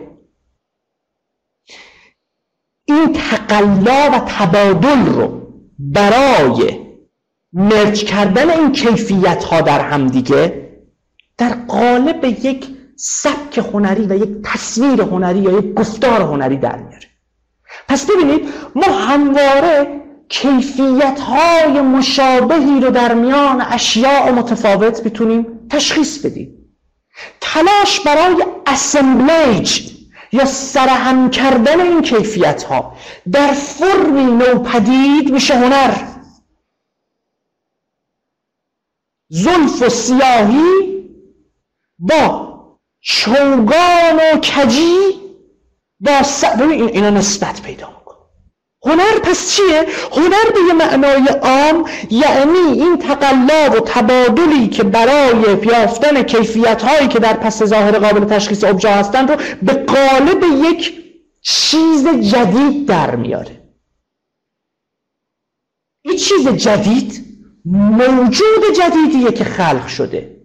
[2.86, 5.43] این تقلا و تبادل رو
[5.92, 6.80] برای
[7.54, 10.70] مرج کردن این کیفیت ها در همدیگه
[11.38, 17.08] در قالب یک سبک هنری و یک تصویر هنری یا یک گفتار هنری در میاره
[17.88, 26.58] پس ببینید ما همواره کیفیت های مشابهی رو در میان اشیاء متفاوت می‌تونیم تشخیص بدیم.
[27.42, 29.93] تلاش برای اسمبلیج
[30.34, 32.98] یا سرهم کردن این کیفیت ها
[33.32, 36.14] در فرمی نوپدید میشه هنر.
[39.30, 41.04] زلف و سیاهی
[42.00, 42.54] با
[43.02, 44.98] چوگان و کجی
[46.00, 46.44] با س...
[46.62, 48.03] اینا نسبت پیدا
[48.86, 55.58] هنر پس چیه؟ هنر به یه معنای عام یعنی این تقلا و تبادلی که برای
[55.64, 61.04] یافتن کیفیت هایی که در پس ظاهر قابل تشخیص ابجا هستند رو به قالب یک
[61.42, 63.64] چیز جدید در میاره.
[66.06, 67.26] این چیز جدید
[67.66, 70.44] موجود جدیدیه که خلق شده.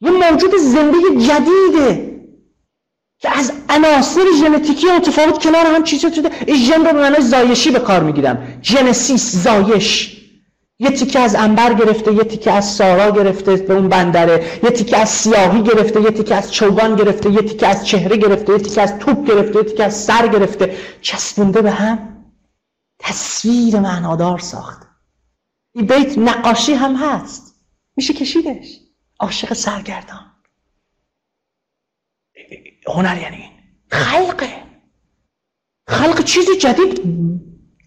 [0.00, 2.07] یه موجود زندگی جدیده.
[3.18, 6.30] که از عناصر ژنتیکی متفاوت کنار هم چیز شده.
[6.46, 8.60] این ژن رو به معنای زایشی به کار می‌گیرم.
[8.62, 10.18] ژنسیس زایش.
[10.80, 14.60] یه تیکه از انبر گرفته یه تیکه از سارا گرفته به اون بندره.
[14.62, 18.52] یه تیکه از سیاهی گرفته یه تیکه از چوگان گرفته یه تیکه از چهره گرفته
[18.52, 20.76] یه تیکه از توپ گرفته یه تیکه از سر گرفته.
[21.00, 22.24] چسبونده به هم.
[22.98, 24.82] تصویر معنادار ساخت.
[25.74, 27.54] این بیت نقاشی هم هست.
[27.96, 28.80] میشه کشیدش.
[29.20, 30.37] عاشق سرگردان.
[32.86, 33.50] هنر یعنی
[33.90, 34.48] خلقه.
[35.88, 37.02] خلق چیز جدید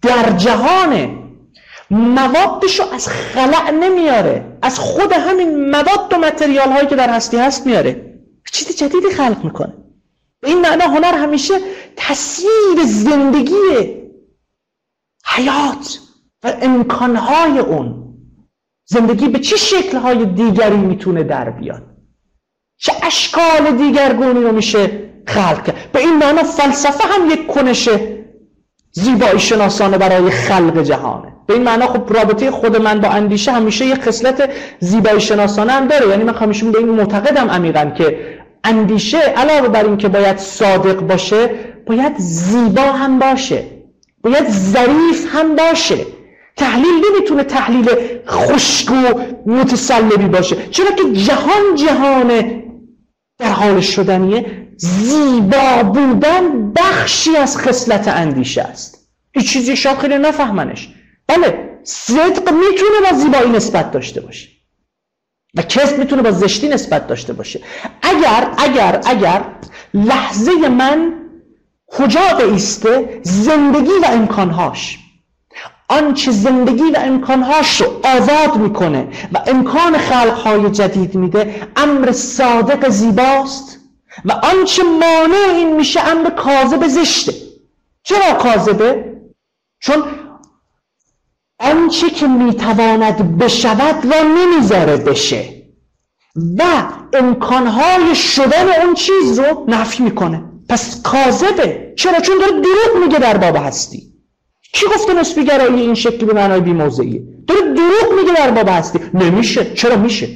[0.02, 1.18] در جهانه.
[1.90, 4.58] موادشو از خلق نمیاره.
[4.62, 8.18] از خود همین مواد و متریال هایی که در هستی هست میاره.
[8.52, 9.74] چیز جدیدی خلق می‌کنه.
[10.40, 11.54] به این معنا هنر همیشه
[11.96, 13.54] تصویر زندگی
[15.26, 15.98] حیات
[16.42, 18.14] و امکانهای اون.
[18.84, 21.91] زندگی به چه شکلهای دیگری می‌تونه در بیاد؟
[22.82, 24.90] چه اشکال دیگرگونی رو میشه
[25.26, 25.74] خلق.
[25.92, 27.88] به این معنا فلسفه هم یک کنش
[28.92, 31.32] زیبایی شناسانه برای خلق جهانه.
[31.46, 34.50] به این معنا خب رابطه خود من با اندیشه همیشه یک خصلت
[34.80, 36.08] زیبایی شناسانه هم داره.
[36.08, 38.18] یعنی من همیشه به این معتقدم عمیقا که
[38.64, 41.50] اندیشه علاوه بر اینکه باید صادق باشه
[41.86, 43.64] باید زیبا هم باشه.
[44.22, 46.06] باید ظریف هم باشه.
[46.56, 47.90] تحلیل نمی‌تونه تحلیل
[48.28, 48.94] خشک و
[49.50, 50.56] متسلبی باشه.
[50.70, 52.61] چرا که جهان جهان
[53.42, 59.08] در حال شدنیه زیبا بودن بخشی از خصلت اندیشه است.
[59.34, 60.88] هیچ چیزی شاید خیلی نفهمنش.
[61.26, 64.48] بله صدق می‌تونه با زیبایی نسبت داشته باشه.
[65.54, 67.60] و کسب می‌تونه با زشتی نسبت داشته باشه.
[68.02, 69.44] اگر اگر اگر
[69.94, 71.12] لحظه من
[71.86, 74.98] کجا ایسته زندگی و امکانهاش
[75.88, 83.78] آنچه زندگی و امکانهاش رو آزاد می‌کنه و امکان خلقهای جدید میده امر صادق زیباست.
[84.24, 87.34] و آنچه مانع این میشه امر کاذب زشته.
[88.02, 89.12] چرا کاذبه؟
[89.80, 90.04] چون
[91.60, 95.62] آنچه که می‌تواند بشود و نمی‌ذاره بشه.
[96.58, 96.62] و
[97.12, 100.44] امکانهای شدن اون چیز رو نفی می‌کنه.
[100.68, 101.94] پس کاذبه.
[101.98, 104.11] چرا؟ چون داره دروغ میگه در باب هستی.
[104.72, 108.98] کی گفته نسبی گرایی این شکلی به معنای بیموضعیه داره دروغ میگه در باب هستی
[109.14, 109.74] نمیشه.
[109.74, 110.28] چرا میشه؟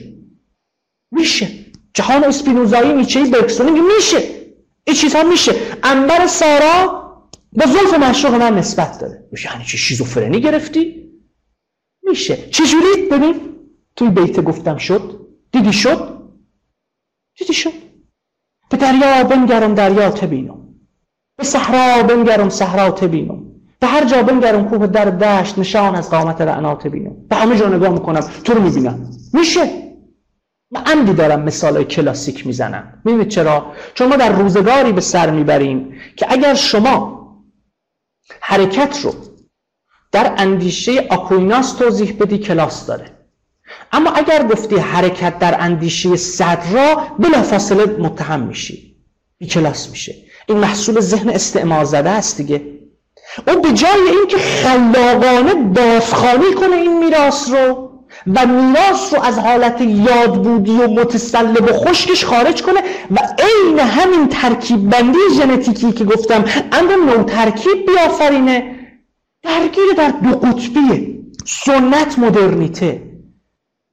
[1.10, 1.48] میشه.
[1.94, 4.18] جهان اسپینوزایی نیچه برکسونی میشه.
[4.84, 5.54] این چیزها میشه.
[5.82, 7.02] انبر سارا
[7.52, 9.28] با زلف مشروق من نسبت داره.
[9.32, 11.10] میشه یعنی چه شیزوفرنی گرفتی؟
[12.02, 12.36] میشه.
[12.50, 13.40] چجوری؟ ببین.
[13.96, 15.20] توی بیت گفتم شد.
[15.52, 16.22] دیدی شد؟
[17.38, 17.72] دیدی شد.
[18.70, 20.74] به دریا بنگرم دریا تبینم.
[21.36, 23.55] به صحرا بنگرم صحرا تبینم.
[23.86, 27.16] به هر جا بنگرم کوه در دشت نشان از قامت رعنات بینم.
[27.28, 28.20] به همه جا نگاه می‌کنم.
[28.44, 29.10] تو رو می‌بینم.
[29.32, 29.70] میشه؟
[30.70, 33.02] من عمدی دارم مثال کلاسیک می‌زنم.
[33.04, 37.26] می‌بینید چرا؟ چون ما در روزگاری به سر می‌بریم که اگر شما
[38.40, 39.14] حرکت رو
[40.12, 43.10] در اندیشه آکویناس توضیح بدی کلاس داره.
[43.92, 48.96] اما اگر گفتی حرکت در اندیشه صدرا بلافاصله متهم میشی.
[49.38, 50.14] بی کلاس میشه.
[50.46, 52.75] این محصول ذهن استعمار زده است دیگه.
[53.48, 57.86] او به جای اینکه خلاقانه بازخوانی کنه این میراث رو
[58.34, 62.80] و میراث رو از حالت یادبودی و متسلب و خشکش خارج کنه
[63.10, 68.76] و عین همین ترکیب بندی ژنتیکی که گفتم اند نو ترکیب بیافرینه.
[69.42, 73.02] درگیر در دو قطبیه سنت مدرنیته.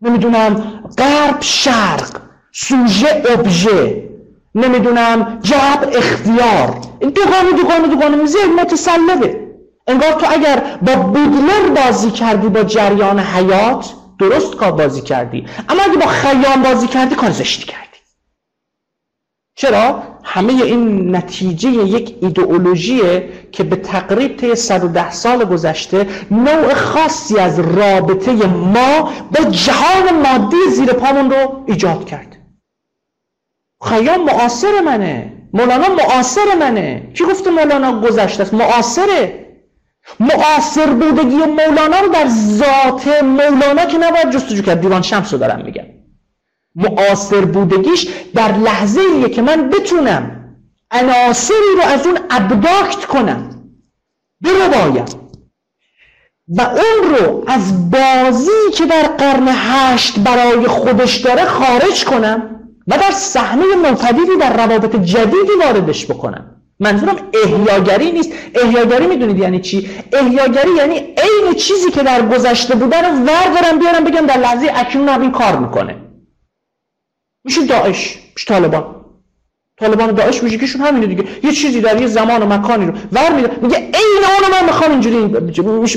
[0.02, 2.22] نمی‌دونم غرب شرق
[2.52, 4.10] سوژه ابژه.
[4.56, 6.76] نمی‌دونم جب اختیار.
[7.00, 9.44] این دوگانه دوگانه دوگانه میزه متسلبه.
[9.88, 15.46] انگار تو اگر با بودلر بازی کردی با جریان حیات درست کار بازی کردی.
[15.70, 17.84] اما اگه با خیام بازی کردی کار زشتی کردی.
[19.56, 27.40] چرا؟ همه این نتیجه یک ایدئولوژیه که به تقریب طی 110 سال گذشته نوع خاصی
[27.40, 32.33] از رابطه ما با جهان مادی زیر پامون رو ایجاد کرد.
[33.84, 35.34] خیام معاصر منه.
[35.54, 37.12] مولانا معاصر منه.
[37.14, 39.44] کی گفته مولانا گذشته است؟ معاصره
[40.20, 44.82] معاصر بودگی مولانا رو در ذات مولانا که نباید جستجو کرد.
[44.82, 45.86] دیوان شمس رو دارم میگم.
[46.76, 50.40] معاصر بودگیش در لحظه ایه که من بتونم
[50.92, 53.50] عناصری رو از اون ابداکت کنم.
[54.42, 55.06] بربایم.
[56.48, 62.63] و اون رو از بازی که در قرن هشت برای خودش داره خارج کنم.
[62.88, 68.32] و در صحنه منفدیدی در روابط جدیدی واردش بکنم منظورم احیاگری نیست.
[68.56, 74.04] احیاگری می‌دونید یعنی چی؟ احیاگری یعنی عین چیزی که در گذشته بوده رو وردارم بیارم
[74.04, 75.96] بگم در لحظه اکنون هم این کار می‌کنه.
[77.44, 78.96] میشه داعش میشه طالبان.
[79.78, 81.24] طالبان و داعش ویژگیشون همینه دیگه.
[81.44, 83.52] یه چیزی در یه زمان و مکانی رو ور میده.
[83.62, 85.18] میگه عین اونو من می‌خوام اینجوری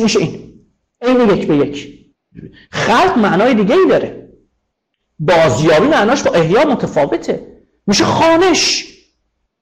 [0.03, 0.53] میشه این.
[1.03, 1.97] عین یک به یک.
[2.71, 4.26] خلق معنای دیگه ای داره.
[5.19, 7.47] بازیابی معناش با احیا متفاوته.
[7.87, 8.93] میشه خانش.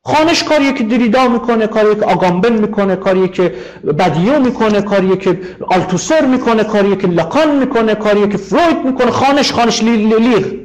[0.06, 3.54] خانش کاریه که دریدا می‌کنه کاریه که آگامبن می‌کنه کاریه که
[3.98, 9.10] بدیو می‌کنه کاریه که آلتوسر می‌کنه کاریه که لاکان می‌کنه کاریه که فروید می‌کنه.
[9.10, 10.60] خانش خانش لیر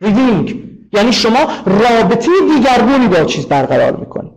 [0.00, 0.64] ریدینگ.
[0.92, 4.30] یعنی شما رابطه دیگرگونی با چیز برقرار می‌کنی.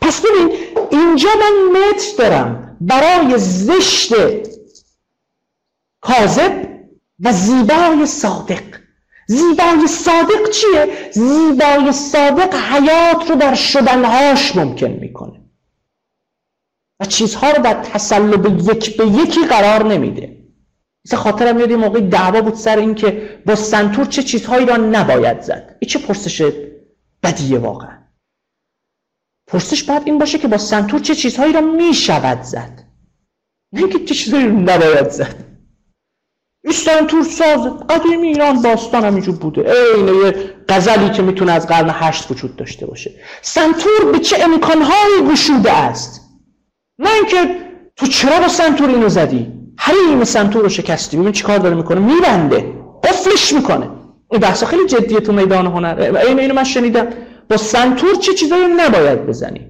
[0.00, 0.58] پس ببین
[0.90, 2.76] اینجا من متر دارم.
[2.80, 4.14] برای زشت
[6.00, 6.68] کاذب
[7.20, 8.62] و زیبای صادق.
[9.28, 15.40] زیبای صادق چیه؟ زیبای صادق حیات رو در شدنهاش ممکن می‌کنه.
[17.00, 20.38] و چیزها رو در تسلب یک به یکی قرار نمیده.
[21.06, 24.76] مثل خاطرم میاد یه موقعی دعوا بود سر این که با سنتور چه چیزهایی را
[24.76, 25.76] نباید زد.
[25.80, 26.52] این چه پرسش
[27.22, 27.98] بدیه واقعا؟
[29.46, 32.84] پرسش باید این باشه که با سنتور چه چیزهایی را می‌شود زد.
[33.72, 35.47] نه که چه چیزهایی را نباید زد.
[36.72, 39.72] سنتور ساز قدیمی ایران باستان همینجور بوده.
[39.96, 43.10] اینه یه غزلی که می‌تونه از قرن هشت وجود داشته باشه.
[43.42, 46.30] سنتور به چه امکانهایی گشوده است؟
[46.98, 47.56] نه اینکه
[47.96, 51.16] تو چرا با سنتور اینو زدی؟ حریم سنتور رو شکستی.
[51.16, 52.72] ببین چیکار داره می‌کنه؟ میبنده.
[53.04, 53.90] قفلش می‌کنه.
[54.30, 56.00] این بحثا خیلی جدیه تو میدان هنر.
[56.26, 57.06] این اینو من شنیدم.
[57.50, 59.66] با سنتور چه چیزایی نباید بزنی؟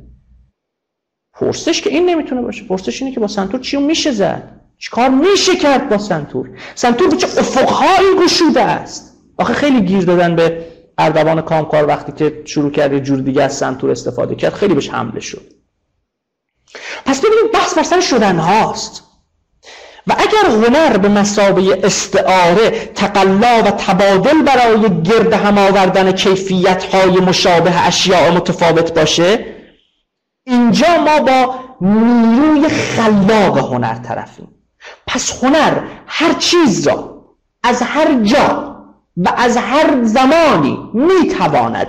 [1.34, 2.64] پرسش که این نمی‌تونه باشه.
[2.64, 7.16] پرسش اینه که با سنتور چی میشه زد؟ چیکار میشه کرد با سنتور؟ سنتور به
[7.16, 10.66] چه افقهایی گشوده است؟ آخه خیلی گیر دادن به
[10.98, 14.54] اردوان کامکار وقتی که شروع کرده جور دیگه از سنتور استفاده کرد.
[14.54, 15.42] خیلی بهش حمله شد.
[17.04, 19.04] پس ببینید بحث بر سر شدن هاست.
[20.06, 27.20] و اگر هنر به مسابه استعاره تقلا و تبادل برای گرد هم آوردن کیفیت های
[27.20, 29.44] مشابه اشیاء متفاوت باشه
[30.46, 34.57] اینجا ما با نیروی خلاق هنر طرفیم.
[35.06, 37.24] پس هنر هر چیز را
[37.62, 38.76] از هر جا
[39.16, 41.88] و از هر زمانی می‌تواند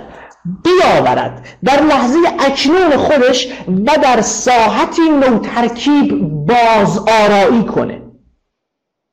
[0.64, 8.02] بیاورد در لحظه اکنون خودش و در ساحتی نو ترکیب باز آرایی کنه.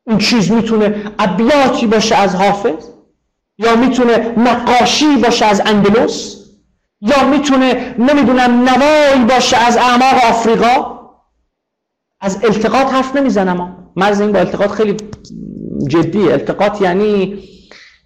[0.08, 2.90] این چیز می‌تونه ابیاتی باشه از حافظ؟
[3.58, 6.36] یا می‌تونه نقاشی باشه از اندلس؟
[7.02, 10.98] یا می‌تونه نمی‌دونم نوایی باشه از اعماق آفریقا؟
[12.22, 14.98] از التقاط حرف نمی‌زنم مرز این با التقاط خیلی
[15.88, 16.32] جدی.
[16.32, 17.44] التقاط یعنی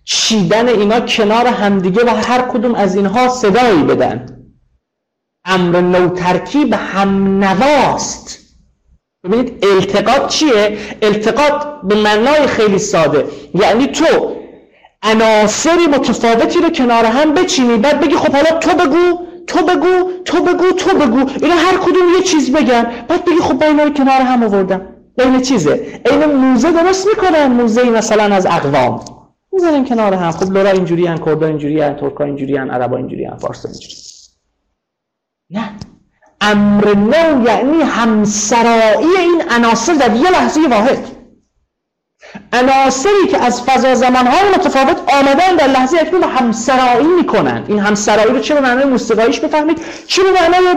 [0.06, 4.38] چیدن اینا کنار همدیگه و هر کدوم از اینها صدایی بدن.
[5.46, 8.40] امر نو ترکیب هم نواست
[9.24, 13.26] ببینید التقاط چیه؟ التقاط به معنای خیلی ساده.
[13.56, 14.36] یعنی تو
[15.04, 20.44] عناصر متفاوتی رو کنار هم بچینی بعد بگی خب حالا تو بگو تو بگو تو
[20.44, 21.30] بگو تو بگو.
[21.42, 22.84] اینا هر کدوم یه چیز بگن.
[23.08, 25.01] بعد بگی خب با اینا رو کنار هم آوردم.
[25.22, 29.06] این چیزه؟ این موزه درست می‌کنن موزه مثلا از اقوام.
[29.52, 30.32] می‌ذارن کنار هم.
[30.32, 33.96] خب لورا اینجوری ان کردا اینجوری ان ترکا اینجوری ان عربا اینجوری ان فارسا اینجوری
[35.50, 35.72] نه.
[36.42, 41.08] امر نو یعنی همسرایی این عناصر در یه لحظه واحد.
[42.54, 48.40] عناصری که از فضا زمانهای متفاوت آمدن در لحظه اکنون همسرایی می‌کنند این همسرایی رو
[48.40, 50.76] چه به معنای موسیقاییش بفهمید؟ چه به معنای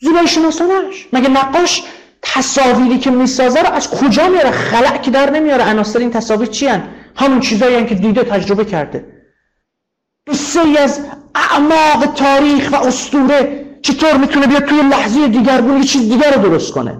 [0.00, 1.82] زیبایی شناسانش مگه نقاش
[2.22, 5.64] تصاویری که می‌سازه رو از کجا میاره؟ خلق که در نمیاره.
[5.64, 9.12] عناصر این تصاویر چی هن؟ همون چیزایی که دیده تجربه کرده.
[10.64, 11.00] ای از
[11.34, 16.72] اعماق تاریخ و اسطوره چطور می‌تونه بیاد توی لحظه دیگرگون یه چیز دیگر رو درست
[16.72, 16.98] کنه؟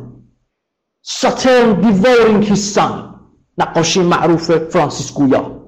[1.02, 3.20] ساترن دیوورینگ هیستان
[3.58, 5.62] نقاشی معروف فرانسیس گویا.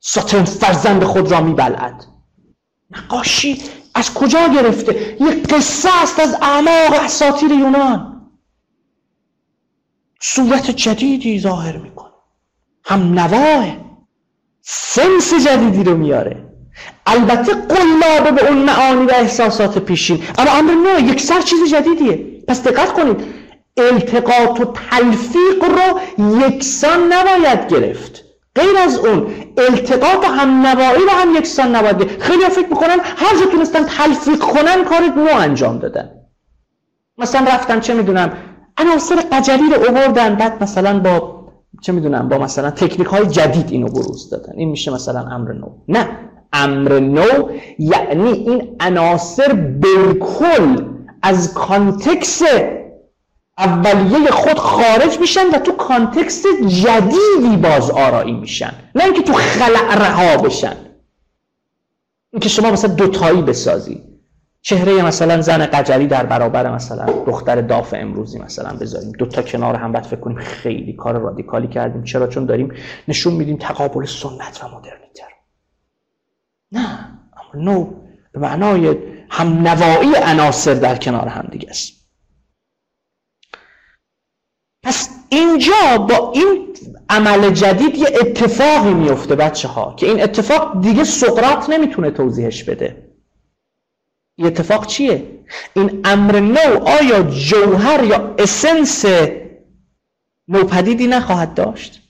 [0.00, 2.04] ساترن فرزند خود را میبلعد.
[2.90, 3.62] نقاشی
[3.94, 8.15] از کجا گرفته؟ یه قصه است از اعماق اساطیر یونان.
[10.34, 12.10] صورت جدیدی ظاهر می‌کنه.
[12.84, 13.76] هم نواه
[14.62, 16.44] سنس جدیدی رو میاره.
[17.06, 20.22] البته قلابه به اون معانی و احساسات پیشین.
[20.38, 22.44] اما امر نه یک سر چیز جدیدیه.
[22.48, 23.24] پس دقت کنید.
[23.76, 26.00] التقاط و تلفیق رو
[26.40, 28.24] یکسان نباید گرفت.
[28.54, 32.22] غیر از اون التقاط و هم نوایی رو هم یکسان نباید گرفت.
[32.22, 36.10] خیلی فکر می‌کنن هر جا تونستن تلفیق کنن کار نو انجام دادن.
[37.18, 41.36] مثلا رفتن چه می‌دونم عناصر قجری رو اووردن بعد مثلا با
[41.82, 44.52] چه می‌دونم با مثلا تکنیک های جدید اینو بروز دادن.
[44.56, 45.68] این میشه مثلا امر نو.
[45.88, 46.08] نه.
[46.52, 50.84] امر نو یعنی این عناصر بالکل
[51.22, 52.42] از context
[53.58, 58.72] اولیه خود خارج میشن و تو context جدیدی باز آرایی میشن.
[58.94, 60.76] نه اینکه تو خلأ رها بشن.
[62.32, 64.02] اینکه شما مثلا دوتایی بسازی.
[64.66, 69.12] چهره مثلا زن قجری در برابر مثلا دختر داف امروزی مثلا بذاریم.
[69.12, 72.04] دو تا کنار هم بعد فکر کنیم خیلی کار رادیکالی کردیم.
[72.04, 72.72] چرا؟ چون داریم
[73.08, 75.28] نشون میدیم تقابل سنت و مدرنیتر.
[76.72, 76.88] نه.
[77.36, 77.94] اما نو
[78.32, 78.96] به معنای
[79.30, 81.92] هم نوایی عناصر در کنار هم دیگه است.
[84.82, 86.76] پس اینجا با این
[87.08, 93.05] عمل جدید یه اتفاقی میفته بچه ها که این اتفاق دیگه سقراط نمی‌تونه توضیحش بده.
[94.36, 95.26] این اتفاق چیه؟
[95.74, 99.04] این امر نو آیا جوهر یا اسنس
[100.48, 102.02] نوپدیدی نخواهد داشت؟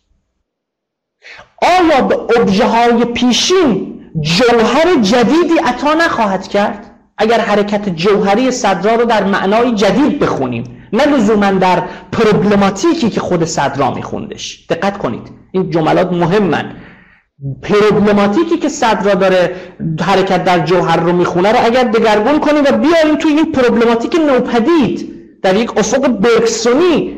[1.62, 9.04] آیا به ابژه های پیشین جوهر جدیدی عطا نخواهد کرد؟ اگر حرکت جوهری صدرا رو
[9.04, 11.82] در معنای جدید بخونیم نه لزوما در
[12.12, 16.76] پروبلماتیکی که خود صدرا میخوندش دقت کنید این جملات مهمن
[17.62, 19.56] پروبلماتیکی که صدرا داره
[20.00, 25.12] حرکت در جوهر رو می‌خونه رو اگر دگرگون کنیم و بیاریم توی این پروبلماتیک نوپدید
[25.42, 27.16] در یک افق برکسونی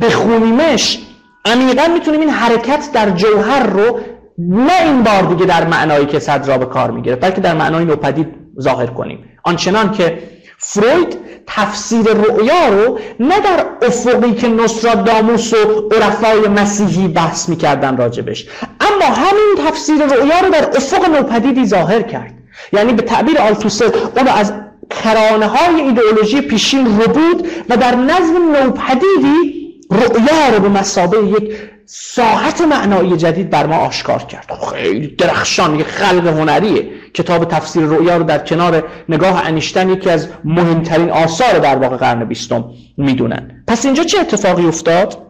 [0.00, 0.98] بخونیمش
[1.44, 4.00] عمیقا می‌تونیم این حرکت در جوهر رو
[4.38, 8.28] نه این بار دیگه در معنایی که صدرا به کار می‌گیره بلکه در معنای نوپدید
[8.60, 9.24] ظاهر کنیم.
[9.44, 10.18] آنچنان که
[10.58, 18.48] فروید تفسیر رؤیا رو نه در افقی که نصراداموس و عرفای مسیحی بحث می‌کردن راجبش
[18.80, 22.34] اما همین تفسیر رؤیا رو در افق نوپدیدی ظاهر کرد.
[22.72, 23.84] یعنی به تعبیر آلتوسر
[24.16, 24.52] اون از
[24.90, 27.20] کرانه های ایدئولوژی پیشین رو
[27.68, 31.56] و در نظم نوپدیدی رؤیا رو به مسابه یک
[31.86, 34.52] ساحت معنایی جدید بر ما آشکار کرد.
[34.72, 36.88] خیلی درخشان یک خلق هنریه.
[37.14, 42.24] کتاب تفسیر رؤیا رو در کنار نگاه انیشتن یکی از مهمترین آثار در واقع قرن
[42.24, 42.64] بیستم
[42.96, 43.64] می‌دونن.
[43.66, 45.27] پس اینجا چه اتفاقی افتاد؟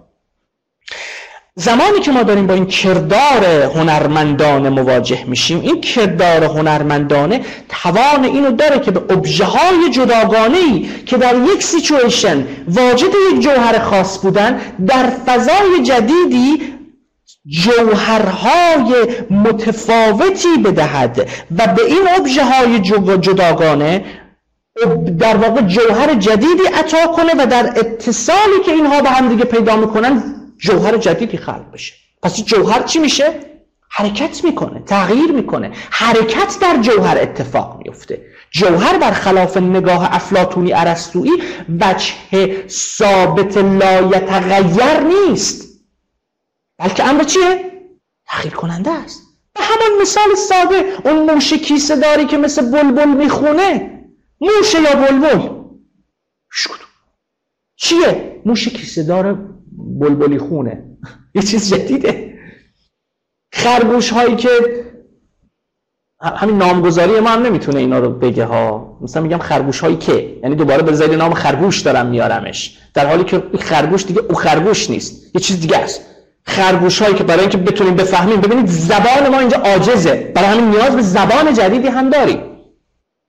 [1.59, 3.45] زمانی که ما داریم با این کردار
[3.75, 10.89] هنرمندانه مواجه میشیم این کردار هنرمندانه توان اینو داره که به ابژه های جداگانه ای
[11.07, 16.75] که در یک سیچویشن واجد یک جوهر خاص بودن در فضای جدیدی
[17.47, 21.29] جوهرهای متفاوتی بدهد
[21.59, 22.81] و به این ابژه های
[23.21, 24.05] جداگانه
[25.19, 29.77] در واقع جوهر جدیدی عطا کنه و در اتصالی که اینها به هم دیگه پیدا
[29.77, 31.95] می‌کنن جوهر جدیدی خلق بشه.
[32.23, 33.41] پس جوهر چی میشه؟
[33.91, 35.73] حرکت می‌کنه تغییر می‌کنه.
[35.91, 38.27] حرکت در جوهر اتفاق میفته.
[38.51, 41.33] جوهر برخلاف نگاه افلاتونی ارسطویی
[41.81, 45.81] وجه ثابت لایتغیر نیست.
[46.79, 47.73] بلکه امر چیه؟
[48.27, 49.23] تغییر کننده است.
[49.55, 53.99] به همان مثال ساده اون موش کیسه داری که مثل بلبل می‌خونه.
[54.41, 55.59] موشه یا بلبل؟
[57.77, 59.39] چیه؟ موش کیسه داره
[59.99, 60.85] بلبلی خونه.
[61.35, 62.39] یه چیز جدیده.
[63.53, 64.51] خرگوش هایی که
[66.21, 68.99] همین نامگذاری ما هم نمی‌تونه اینا رو بگه ها.
[69.01, 72.79] مثلا میگم خرگوش هایی که یعنی دوباره به زیر نام خرگوش دارم میارمش.
[72.95, 75.35] در حالی که خرگوش دیگه او خرگوش نیست.
[75.35, 76.01] یه چیز دیگه است.
[76.43, 80.33] خرگوش هایی که برای اینکه بتونیم بفهمیم ببینید زبان ما اینجا عاجزه.
[80.35, 82.41] برای همین نیاز به زبان جدیدی هم داریم.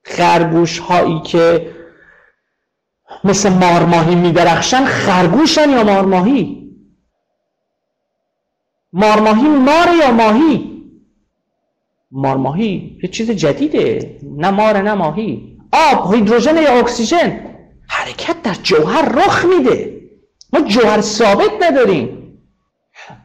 [0.06, 1.72] خرگوش هایی که
[3.24, 6.59] مثل مارماهی میدرخشن خرگوشن یا مارماهی؟
[8.94, 10.82] مارماهی مار یا ماهی؟
[12.12, 14.18] مارماهی یه چیز جدیده.
[14.38, 15.58] نه مار نه ماهی.
[15.72, 17.40] آب هیدروژن یا اکسیژن؟
[17.88, 20.02] حرکت در جوهر رخ میده.
[20.54, 22.16] ما جوهر ثابت نداریم.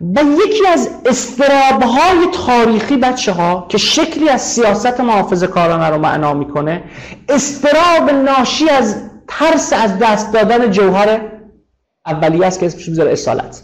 [0.01, 6.35] و یکی از استرابهای تاریخی بچه ها که شکلی از سیاست محافظ کارانه رو معنا
[6.35, 6.85] می‌کنه
[7.29, 11.21] استراب ناشی از ترس از دست دادن جوهر
[12.07, 13.63] اولیه است که اسمش می‌ذاره اصالت.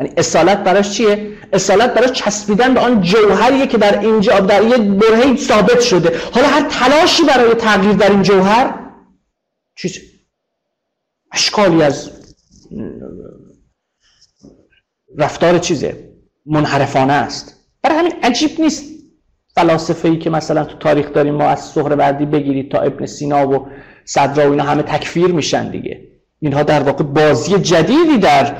[0.00, 4.78] یعنی اصالت براش چیه؟ اصالت براش چسبیدن به آن جوهریه که در اینجا در یه
[4.78, 6.18] برهی ثابت شده.
[6.32, 8.74] حالا هر تلاشی برای تغییر در این جوهر
[9.76, 9.98] چیز؟
[11.32, 12.10] اشکالی از
[15.18, 16.10] رفتار چیزه؟
[16.46, 17.56] منحرفانه است.
[17.82, 18.84] برای همین عجیب نیست.
[19.54, 23.66] فلاسفه ای که مثلا تو تاریخ داریم ما از سهروردی بگیرید تا ابن سینا و
[24.04, 26.00] صدرا و اینا همه تکفیر میشن دیگه.
[26.40, 28.56] اینها در واقع بازی جدیدی در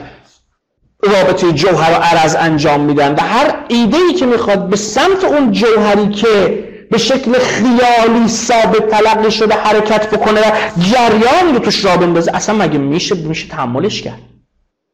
[1.02, 5.52] رابطه جوهر و عرض انجام میدن و هر ایده ای که می‌خواد به سمت اون
[5.52, 11.96] جوهری که به شکل خیالی ثابت تلقی شده حرکت بکنه و جریانی رو توش را
[11.96, 14.20] بندازه اصلا مگه میشه میشه تحملش کرد؟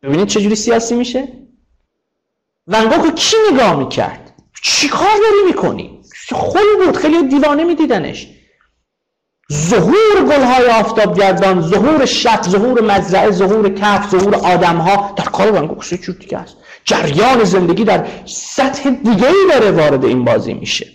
[0.03, 1.29] ببینید چجوری سیاسی میشه؟
[2.67, 6.01] ونگوکو کی نگاه می‌کرد؟ چی کار داری می‌کنی؟
[6.31, 8.27] خل بود خیلی دیوانه میدیدنش.
[9.53, 15.99] ظهور گلهای آفتابگردان ظهور شب ظهور مزرعه ظهور کف ظهور آدمها در کار ونگوک سه
[15.99, 16.57] جور دیگه است.
[16.85, 20.87] جریان زندگی در سطح دیگه ای داره وارد این بازی میشه.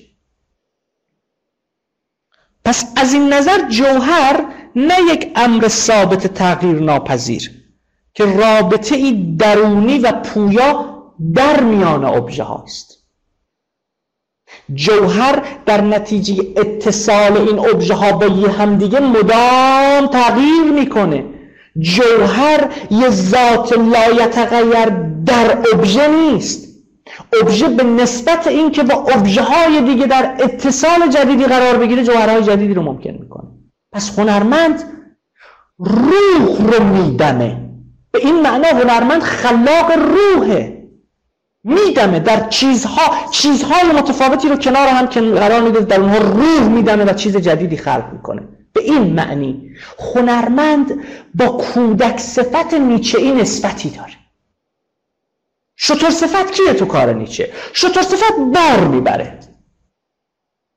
[2.65, 4.45] پس از این نظر جوهر
[4.75, 7.51] نه یک امر ثابت تغییر ناپذیر
[8.13, 10.91] که رابطه ای درونی و پویا
[11.35, 13.00] در میان ابژه هاست
[14.73, 21.25] جوهر در نتیجه اتصال این ابژه ها با یه همدیگه مدام تغییر می‌کنه.
[21.79, 24.85] جوهر یه ذات لایتغیر
[25.25, 26.67] در ابژه نیست.
[27.41, 32.43] ابژه به نسبت این که با ابژه های دیگه در اتصال جدیدی قرار بگیره جوهرهای
[32.43, 33.47] جدیدی رو ممکن می‌کنه.
[33.93, 34.83] پس هنرمند
[35.79, 37.57] روح رو میدمه.
[38.11, 40.80] به این معنا هنرمند خلاق روحه.
[41.63, 47.03] میدمه در چیزها چیزهای متفاوتی رو کنار هم که قرار میده در اونها روح میدمه
[47.03, 48.41] و چیز جدیدی خلق می‌کنه.
[48.73, 51.03] به این معنی هنرمند
[51.35, 54.13] با کودک صفت نیچه ای نسبتی داره.
[55.75, 59.39] شطور صفت کیه تو کار نیچه؟ شطور صفت بار می‌بره.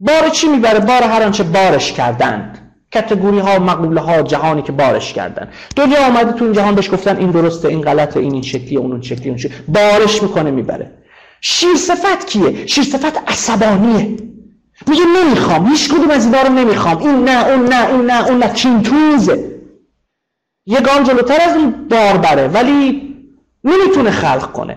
[0.00, 2.63] بار چی می‌بره؟ بار هر آنچه بارش کردند.
[2.94, 5.48] کتگوری ها مقوله ها جهانی که بارش کردن.
[5.76, 8.92] دنیا آمده تو این جهان بهش گفتن این درسته این غلطه این این شکلی اون
[8.92, 10.90] اون شکلی اون شکلی بارش می‌کنه می‌بره.
[11.40, 14.16] شیر صفت کیه؟ شیر صفت عصبانیه.
[14.86, 16.98] میگه نمی‌خوام هیچ کدوم از اینا رو نمی‌خوام.
[16.98, 18.48] این نه اون نه این نه اون نه.
[18.52, 19.50] کینتوزه
[20.66, 23.02] یه گام جلوتر از اون بار بره ولی
[23.64, 24.76] نمی‌تونه خلق کنه.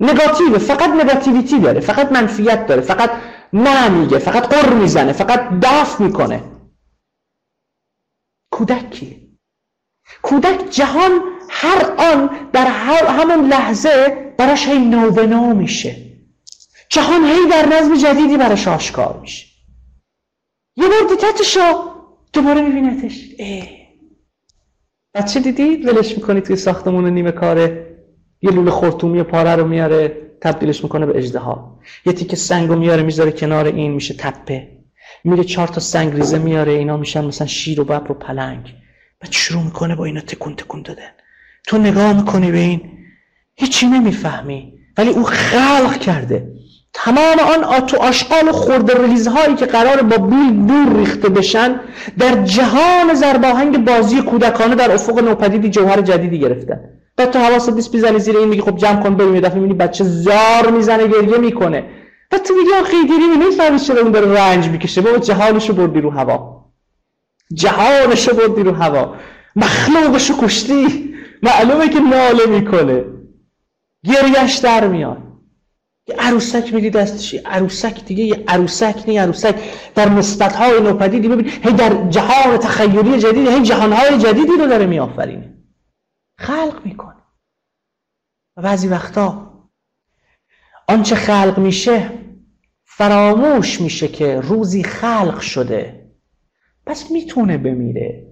[0.00, 3.10] نگاتیوه فقط نگاتیویتی داره فقط منفیت داره فقط
[3.52, 6.40] نه میگه فقط قر می‌زنه فقط دف می‌کنه.
[8.60, 9.16] کودک کیه
[10.22, 11.20] کودک جهان
[11.50, 15.96] هر آن در همون لحظه براش هی نو میشه.
[16.88, 19.46] جهان هی در نظم جدیدی براش آشکار میشه.
[20.76, 21.60] یه بار دیدتشو
[22.32, 23.34] دوباره میبینتش
[25.14, 27.96] بچه دیدی؟ ولش می‌کنی توی ساختمون نیمه کاره؟
[28.42, 33.02] یه لوله خورتومی پاره رو میاره تبدیلش می‌کنه به اجدها یه تیکه سنگ رو میاره
[33.02, 34.79] می‌ذاره کنار این میشه تپه.
[35.24, 38.74] میره چهار تا سنگ ریزه میاره اینا میشن مثلا شیر و ببر و پلنگ.
[39.20, 41.10] بعد شروع می‌کنه با اینا تکون تکون دادن.
[41.66, 42.80] تو نگاه می‌کنی به این
[43.56, 44.72] هیچی نمی‌فهمی.
[44.98, 46.52] ولی او خلق کرده.
[46.92, 48.94] تمام آن آتو آشغال خورده
[49.30, 51.80] هایی که قرار با بیل دور ریخته بشن
[52.18, 56.80] در جهان زرباهنگ بازی کودکانه در افق نوپدیدی جوهر جدیدی گرفتن.
[57.16, 59.74] بعد تو حواست نیست بیزنی زیر این میگی خب جمع کن بریم یه دفعه می‌بینی
[59.74, 61.84] بچه زار می‌زنه گریه می‌کنه.
[62.32, 65.00] و تو میگی آخه دیری نمی‌فهمی چرا اون داره رنج می‌کشه.
[65.00, 66.64] بابا جهانشو بردی رو هوا.
[67.54, 69.16] جهانشو بردی رو هوا.
[69.56, 71.14] مخلوقشو کشتی.
[71.42, 73.04] معلومه که ناله می‌کنه.
[74.04, 75.22] گریش در میاد.
[76.08, 77.38] یه عروسک میگی دستشی.
[77.38, 79.54] عروسک دیگه یه عروسک نی عروسک.
[79.94, 84.66] در نسبت های نوپدیدی ببین هی در جهان تخیلی جدید هی جهان های جدیدی رو
[84.66, 85.54] داره میآفرینه.
[86.38, 87.16] خلق می‌کنه.
[88.56, 89.50] و بعضی وقتا
[90.88, 92.19] آنچه خلق میشه
[93.00, 96.06] فراموش میشه که روزی خلق شده.
[96.86, 98.26] پس می‌تونه بمیره.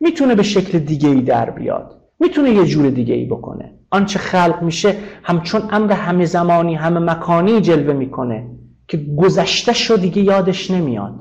[0.00, 2.02] می‌تونه به شکل دیگه ای در بیاد.
[2.20, 7.60] می‌تونه یه جور دیگه ای بکنه آنچه خلق میشه همچون امر همه زمانی همه مکانی
[7.60, 8.46] جلوه می‌کنه
[8.88, 11.20] که گذشته شو دیگه یادش نمیاد.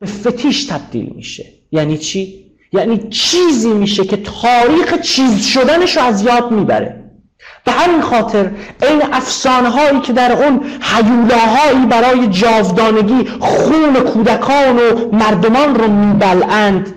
[0.00, 1.44] به فتیش تبدیل میشه.
[1.72, 7.07] یعنی چی؟ یعنی چیزی میشه که تاریخ چیز شدنش رو از یاد می‌بره.
[7.64, 8.50] به همین خاطر
[8.82, 16.94] این افسانه هایی که در اون حیولاهایی برای جاودانگی خون کودکان و مردمان رو میبلند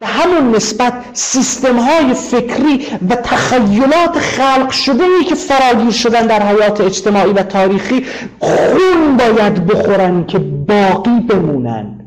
[0.00, 6.42] به همون نسبت سیستم های فکری و تخیلات خلق شده ای که فراگیر شدن در
[6.42, 8.06] حیات اجتماعی و تاریخی
[8.38, 11.99] خون باید بخورن که باقی بمونن.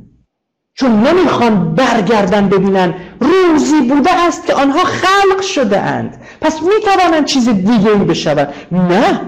[0.75, 6.21] چون نمی‌خوان برگردن ببینن روزی بوده است که آنها خلق شده اند.
[6.41, 9.21] پس می‌توانند چیز دیگه ای بشوند؟ نه.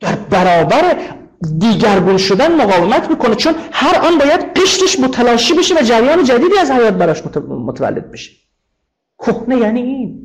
[0.00, 0.96] در برابر
[1.58, 6.70] دیگرگون شدن مقاومت می‌کنه چون هر آن باید قشتش متلاشی بشه و جریان جدیدی از
[6.70, 8.30] حیات براش متولد بشه.
[9.18, 10.22] کهنه یعنی این.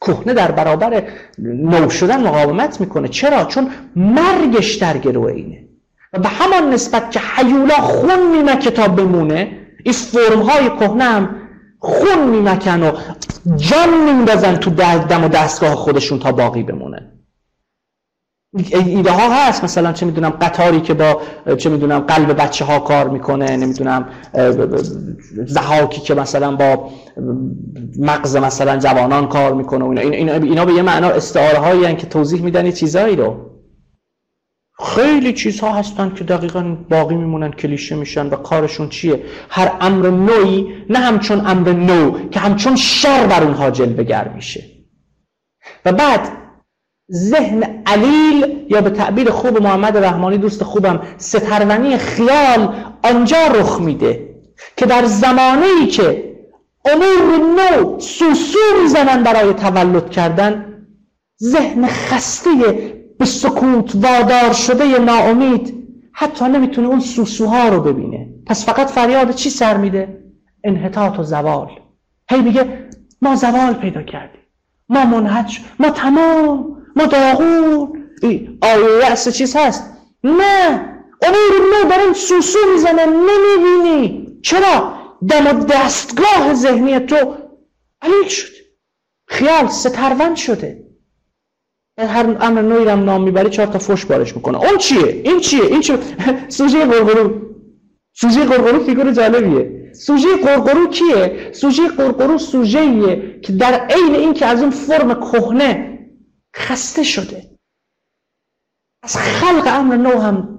[0.00, 1.02] کهنه در برابر
[1.38, 3.08] نو شدن مقاومت می‌کنه.
[3.08, 5.68] چرا؟ چون مرگش در گروه اینه.
[6.12, 11.36] و به همان نسبت که حیولا خون میمکه تا بمونه این فرم های کهنه هم
[11.78, 12.92] خون میمکن و
[13.56, 17.12] جان میندازن تو دم و دستگاه خودشون تا باقی بمونه.
[18.72, 21.22] ایده ها هست مثلا چه می‌دونم قطاری که با
[21.58, 24.08] چه می‌دونم قلب بچه ها کار می‌کنه نمی‌دونم
[25.46, 26.90] زهاکی که مثلا با
[27.98, 32.70] مغز مثلا جوانان کار می‌کنه اینا, اینا به یه معنا استعاره هایی که توضیح میدن
[32.70, 33.36] چیزایی رو.
[34.84, 40.84] خیلی چیزها هستن که دقیقا باقی میمونن کلیشه میشن و کارشون چیه؟ هر امر نوعی
[40.90, 44.64] نه همچون امر نو که همچون شر بر اونها جلوگر میشه.
[45.84, 46.28] و بعد
[47.12, 54.34] ذهن علیل یا به تعبیر خوب محمد رحمانی دوست خوبم سترونی خیال آنجا رخ میده
[54.76, 56.30] که در زمانی که
[56.84, 60.66] امور نو سوسو می‌زنن برای تولد کردن
[61.42, 62.50] ذهن خسته
[63.20, 68.28] به سکوت وادار شده ناامید حتی نمی‌تونه اون سوسوها رو ببینه.
[68.46, 70.22] پس فقط فریاد چی سر میده؟
[70.64, 71.68] انحطاط و زوال.
[72.30, 72.88] هی میگه
[73.22, 74.40] ما زوال پیدا کردیم.
[74.88, 76.76] ما منحج ما تمام.
[76.96, 78.06] ما داغون.
[78.62, 80.86] آیه رأس چیز هست؟ نه.
[81.22, 84.26] امور نو دارن سوسو می‌زنن نمی‌بینی.
[84.42, 84.92] چرا؟
[85.28, 87.34] دم دستگاه ذهنی تو
[88.02, 88.52] علیل شد.
[89.26, 90.89] خیال سترون شده.
[92.06, 94.58] هر امر نوعی هم نام می‌بری چهار تا فش بارش می‌کنه.
[94.58, 95.98] اون چیه؟ این چیه؟ این چیه
[96.48, 97.50] سوژه قرقرو
[98.12, 99.92] سوژه قرقرو فیگور جالبیه.
[99.94, 105.98] سوژه قرقرو کیه؟ سوژه قرقرو سوژه که در عین این که از اون فرم کهنه
[106.56, 107.50] خسته شده.
[109.02, 110.58] از خلق امر نو هم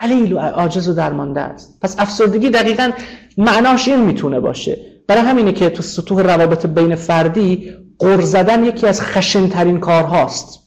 [0.00, 1.78] علیل و عاجز و درمانده است.
[1.82, 2.90] پس افسردگی دقیقا
[3.38, 4.96] معناش این می‌تونه باشه.
[5.08, 10.65] برای همینه که تو سطوح روابط بین فردی قر زدن یکی از خشنترین کارهاست.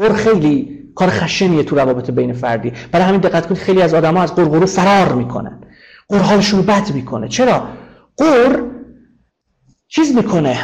[0.00, 2.72] قر خیلی کار خشنیه تو روابط بین فردی.
[2.92, 5.60] برای همین دقت کنید خیلی از آدما از قرقرو فرار می‌کنن.
[6.08, 7.28] قر حالشون بد می‌کنه.
[7.28, 7.68] چرا؟
[8.16, 8.62] قر
[9.88, 10.58] چیز می‌کنه؟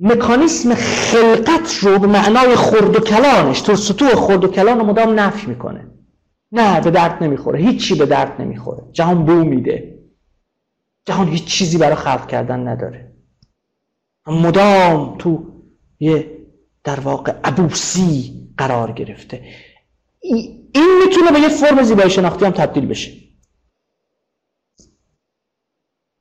[0.00, 5.20] مکانیسم خلقت رو به معنای خرد و کلانش تو سطوح خرد و کلان رو مدام
[5.20, 5.86] نفی می‌کنه.
[6.52, 7.58] نه به درد نمی‌خوره.
[7.58, 8.82] هیچی به درد نمی‌خوره.
[8.92, 9.98] جهان بو میده.
[11.06, 13.12] جهان هیچ چیزی برای خلق کردن نداره.
[14.26, 15.46] مدام تو
[16.00, 16.38] یه
[16.84, 19.44] در واقع عبوسی قرار گرفته.
[20.20, 23.12] این می‌تونه به یه فرم زیبایی شناختی هم تبدیل بشه.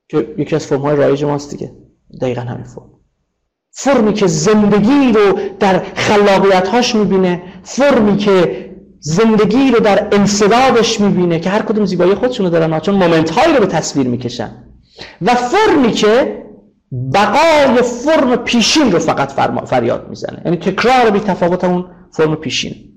[0.09, 1.71] که یکی از فرم های رایج ماست دیگه.
[2.21, 2.91] دقیقا همین فرم.
[3.71, 11.39] فرمی که زندگی رو در خلاقیت هاش می‌بینه فرمی که زندگی رو در انصدادش می‌بینه
[11.39, 14.63] که هر کدوم زیبایی خودشونو دارن چون مومنت هایی رو به تصویر می‌کشن.
[15.21, 16.41] و فرمی که
[17.13, 19.31] بقای فرم پیشین رو فقط
[19.65, 20.41] فریاد می‌زنه.
[20.45, 22.91] یعنی تکرار بی تفاوت اون فرم پیشین.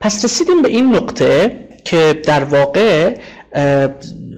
[0.00, 3.20] پس رسیدیم به این نقطه که در واقع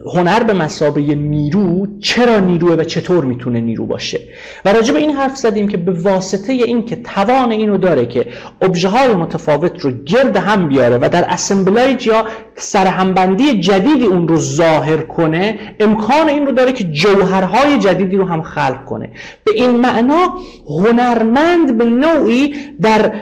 [0.07, 4.21] هنر به مسابه نیرو چرا نیروه و چطور می‌تونه نیرو باشه؟
[4.65, 8.27] و راجع به این حرف زدیم که به واسطه این که توان اینو داره که
[8.63, 12.25] ابژه های متفاوت رو گرد هم بیاره و در اسمبلیج یا
[12.57, 18.43] سرهمبندی جدیدی اون رو ظاهر کنه امکان این رو داره که جوهرهای جدیدی رو هم
[18.43, 19.11] خلق کنه.
[19.45, 20.35] به این معنا
[20.69, 23.13] هنرمند به نوعی در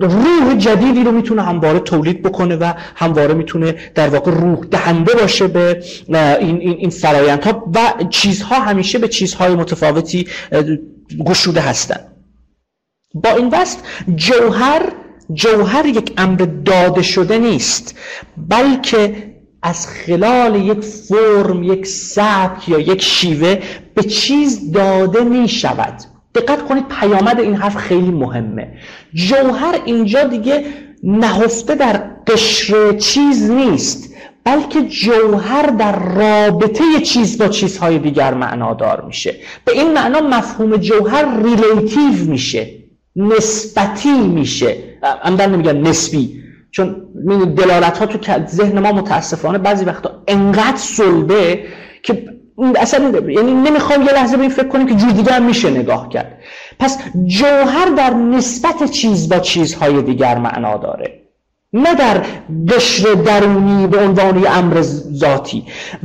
[0.00, 5.46] روح جدیدی رو می‌تونه همواره تولید بکنه و همواره می‌تونه در واقع روح دهنده باشه
[5.46, 5.82] به به
[6.40, 10.28] این, این, این فرایندها و چیزها همیشه به چیزهای متفاوتی
[11.26, 12.06] گشوده هستند.
[13.14, 13.84] با این وست
[14.14, 14.92] جوهر
[15.32, 17.94] جوهر یک امر داده شده نیست
[18.48, 19.30] بلکه
[19.62, 23.62] از خلال یک فرم یک سبک یا یک شیوه
[23.94, 25.94] به چیز داده می شود
[26.34, 28.72] دقت کنید پیامد این حرف خیلی مهمه.
[29.14, 30.64] جوهر اینجا دیگه
[31.02, 31.96] نهفته در
[32.26, 34.09] قشر چیز نیست.
[34.44, 39.34] بلکه جوهر در رابطه چیز با چیزهای دیگر معنادار میشه.
[39.64, 42.70] به این معنا مفهوم جوهر ریلیتیو میشه
[43.16, 44.76] نسبتی میشه.
[45.24, 46.96] عمدن نمیگن نسبی چون
[47.56, 51.64] دلالت ها تو ذهن ما متاسفانه بعضی وقتا انقدر سلبه
[52.02, 52.24] که
[52.76, 56.08] اصلا یعنی نمی‌خوام یه لحظه به این فکر کنیم که جور دیگه هم میشه نگاه
[56.08, 56.38] کرد.
[56.78, 61.19] پس جوهر در نسبت چیز با چیزهای دیگر معنا داره
[61.72, 62.24] نه در
[62.68, 64.82] قشر درونی به عنوان امر
[65.12, 65.64] ذاتی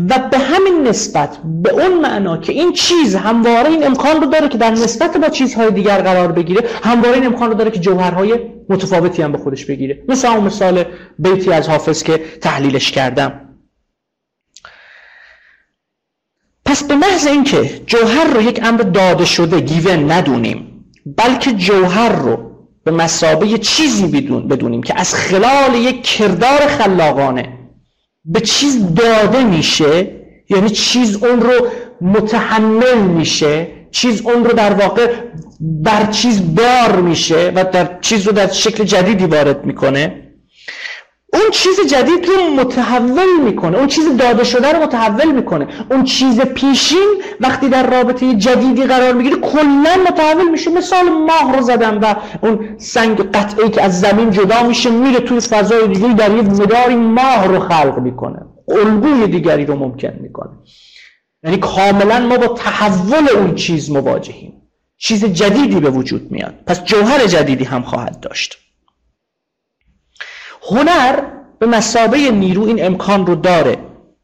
[0.09, 4.47] و به همین نسبت به اون معنا که این چیز همواره این امکان رو داره
[4.47, 8.39] که در نسبت با چیزهای دیگر قرار بگیره همواره این امکان رو داره که جوهرهای
[8.69, 10.03] متفاوتی هم به خودش بگیره.
[10.07, 10.83] مثل اون مثال
[11.19, 13.41] بیتی از حافظ که تحلیلش کردم.
[16.65, 20.85] پس به محض اینکه جوهر رو یک امر داده شده گیون ندونیم
[21.17, 22.44] بلکه جوهر رو
[22.85, 27.49] به مسابه چیزی بدون بدونیم که از خلال یک کردار خلاقانه
[28.25, 30.11] به چیز داده میشه
[30.49, 31.67] یعنی چیز اون رو
[32.01, 35.13] متحمل میشه چیز اون رو در واقع
[35.59, 40.24] بر چیز بار میشه و در چیز رو در شکل جدیدی وارد می‌کنه.
[41.35, 43.77] اون چیز جدید رو متحول می‌کنه.
[43.77, 45.67] اون چیز داده شده رو متحول می‌کنه.
[45.91, 50.71] اون چیز پیشین وقتی در رابطه جدیدی قرار می‌گیره کلا متحول میشه.
[50.71, 55.39] مثال ماه رو زدم و اون سنگ قطعی که از زمین جدا میشه میره توی
[55.39, 58.39] فضای دیگری در یه مداری ماه رو خلق می‌کنه.
[58.67, 60.51] الگوی دیگری رو ممکن می‌کنه.
[61.43, 64.53] یعنی کاملا ما با تحول اون چیز مواجهیم.
[64.97, 66.53] چیز جدیدی به وجود میاد.
[66.67, 68.57] پس جوهر جدیدی هم خواهد داشت.
[70.69, 71.19] هنر
[71.59, 73.77] به مسابه نیرو این امکان رو داره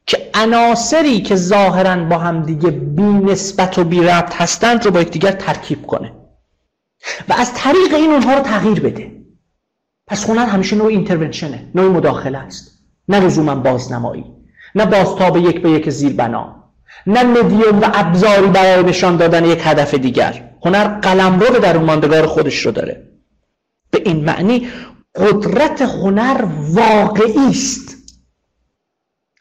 [0.06, 5.02] که عناصری که ظاهرا با هم دیگه بی نسبت و بی ربط هستند رو با
[5.02, 6.12] یکدیگر ترکیب کنه.
[7.30, 9.12] و از طریق این اونها رو تغییر بده.
[10.08, 12.80] پس هنر همیشه نوع اینترونشنه نوع مداخله است.
[13.08, 14.26] نه لزوما بازنمایی
[14.76, 16.56] نه بازتاب یک به یک زیر بنا
[17.08, 20.52] نه مدیوم و ابزاری برای نشان دادن یک هدف دیگر.
[20.66, 23.08] هنر قلمرو در اون ماندگار خودش رو داره.
[23.92, 24.68] به این معنی
[25.16, 27.98] قدرت هنر واقعی است.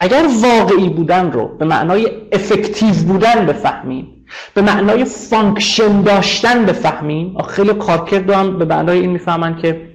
[0.01, 4.24] اگر واقعی بودن رو به معنای effective بودن بفهمیم
[4.55, 9.90] به معنای function داشتن بفهمیم خیلی کارکرد هم به معنای این می‌فهمن که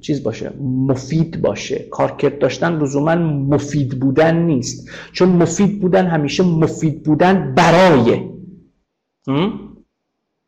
[0.00, 1.78] چیز باشه مفید باشه.
[1.90, 4.88] کارکرد داشتن لزوما مفید بودن نیست.
[5.12, 8.22] چون مفید بودن همیشه مفید بودن برای.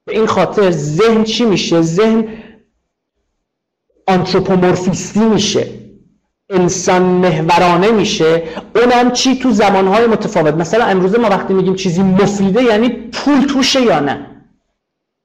[0.04, 2.28] به این خاطر ذهن چی میشه؟ ذهن
[4.08, 5.66] anthropomorphistی میشه.
[6.50, 8.42] انسان محورانه میشه.
[8.76, 10.54] اونم چی تو زمانهای متفاوت.
[10.54, 14.26] مثلا امروزه ما وقتی میگیم چیزی مفیده یعنی پول توشه یا نه.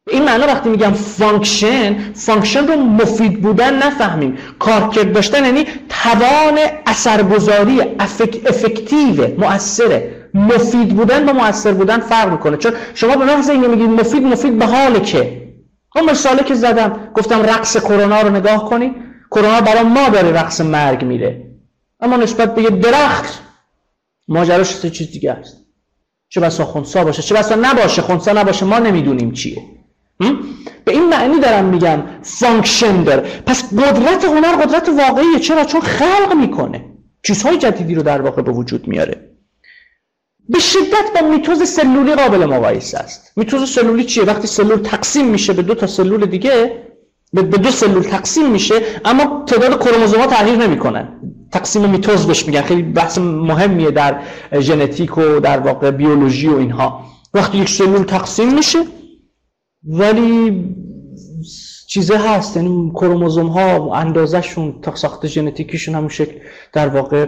[0.10, 4.38] این معنی وقتی میگم function function رو مفید بودن نفهمیم.
[4.60, 12.58] کارکرد داشتن یعنی توان اثرگذاری effec، effective مؤثره مفید بودن با مؤثر بودن فرق می‌کنه.
[12.58, 15.44] چون شما به محض اینکه میگید مفید مفید به حال کی.
[15.96, 18.96] اون مثاله که زدم گفتم رقص کرونا رو نگاه کنی
[19.32, 21.52] کرونا برای ما داره رقص مرگ میده.
[22.00, 23.42] اما نسبت به یه درخت
[24.28, 25.58] ماجراش چیز دیگه است.
[26.30, 29.62] چه بسا خونسا باشه چه بسا نباشه خونسا نباشه ما نمی‌دونیم چیه.
[30.86, 35.40] به این معنی دارم میگم function داره پس قدرت هنر قدرت واقعیه.
[35.40, 36.86] چرا؟ چون خلق می‌کنه.
[37.24, 39.33] چیزهای جدیدی رو در واقع به وجود میاره.
[40.50, 43.32] به شدت با میتوز سلولی قابل مقایسه است.
[43.36, 46.84] میتوز سلولی چیه؟ وقتی سلول تقسیم میشه به دو تا سلول دیگه
[47.34, 48.76] به دو سلول تقسیم میشه
[49.06, 51.08] اما تعداد کروموزوم‌ها تغییر نمی‌کنن
[51.52, 52.62] تقسیم میتوز بهش میگن.
[52.62, 54.22] خیلی بحث مهمیه در
[54.60, 57.06] ژنتیک و در واقع بیولوژی و اینها.
[57.34, 58.80] وقتی یک سلول تقسیم میشه
[59.84, 60.66] ولی
[61.94, 66.32] چیزه هست یعنی کروموزوم ها اندازهشون تا ساخت ژنتیکیشون همون شکل
[66.74, 67.26] در واقع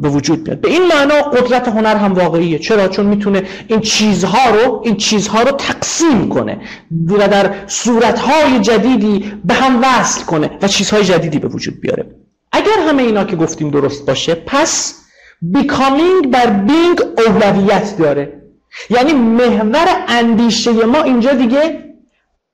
[0.00, 0.60] به وجود میاد.
[0.60, 2.58] به این معنا قدرت هنر هم واقعیه.
[2.58, 6.60] چرا؟ چون می‌تونه این چیزها رو این چیزها رو تقسیم کنه
[7.08, 12.06] و در صورتهای جدیدی به هم وصل کنه و چیزهای جدیدی به وجود بیاره.
[12.52, 15.02] اگر همه اینا که گفتیم درست باشه پس
[15.42, 18.42] بیکامینگ بر بینگ اولویت داره.
[18.90, 21.85] یعنی محور اندیشه ما اینجا دیگه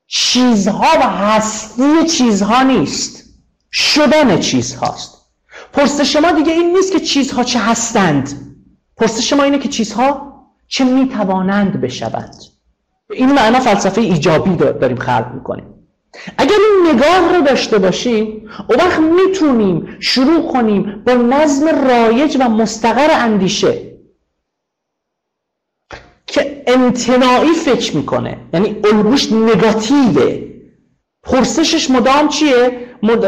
[0.07, 3.23] چیزها و هستی چیزها نیست.
[3.71, 5.25] شدن چیزهاست.
[5.73, 8.55] پرسش ما دیگه این نیست که چیزها چه هستند.
[8.97, 10.33] پرسش ما اینه که چیزها
[10.67, 12.35] چه می‌توانند بشوند.
[13.11, 15.65] این معنا فلسفه ایجابی داریم خلق می‌کنیم.
[16.37, 22.49] اگر این نگاه رو داشته باشیم او وقت می‌تونیم شروع کنیم با نظم رایج و
[22.49, 23.92] مستقر اندیشه
[26.33, 28.37] که امتناعی فکر می‌کنه.
[28.53, 30.39] یعنی الگوش نگاتیوه.
[31.23, 32.79] پرسشش مدام چیه؟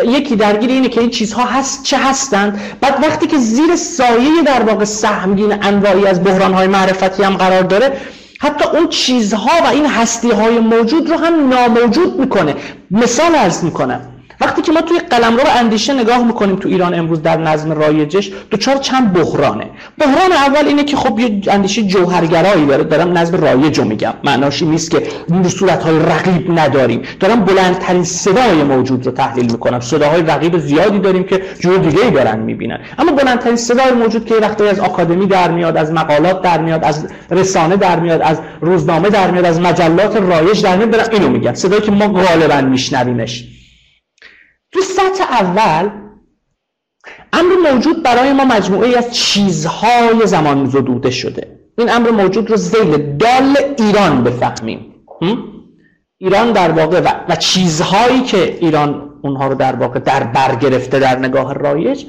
[0.06, 2.62] یکی درگیر اینه که این چیزها هست چه هستند.
[2.82, 7.98] بعد وقتی که زیر سایه در واقع سهمگین انواعی از بحرانهای معرفتی هم قرار داره
[8.40, 12.56] حتی اون چیزها و این هستی های موجود رو هم ناموجود می‌کنه.
[12.92, 14.15] مثال ارز می‌کنم.
[14.42, 18.76] وقتی که ما توی قلمرو اندیشه نگاه می‌کنیم تو ایران امروز در نظم رایجش دوچار
[18.76, 19.66] چند بحرانه.
[19.98, 22.84] بحران اول اینه که خب یه اندیشه جوهرگرایی داره.
[22.84, 24.14] دارم نظم رایج رو میگم.
[24.24, 25.04] معناش نیست که
[25.84, 27.02] های رقیب نداریم.
[27.20, 29.80] دارم بلندترین صدای موجود رو تحلیل می‌کنم.
[29.80, 32.80] صداهای رقیب زیادی داریم که جور دیگه ای دارن می‌بینن.
[33.00, 37.08] اما بلندترین صدای موجود که وقتی از آکادمی در میاد از مقالات در میاد از
[37.32, 41.82] رسانه در میاد از روزنامه در میاد از مجلات رایج در میاد اینو میگم صدایی
[41.82, 43.55] که ما غالبا میشنویمش.
[44.76, 45.90] تو سطح اول
[47.34, 51.60] امر موجود برای ما مجموعه از چیزهای زمان زدوده شده.
[51.78, 54.96] این امر موجود رو زیل دال ایران بفهمیم.
[56.18, 61.20] ایران در واقع و, چیزهایی که ایران اونها رو در واقع در بر گرفته در
[61.20, 62.06] نگاه رایج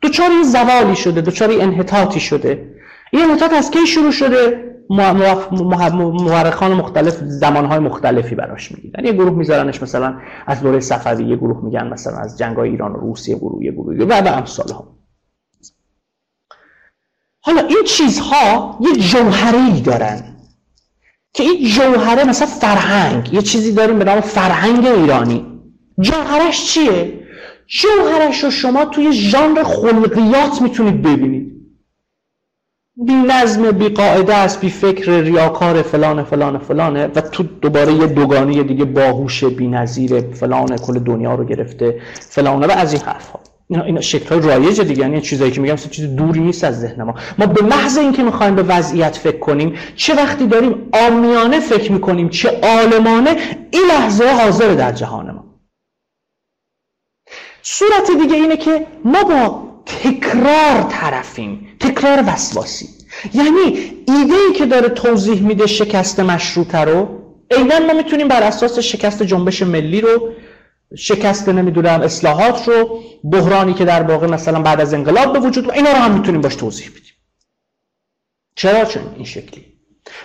[0.00, 2.74] دوچاری زوالی شده دوچاری انحطاطی شده.
[3.12, 9.04] این انحطاط از کی شروع شده؟ مورخان مختلف زمانهای مختلفی براش می‌گیرن.
[9.04, 10.14] یه گروه میذارنش مثلا
[10.46, 14.04] از دوره صفوی یه گروه میگن مثلا از جنگ ایران و روسیه گروه یه گروه
[14.04, 15.00] و امثال ها
[17.40, 20.22] حالا این چیزها یه جوهری دارن
[21.34, 25.46] که این جوهره مثلا فرهنگ یه چیزی داریم به نام فرهنگ ایرانی.
[26.00, 27.20] جوهرش چیه؟
[27.66, 31.59] جوهرش رو شما توی ژانر خلقیات می‌تونید ببینید.
[33.06, 38.06] بی نظم بی قاعده است بی فکر ریاکار فلان فلان فلانه و تو دوباره یه
[38.06, 43.28] دوگانی دیگه باهوش بی نظیر فلان کل دنیا رو گرفته فلانه و از این حرف
[43.28, 47.02] ها اینا, اینا شکل رایج دیگه یعنی چیزایی که میگم چیز دوری نیست از ذهن
[47.02, 47.14] ما.
[47.38, 52.28] ما به محض اینکه می‌خوایم به وضعیت فکر کنیم چه وقتی داریم آمیانه فکر می‌کنیم
[52.28, 53.36] چه عالمانه
[53.70, 55.44] این لحظه حاضر در جهان ما.
[57.62, 62.88] صورت دیگه اینه که ما با تکرار طرفیم تکرار وسواسی.
[63.34, 67.08] یعنی ایده ای که داره توضیح میده شکست مشروطه رو
[67.50, 70.32] عینا ما می‌تونیم بر اساس شکست جنبش ملی رو
[70.98, 75.90] شکست نمی‌دونم اصلاحات رو بحرانی که در واقع مثلا بعد از انقلاب به وجود اینا
[75.90, 77.14] رو هم می‌تونیم باش توضیح بدیم.
[78.56, 79.66] چرا؟ چون این شکلی.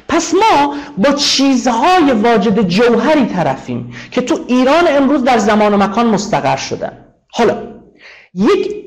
[0.07, 6.07] پس ما با چیزهای واجد جوهری طرفیم که تو ایران امروز در زمان و مکان
[6.07, 7.05] مستقر شدن.
[7.31, 7.81] حالا
[8.33, 8.85] یک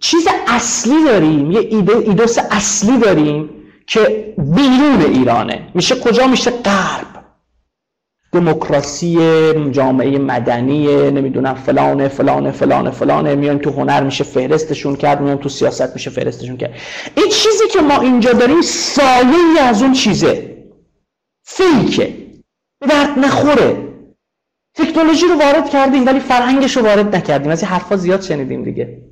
[0.00, 3.50] چیز اصلی داریم یه ایده ایدوس اصلی داریم
[3.86, 5.68] که بیرون ایرانه.
[5.74, 7.06] میشه کجا؟ میشه غرب.
[8.32, 9.16] دموکراسی
[9.70, 13.34] جامعه مدنی نمی‌دونم فلانه فلانه فلانه فلانه.
[13.34, 16.74] میان تو هنر میشه فهرستشون کرد میان تو سیاست میشه فهرستشون کرد.
[17.16, 20.56] این چیزی که ما اینجا داریم سایه از اون چیزه.
[21.44, 22.16] فیکه.
[22.80, 23.88] به درد نخوره.
[24.74, 27.50] تکنولوژی رو وارد کردیم ولی فرهنگش رو وارد نکردیم.
[27.50, 29.09] از این حرفا زیاد شنیدیم دیگه.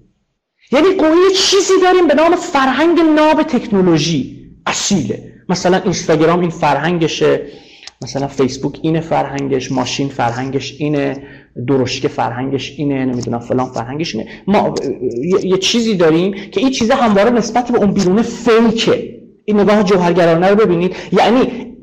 [0.73, 4.39] یعنی یه چیزی داریم به نام فرهنگ ناب تکنولوژی.
[4.67, 5.33] اصیله.
[5.49, 7.41] مثلا اینستاگرام این فرهنگشه
[8.03, 11.23] مثلا فیسبوک اینه فرهنگش ماشین فرهنگش اینه
[11.69, 14.29] درشک فرهنگش اینه نمی‌دونم فلان فرهنگش اینه.
[14.47, 14.75] ما
[15.43, 19.19] یه چیزی داریم که این چیزه همواره نسبت به اون بیرون فیکه.
[19.45, 20.97] این نگاه جوهرگرانه رو ببینید.
[21.13, 21.75] یعنی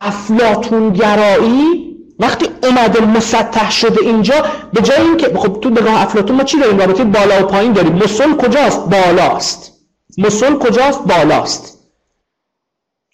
[0.00, 6.44] افلاتون گرایی وقتی اومده مسطح شده اینجا به جای اینکه خب تو نگاه افلاطون ما
[6.44, 7.92] چی داریم؟ رابطه بالا و پایین داریم.
[7.92, 9.72] مسل کجاست؟ بالاست.
[10.18, 11.78] مسل کجاست؟ بالاست.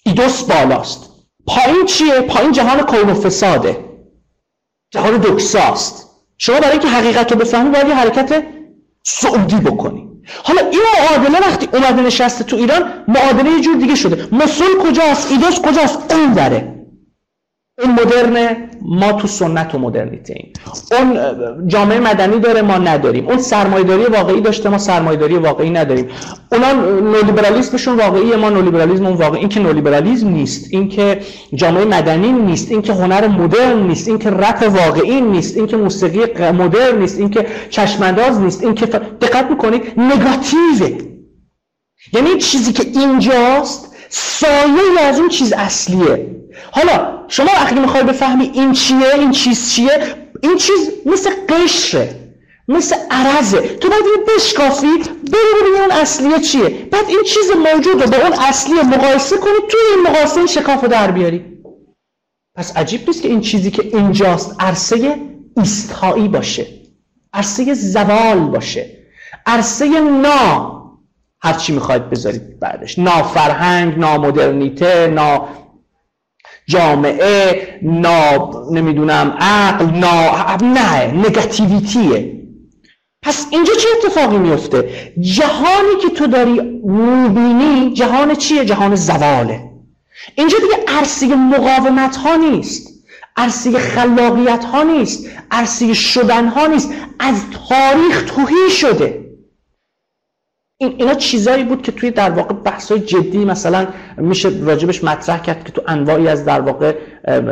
[0.07, 1.11] ایدوس بالاست.
[1.47, 3.85] پایین چیه؟ پایین جهان کون و فساده.
[4.91, 6.07] جهان دکساست.
[6.39, 8.45] شما برای اینکه حقیقت رو بفهمی باید یه حرکت
[9.03, 10.09] سعودی بکنی.
[10.45, 14.29] حالا این معادله وقتی اومده نشسته تو ایران معادله یه جور دیگه شده.
[14.33, 16.70] مسل کجاست؟ ایدوس کجاست؟ اون داره
[17.83, 20.53] این مدرن ما تو سنت و مدرنیته ایم.
[20.93, 21.19] اون
[21.69, 23.29] جامعه مدنی داره ما نداریم.
[23.29, 26.09] اون سرمایداری واقعی داشته ما سرمایداری واقعی نداریم.
[26.53, 29.41] اونا نولیبرالیسمشون واقعی ما نولیبرالیسم اون واقعی.
[29.41, 31.21] این که نولیبرالیسم نیست این که
[31.55, 35.77] جامعه مدنی نیست این که هنر مدرن نیست این که رپ واقعی نیست این که
[35.77, 38.95] موسیقی مدرن نیست این که چشمانداز نیست این که ف...
[38.95, 40.99] دقت می‌کنید نگاتیوه.
[42.13, 46.37] یعنی چیزی که اینجاست سایه از اون چیز اصلیه.
[46.71, 52.21] حالا شما وقتی می‌خوای بفهمی این چیه این چیز چیه این چیز مثل قشره
[52.69, 53.61] مثل عرضه.
[53.61, 54.99] تو باید اینو بشکافی
[55.33, 56.69] بری اون اصلیه چیه.
[56.69, 60.89] بعد این چیز موجود رو با اون اصلی مقایسه کنی توی این مقایسه شکاف رو
[60.89, 61.45] در بیاری.
[62.57, 65.17] پس عجیب نیست که این چیزی که اینجاست عرصه
[65.57, 66.67] ایستایی باشه
[67.33, 68.97] عرصه زوال باشه
[69.47, 70.81] عرصه نا.
[71.43, 72.99] هر چی می‌خواید بذارید بعدش.
[72.99, 75.49] نافرهنگ نامدرنیته نا
[76.71, 82.41] جامعه نا نمی‌دونم عقل نا نه نگاتیویتیه.
[83.23, 84.91] پس اینجا چه اتفاقی میفته
[85.21, 89.61] جهانی که تو داری می‌بینی جهان چیه؟ جهان زواله.
[90.35, 92.91] اینجا دیگه عرصه مقاومت ها نیست
[93.37, 96.91] عرصه خلاقیت ها نیست عرصه شدن ها نیست.
[97.19, 99.20] از تاریخ توهی شده.
[100.83, 103.87] این اینا چیزایی بود که توی در واقع بحث جدی مثلا
[104.17, 106.95] میشه راجبش مطرح کرد که تو انواعی از در واقع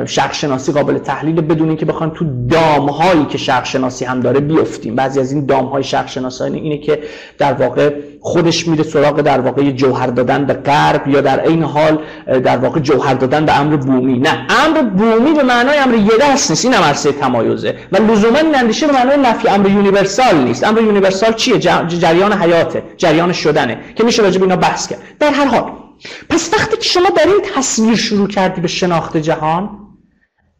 [0.07, 4.41] شرق شناسی قابل تحلیل بدون اینکه بخوایم تو دام هایی که شرق شناسی هم داره
[4.41, 4.95] بیفتیم.
[4.95, 6.99] بعضی از این دام های شرق شناسانه اینه که
[7.39, 7.91] در واقع
[8.21, 12.81] خودش میره سراغ در واقع جوهر دادن به غرب یا در این حال در واقع
[12.81, 14.19] جوهر دادن به امر بومی.
[14.19, 17.75] نه امر بومی به معنای امر یه دست نیست این عرصه تمایزه.
[17.93, 20.65] و لزوما این اندیشه به معنای نفی امر universal نیست.
[20.65, 24.99] امر universal چیه؟ جریان حیاته جریان شدنه که میشه راجع به اینا بحث کرد.
[25.21, 25.73] در هر حال
[26.29, 29.89] پس وقتی که شما در این تصویر شروع کردی به شناخت جهان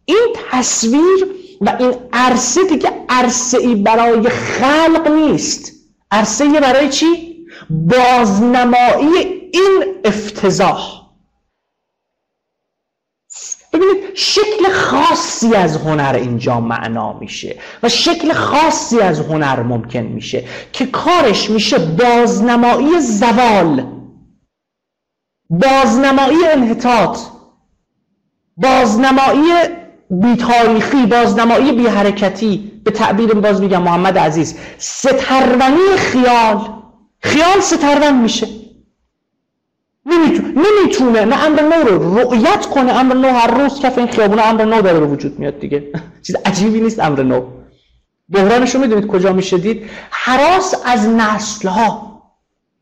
[0.05, 1.27] این تصویر
[1.61, 5.73] و این عرصه دیگه عرصه ای برای خلق نیست.
[6.11, 7.07] عرصه برای چی؟
[7.71, 9.17] بازنمایی
[9.53, 10.99] این افتضاح.
[13.73, 20.45] ببینید شکل خاصی از هنر اینجا معنا میشه و شکل خاصی از هنر ممکن میشه
[20.73, 23.98] که کارش میشه بازنمایی زوال.
[25.51, 27.19] بازنمایی انحطاط
[28.57, 29.53] بازنمایی
[30.11, 34.57] بی تاریخی بازنمایی بی حرکتی به تعبیر باز میگم محمد عزیز.
[34.79, 36.59] سترونی خیال
[37.21, 38.47] خیال سترون میشه.
[40.07, 44.65] نمی‌تونه نه امر نو رو رؤیت کنه امر نو هر روز کف این خیابون امر
[44.65, 45.85] نو داره وجود میاد دیگه.
[46.27, 47.47] چیز عجیبی نیست امر نو.
[48.29, 52.23] بحرانش رو می‌دونید کجا میشه دید حراس از نسل ها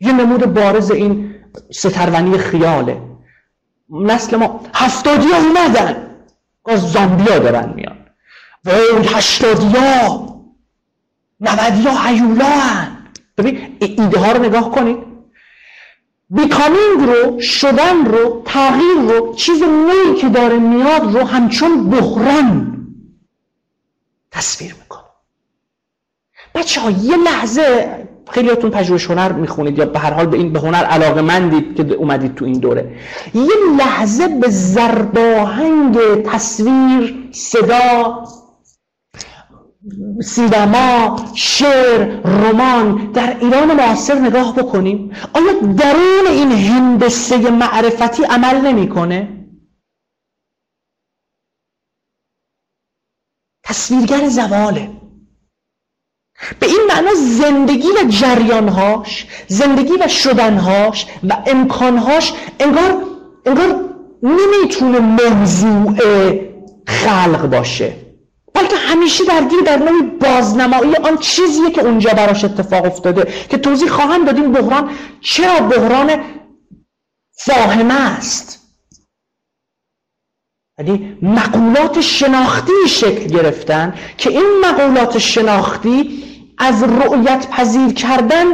[0.00, 1.34] یه نمود بارز این
[1.72, 3.02] سترونی خیاله.
[3.90, 6.06] نسل ما هفتادی ها اومدن.
[6.68, 8.06] از زامبیا دارن میان.
[8.64, 10.26] وای هشتادی ها
[11.40, 12.96] نودی ها هیولا هن
[13.38, 14.98] ببین ایده ها رو نگاه کنید.
[16.30, 22.86] بیکامینگ رو شدن رو تغییر رو چیز نوعی که داره میاد رو همچون بحران
[24.30, 25.02] تصویر می‌کنه.
[26.54, 30.60] بچه ها یه لحظه خیلیاتون پژوهش هنر می‌خونید یا به هر حال به این به
[30.60, 32.98] هنر علاقه مندید که اومدید تو این دوره.
[33.34, 38.24] یه لحظه به زرباهنگ تصویر صدا
[40.24, 45.12] سینما شعر رمان در ایران معاصر نگاه بکنیم.
[45.34, 49.46] آیا درون این هندسه معرفتی عمل نمی‌کنه؟
[53.64, 55.05] تصویرگر زواله.
[56.60, 63.02] به این معنا زندگی و جریانهاش زندگی و شدنهاش و امکانهاش انگار
[63.46, 63.84] انگار
[64.22, 65.96] نمی‌تونه موضوع
[66.86, 67.92] خلق باشه.
[68.54, 73.88] بلکه همیشه درگیر در نوع بازنمایی آن چیزیه که اونجا براش اتفاق افتاده که توضیح
[73.88, 74.90] خواهم داد این بحران
[75.20, 76.24] چرا بحران
[77.32, 78.62] فاهمه است.
[80.78, 86.25] یعنی مقولات شناختی شکل گرفتن که این مقولات شناختی
[86.58, 88.46] از رؤیت پذیر کردن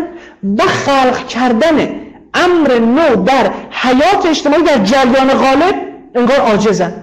[0.59, 2.03] و خلق کردن
[2.35, 5.75] امر نو در حیات اجتماعی در جریان غالب
[6.15, 7.03] انگار عاجزن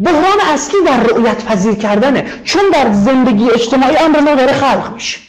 [0.00, 5.20] بحران اصلی در رؤیت پذیر کردنه چون در زندگی اجتماعی امر نو داره خلق میشه.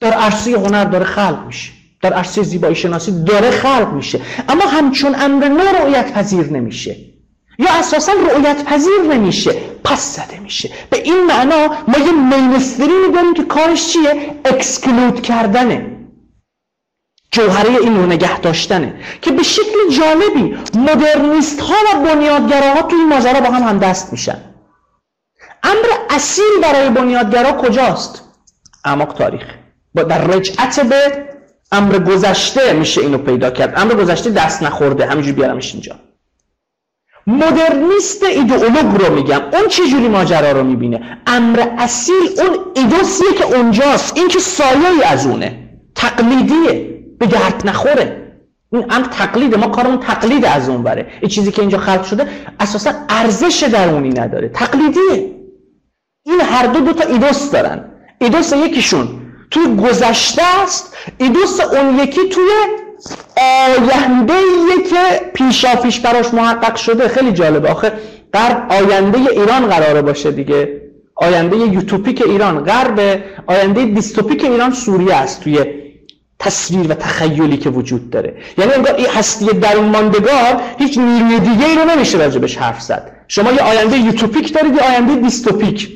[0.00, 1.72] در عرصه هنر داره خلق میشه.
[2.02, 4.20] در عرصه زیبایی شناسی داره خلق میشه.
[4.48, 6.96] اما همچون امر نو رؤیت پذیر نمیشه.
[7.58, 9.52] یا اساسا رؤیت پذیر نمیشه
[9.84, 10.70] پس زده میشه.
[10.90, 15.86] به این معنا ما یه مینستری داریم که کارش چیه؟ اکسکلود کردنه.
[17.30, 18.94] جوهره این رو نگه داشتنه.
[19.22, 24.12] که به شکل جالبی مدرنیست ها و بنیادگراها توی این ماجرا با هم هم دست
[24.12, 24.40] میشن.
[25.62, 28.22] امر اصیل برای بنیادگرا کجاست؟
[28.84, 29.44] اعماق تاریخ.
[29.94, 31.28] با در رجعت به
[31.72, 33.72] امر گذشته میشه اینو پیدا کرد.
[33.76, 35.06] امر گذشته دست نخورده.
[35.06, 36.07] همینجوری بیارمش اینجا.
[37.28, 39.40] مدرنیست ایدئولوگ رو میگم.
[39.52, 44.16] اون چه جوری ماجرا رو می‌بینه؟ امر اصیل اون ایدوسیه که اونجاست.
[44.16, 45.68] این که سایه از اونه.
[45.94, 46.98] تقلیدیه.
[47.18, 48.32] به درد نخوره.
[48.72, 52.26] این امر تقلید ما کارمون تقلید از اون بره این چیزی که اینجا خلق شده
[52.60, 54.48] اساسا ارزش درونی نداره.
[54.48, 55.34] تقلیدیه.
[56.26, 57.84] این هر دو دو تا ایدوس دارن.
[58.18, 59.08] ایدوس یکیشون
[59.50, 60.96] توی گذشته است.
[61.18, 62.48] ایدوس اون یکی توی
[63.36, 64.34] آینده
[64.90, 67.08] که پیشافیش براش محقق شده.
[67.08, 67.92] خیلی جالبه آخه
[68.34, 70.80] غرب آینده ایران قراره باشه دیگه.
[71.14, 72.64] آینده یوتوپیک ایران.
[72.64, 75.64] غرب آینده دیستوپیک ایران سوریه است توی
[76.38, 78.36] تصویر و تخیلی که وجود داره.
[78.58, 83.10] یعنی انگار این هستی درون ماندگار هیچ نیروی دیگه ای رو نمیشه راجبش حرف زد.
[83.28, 85.88] شما یه آینده یوتوپیک دارید یه آینده دیستوپیک.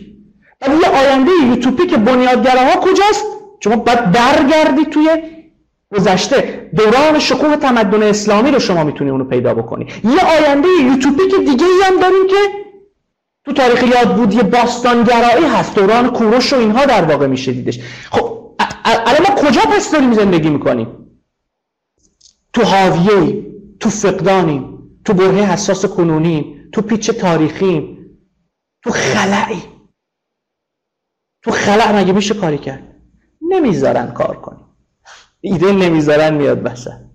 [0.61, 3.25] ولی یه آینده یوتوپیک بنیادگراها کجاست؟
[3.61, 5.09] شما باید برگردی توی
[5.93, 9.87] گذشته دوران شکوه تمدن اسلامی رو شما می‌تونی اونو پیدا بکنی.
[10.05, 12.63] یه آینده یوتوپیک دیگه ای هم داریم که
[13.45, 15.75] تو تاریخ یاد بود یه باستانگرایی هست.
[15.75, 17.81] دوران کوروش و اینها در واقع میشه دیدش.
[18.11, 20.87] خب الان ما کجا پس داریم زندگی می‌کنیم؟
[22.53, 23.47] تو حاویه
[23.81, 27.99] تو فقدانیم تو بره حساس کنونیم تو پیچ تاریخیم
[28.83, 29.63] تو خلعی.
[31.43, 32.97] تو خلع مگه میشه کاری کرد؟
[33.41, 34.62] نمی‌ذارن کار کنیم
[35.45, 37.11] ایده نمی‌ذارن میاد بسن.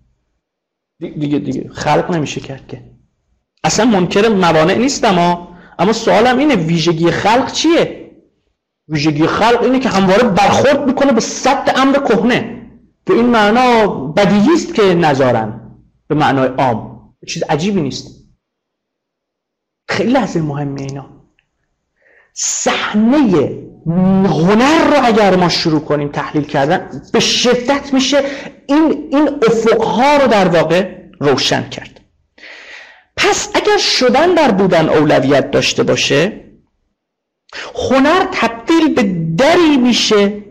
[1.00, 2.92] دیگه دیگه خلق نمیشه کرد که.
[3.64, 8.12] اصلا منکر موانع نیستم اما اما سوالم اینه ویژگی خلق چیه؟
[8.88, 12.54] ویژگی خلق اینه که همواره برخورد می‌کنه به صد امر کهنه.
[13.06, 15.78] به این معنا بدیهی است که نذارن.
[16.08, 17.14] به معنای عام.
[17.28, 18.08] چیز عجیبی نیست.
[19.90, 21.10] خیلی لحظه مهمه اینا.
[22.34, 28.24] صحنه هنر رو اگر ما شروع کنیم تحلیل کردن به شدت میشه
[28.68, 32.02] این این افقها رو در واقع روشن کرد.
[33.18, 36.44] پس اگر شدن در بودن اولویت داشته باشه
[37.90, 39.04] هنر تبدیل به
[39.38, 40.44] دری میشه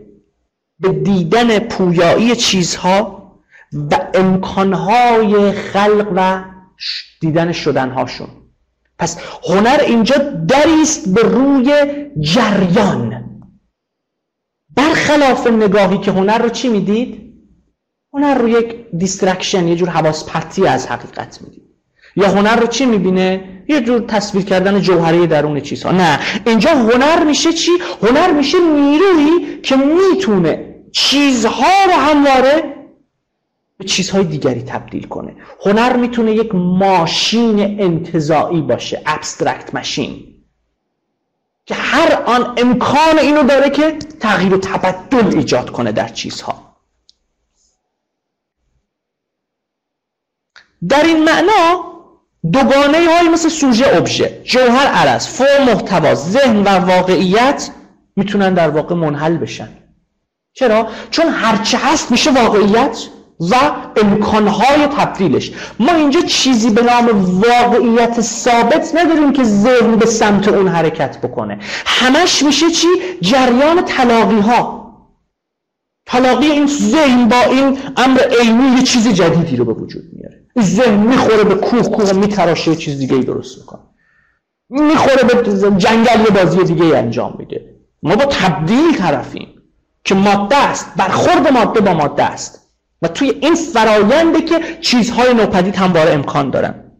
[0.79, 3.17] به دیدن پویایی چیزها
[3.91, 6.43] و امکانهای خلق و
[7.21, 8.27] دیدن شدنهاشون.
[8.99, 9.17] پس
[9.49, 10.15] هنر اینجا
[10.47, 11.85] دری است به روی
[12.19, 13.26] جریان.
[14.77, 17.33] برخلاف نگاهی که هنر رو چی می‌دید؟
[18.13, 21.63] هنر رو یک distraction یه جور حواس پرتی از حقیقت می‌دید
[22.15, 27.23] یا هنر رو چی می‌بینه؟ یه جور تصویر کردن جوهری درون چیزها نه اینجا هنر
[27.23, 27.71] میشه چی؟
[28.01, 32.63] هنر میشه نیرویی که می‌تونه چیزها رو همواره
[33.77, 35.35] به چیزهای دیگری تبدیل کنه
[35.65, 40.36] هنر می‌تونه یک ماشین انتظاعی باشه ابسترکت ماشین
[41.67, 46.77] که هر آن امکان اینو داره که تغییر و تبدل ایجاد کنه در چیزها.
[50.89, 51.83] در این معنا
[52.53, 57.69] دوگانه های مثل سوژه ابژه جوهر عرض فرم محتوا ذهن و واقعیت
[58.15, 59.69] می‌تونن در واقع منحل بشن.
[60.53, 63.16] چرا؟ چون هرچه هست میشه واقعیت.
[63.39, 63.55] و
[63.97, 65.51] امکانهای تبدیلش.
[65.79, 71.59] ما اینجا چیزی به نام واقعیت ثابت نداریم که ذهن به سمت اون حرکت بکنه.
[71.85, 72.87] همش میشه چی؟
[73.21, 74.77] جریان تلاقی ها
[76.05, 80.41] تلاقی این ذهن با این امر علمی یه چیز جدیدی رو به وجود میاره.
[80.59, 83.81] ذهن می‌خوره به کوه کوه میتراشه چیز دیگه ای درست می‌کنه.
[84.69, 87.75] می‌خوره به جنگل یه بازی دیگه ای انجام میده.
[88.03, 89.47] ما با تبدیل طرفیم
[90.03, 92.66] که ماده است برخورد ماده با ماده است.
[93.01, 96.91] و توی این فراینده که چیزهای نوپدید همواره امکان دارن.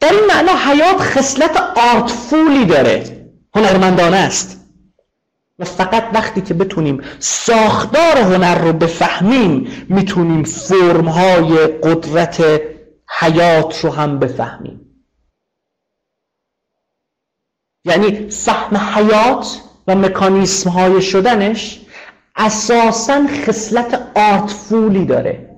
[0.00, 3.26] در این معنا حیات خصلت آرتفولی داره.
[3.54, 4.60] هنرمندانه است.
[5.58, 12.60] و فقط وقتی که بتونیم ساختار هنر رو بفهمیم می‌تونیم فرمهای قدرت
[13.20, 14.80] حیات رو هم بفهمیم.
[17.84, 21.80] یعنی فهم حیات و مکانیسم های شدنش
[22.36, 25.56] اساسا خصلت آرتفولی داره.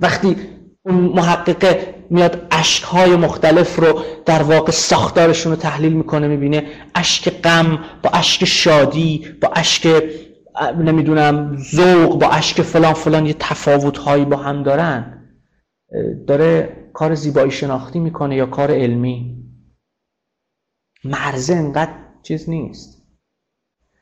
[0.00, 0.36] وقتی
[0.84, 7.84] اون محقق میاد اشکهای مختلف رو در واقع ساختارشون رو تحلیل می‌کنه می‌بینه اشک غم
[8.02, 10.02] با اشک شادی با اشک
[10.78, 15.12] نمی‌دونم ذوق با اشک فلان فلان یه تفاوت هایی با هم دارن.
[16.26, 19.36] داره کار زیبایی شناختی می‌کنه یا کار علمی.
[21.04, 22.95] مرزه انقدر چیز نیست.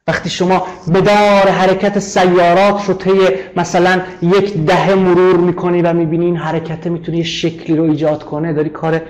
[0.06, 3.10] وقتی شما مدار حرکت سیارات رو طی
[3.56, 8.52] مثلا یک دهه مرور می‌کنی و می‌بینی این حرکت می‌تونه یه شکلی رو ایجاد کنه
[8.52, 9.02] داری کار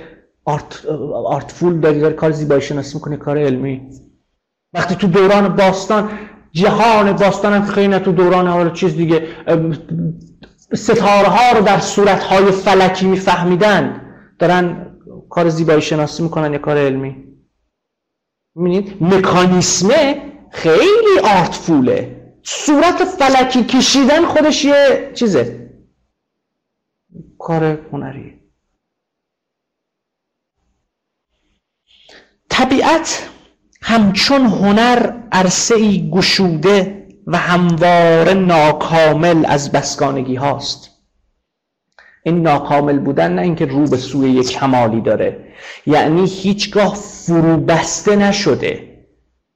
[0.44, 0.86] آرت،
[1.26, 3.82] آرتفول داری داری کار زیبایی شناسی می‌کنی کار علمی.
[4.72, 6.10] وقتی تو دوران باستان
[6.52, 9.28] جهان باستان هم خیلی نه تو دوران حالا چیز دیگه
[10.74, 14.00] ستاره ها رو در صورت های فلکی میفهمیدن
[14.38, 14.86] دارن
[15.30, 17.16] کار زیبایی شناسی می‌کنن یا کار علمی.
[18.54, 22.20] می‌بینید؟ مکانیسمه خیلی آرتفوله.
[22.42, 25.70] صورت فلکی کشیدن خودش یه چیزه.
[27.38, 28.40] کار هنری
[32.48, 33.28] طبیعت
[33.82, 40.90] همچون هنر عرصه ای گشوده و همواره ناکامل از بسگانگی هاست.
[42.22, 45.54] این ناکامل بودن نه اینکه رو به سوی یک کمالی داره.
[45.86, 48.93] یعنی هیچگاه فرو بسته نشده.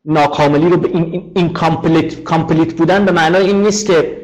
[0.04, 4.18] ناکاملی رو به in, incomplete بودن به معنای این نیست که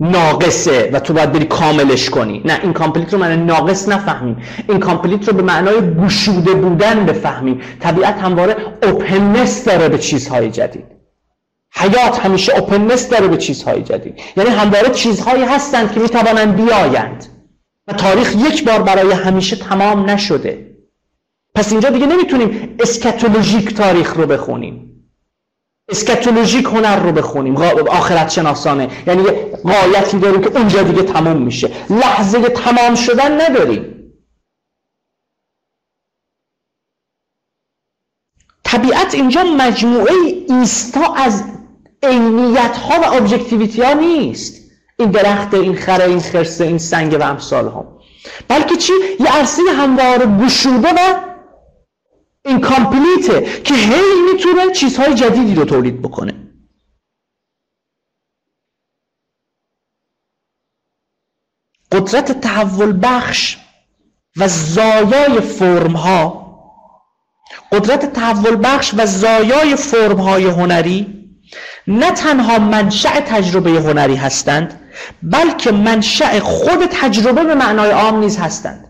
[0.00, 2.42] ناقصه و تو باید بری کاملش کنی.
[2.44, 4.36] نه incomplete رو معنی ناقص نفهمیم.
[4.68, 7.60] incomplete رو به معنای گشوده بودن بفهمیم.
[7.80, 10.84] طبیعت همواره openness داره به چیزهای جدید.
[11.74, 14.20] حیات همیشه openness داره به چیزهای جدید.
[14.36, 17.26] یعنی همواره چیزهایی هستند که می‌توانند بیایند.
[17.88, 20.66] و تاریخ یک بار برای همیشه تمام نشده.
[21.54, 24.89] پس اینجا دیگه نمی‌تونیم eschatologic تاریخ رو بخونیم.
[25.90, 27.56] eschatologic هنر رو بخونیم.
[27.90, 29.22] آخرت شناسانه یعنی
[29.64, 31.70] غایتی داریم که اونجا دیگه تمام میشه.
[31.90, 34.12] لحظه تمام شدن نداریم.
[38.64, 40.14] طبیعت اینجا مجموعه
[40.48, 41.44] ایستا از
[42.02, 44.60] عینیت ها و objectivity ها نیست.
[45.00, 48.00] این درخت این خره این خرسه این سنگ و امثال ها
[48.48, 51.29] بلکه چی؟ یه عرصه هموار گشوده و
[52.44, 56.34] این کامپلیته که هی می‌تونه چیزهای جدیدی رو تولید بکنه.
[61.92, 63.58] قدرت تحول بخش
[64.36, 66.40] و زایای فرم ها
[67.72, 71.20] قدرت تحول بخش و زایای فرم های هنری
[71.86, 74.80] نه تنها منشأ تجربه هنری هستند
[75.22, 78.89] بلکه منشأ خود تجربه به معنای عام نیز هستند.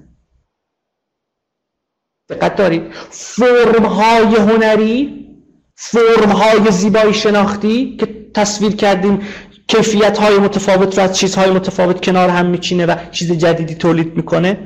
[2.31, 2.83] دقت دارید.
[3.11, 5.27] فرم های هنری
[5.75, 9.23] فرم های زیبایی شناختی که تصویر کردیم
[9.69, 14.59] کیفیت های متفاوت رو از چیزهای متفاوت کنار هم میچینه و چیز جدیدی تولید می‌کنه.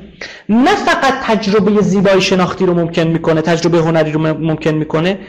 [0.49, 5.19] نه فقط تجربه زیبایی شناختی رو ممکن می‌کنه تجربه هنری رو ممکن می‌کنه.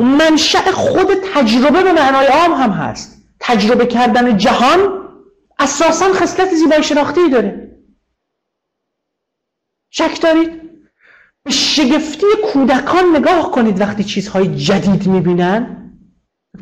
[0.00, 3.22] منشأ خود تجربه به معنای عام هم هست.
[3.40, 4.78] تجربه کردن جهان
[5.58, 7.70] اساسا خصلت زیبایی شناختی داره.
[9.90, 10.57] شک دارید؟
[11.44, 15.74] به شگفتی کودکان نگاه کنید وقتی چیزهای جدید می‌بینن.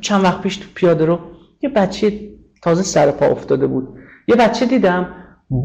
[0.00, 1.20] چند وقت پیش تو پیاده رو
[1.62, 2.30] یه بچه
[2.62, 3.98] تازه سر پا افتاده بود.
[4.28, 5.14] یه بچه دیدم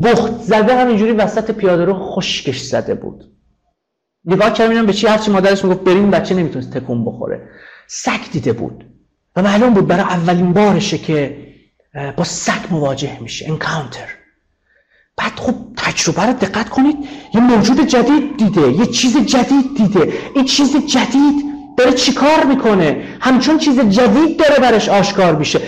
[0.03, 3.23] بخت زده همینجوری وسط پیاده رو خشکش زده بود.
[4.25, 7.49] نگاه کردم به چی؟ هرچی مادرش می‌گفت بریم بچه نمی‌تونست تکون بخوره.
[7.87, 8.85] سگ دیده بود
[9.35, 11.47] و معلوم بود برای اولین بارشه که
[12.17, 13.49] با سگ مواجه میشه.
[13.49, 14.07] انکاونتر
[15.21, 16.97] بعد خب تجربه رو دقت کنید.
[17.33, 20.13] یه موجود جدید دیده یه چیز جدید دیده.
[20.35, 21.45] این چیز جدید
[21.77, 25.61] داره چیکار می‌کنه؟ همچون چیز جدید داره برش آشکار میشه.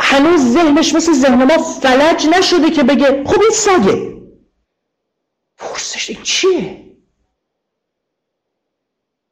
[0.00, 4.14] هنوز ذهنش مثل ذهن ما فلج نشده که بگه خب این سگه
[5.58, 6.83] پرسش این چیه؟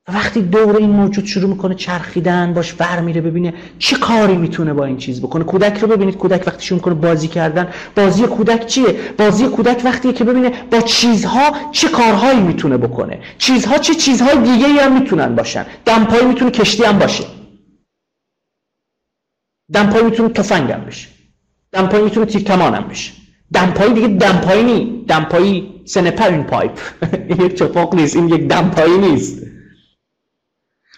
[0.09, 4.85] وقتی دور این موجود شروع می‌کنه چرخیدن باش ور میره ببینه چه کاری می‌تونه با
[4.85, 5.45] این چیز بکنه.
[5.45, 10.13] کودک رو ببینید کودک وقتی شروع می‌کنه بازی کردن بازی کودک چیه؟ بازی کودک وقتیه
[10.13, 13.21] که ببینه با چیزها چه کارهایی می‌تونه بکنه.
[13.39, 15.67] چیزها چه چیزهای دیگه هم می‌تونن باشن.
[15.85, 17.25] دمپایی می‌تونه کشتی هم باشه.
[19.73, 21.09] دمپایی می‌تونه تفنگ هم بشه.
[21.73, 23.13] دمپایی می‌تونه تیر کمان هم بشه.
[23.53, 26.79] دمپایی دیگه دمپایی نی دمپایی سنپر این پایپ.
[27.45, 29.52] یک چپاق نیست این یک دمپایی نیست.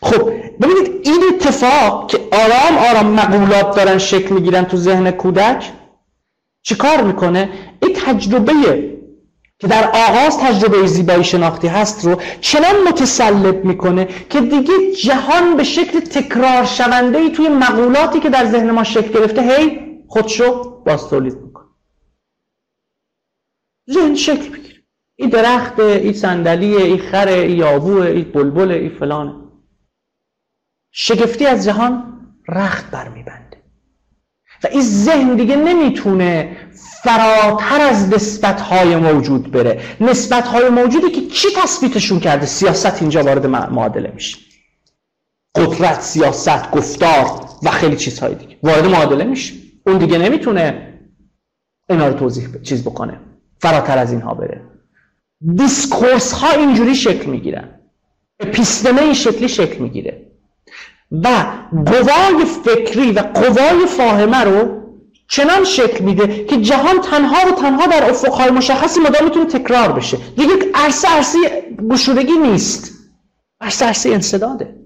[0.04, 5.72] خب ببینید این اتفاق که آرام آرام مقولات دارن شکل می‌گیرن تو ذهن کودک
[6.62, 7.48] چیکار می‌کنه؟
[7.82, 8.52] این تجربه
[9.58, 15.64] که در آغاز تجربه زیبایی شناختی هست رو چنان متسلط می‌کنه که دیگه جهان به
[15.64, 21.08] شکل تکرار شونده ای توی مقولاتی که در ذهن ما شکل گرفته هی خودشو باز
[21.08, 21.66] تولید می‌کنه.
[23.90, 24.74] ذهن شکل بگیره
[25.16, 29.43] این درخت این صندلیه این خره این یابوه این بلبل این فلانه
[30.96, 33.56] شگفتی از جهان رخت برمیبنده
[34.64, 36.56] و این ذهن دیگه نمی‌تونه
[37.02, 39.82] فراتر از نسبتهای موجود بره.
[40.00, 44.38] نسبتهای موجودی که کی تثبیتشون کرده؟ سیاست اینجا وارد معادله میشه.
[45.54, 47.26] قدرت سیاست گفتار
[47.62, 49.54] و خیلی چیزهای دیگه وارد معادله میشه.
[49.86, 50.94] اون دیگه نمی‌تونه
[51.90, 53.20] اینا رو توضیح چیز بکنه.
[53.60, 54.60] فراتر از اینها بره.
[55.54, 57.80] دیسکورس ها اینجوری شکل می‌گیرن.
[58.40, 60.33] اپیستمه این شکلی شکل می‌گیره.
[61.10, 61.28] و
[61.86, 64.84] قوای فکری و قوای فاهمه رو
[65.28, 70.16] چنان شکل میده که جهان تنها و تنها در افقهای مشخصی مدام می‌تونه تکرار بشه.
[70.16, 71.38] دیگه عرصه عرصه
[71.90, 72.92] گشودگی نیست.
[73.60, 74.76] عرصه عرصه انصداده.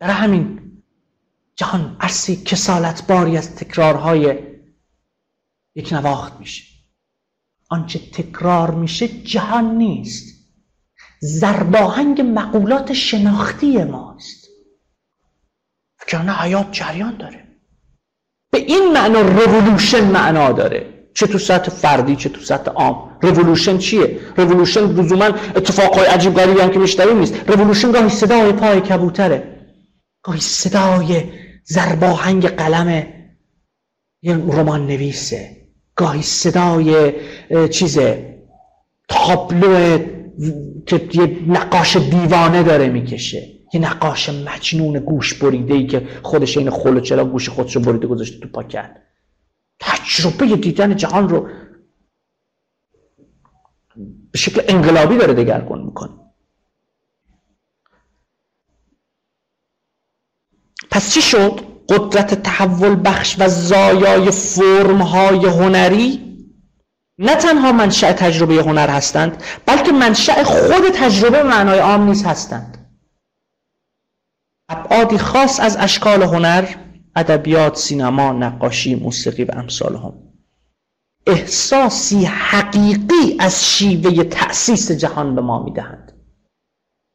[0.00, 0.72] در همین
[1.56, 4.38] جهان عرصه کسالت باری از تکرارهای
[5.74, 6.64] یک نواخت میشه.
[7.70, 10.32] آنچه تکرار میشه جهان نیست.
[11.20, 14.41] زرباهنگ مقولات شناختی ماست.
[16.12, 17.44] نه حیات جریان داره.
[18.52, 20.86] به این معنا رولوشن معنا داره.
[21.14, 23.18] چه تو سطح فردی چه تو سطح عام.
[23.22, 25.24] رولوشن چیه؟ رولوشن لزوما
[25.56, 27.50] اتفاقای عجیب غریبی هم که میشنویم نیست.
[27.50, 29.60] رولوشن گاهی صدای پای کبوتره.
[30.22, 31.24] گاهی صدای
[31.64, 33.06] زرباهنگ قلم
[34.22, 35.56] یه رمان نویسه.
[35.96, 37.12] گاهی صدای
[37.68, 38.38] چیزه
[39.08, 39.98] تابلو
[40.86, 43.51] که یه نقاش دیوانه داره می‌کشه.
[43.72, 48.06] یه نقاش مجنون گوش بریده ای که خودش این خلو چرا گوش خودش رو بریده
[48.06, 48.96] گذاشته تو پاکت.
[49.80, 51.48] تجربه دیدن جهان رو
[54.32, 56.10] به شکل انقلابی داره دگرگون می‌کنه.
[60.90, 66.32] پس چی شد؟ قدرت تحول بخش و زایای فرم های هنری
[67.18, 72.81] نه تنها منشأ تجربه هنر هستند بلکه منشأ خود تجربه معنای عام نیز هستند.
[74.72, 76.68] ابعادی خاص از اشکال هنر
[77.16, 80.14] ادبیات سینما نقاشی موسیقی و امثال هم.
[81.26, 86.12] احساسی حقیقی از شیوه تأسیس جهان به ما می‌دهند.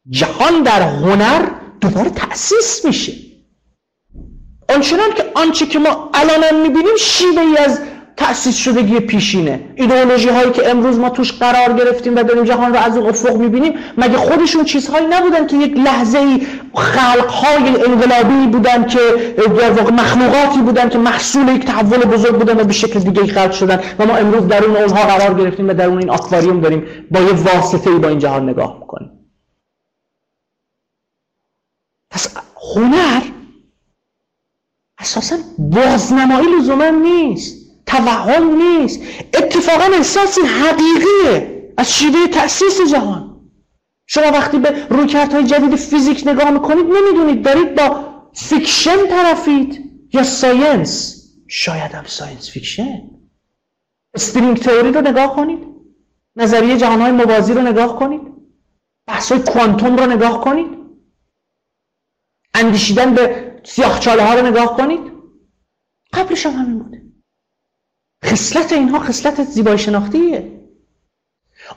[0.10, 1.50] جهان در هنر
[1.82, 3.14] دوباره تأسیس میشه.
[4.70, 7.82] آنچنان که آنچه که ما الان می‌بینیم شیوه ای از
[8.18, 9.60] تأسیس شدگی پیشینه.
[9.76, 13.36] ایدئولوژی هایی که امروز ما توش قرار گرفتیم و داریم جهان رو از اون افق
[13.36, 19.00] می‌بینیم مگه خودشون چیزهایی نبودن که یک لحظه ای خلق های انقلابی بودن که
[19.92, 24.06] مخلوقاتی بودن که محصول یک تحول بزرگ بودن و به شکل دیگه خلق شدن؟ و
[24.06, 27.34] ما امروز در اون اونها قرار گرفتیم و در اون این آکواریوم داریم با یه
[27.34, 29.12] واسطه ای با این جهان نگاه می‌کنیم.
[32.12, 32.38] پس
[32.76, 33.22] هنر
[35.00, 37.67] اساسا بازنمایی لزوما نیست.
[37.88, 39.02] توهم نیست.
[39.34, 41.58] اتفاقا احساسی حقیقیه.
[41.78, 43.50] از شیوه تأسیس جهان.
[44.08, 48.04] شما وقتی به رویکردهای جدید فیزیک نگاه می‌کنید نمی‌دونید دارید با
[48.34, 49.88] fiction طرفید.
[50.14, 51.24] یا science.
[51.48, 53.02] شاید هم science fiction.
[54.14, 55.60] string theory رو نگاه کنید.
[56.36, 58.22] نظریه جهانهای موازی رو نگاه کنید.
[59.08, 60.78] بحثای کوانتوم رو نگاه کنید.
[62.54, 65.12] اندیشیدن به سیاهچاله ها رو نگاه کنید.
[66.14, 67.07] قبلش هم همین بوده
[68.26, 70.58] خصلت اینها خصلت زیبایی شناختیه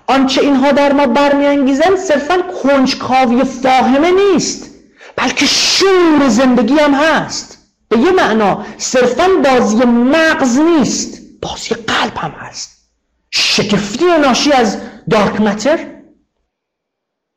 [0.06, 4.70] آنچه اینها در ما برمیانگیزن صرفا کنجکاوی فاهمه نیست
[5.16, 7.58] بلکه شور زندگی هم هست.
[7.88, 12.90] به یه معنا صرفا بازی مغز نیست بازی قلب هم هست.
[13.30, 14.78] شکفتی ناشی از
[15.10, 15.86] دارک متر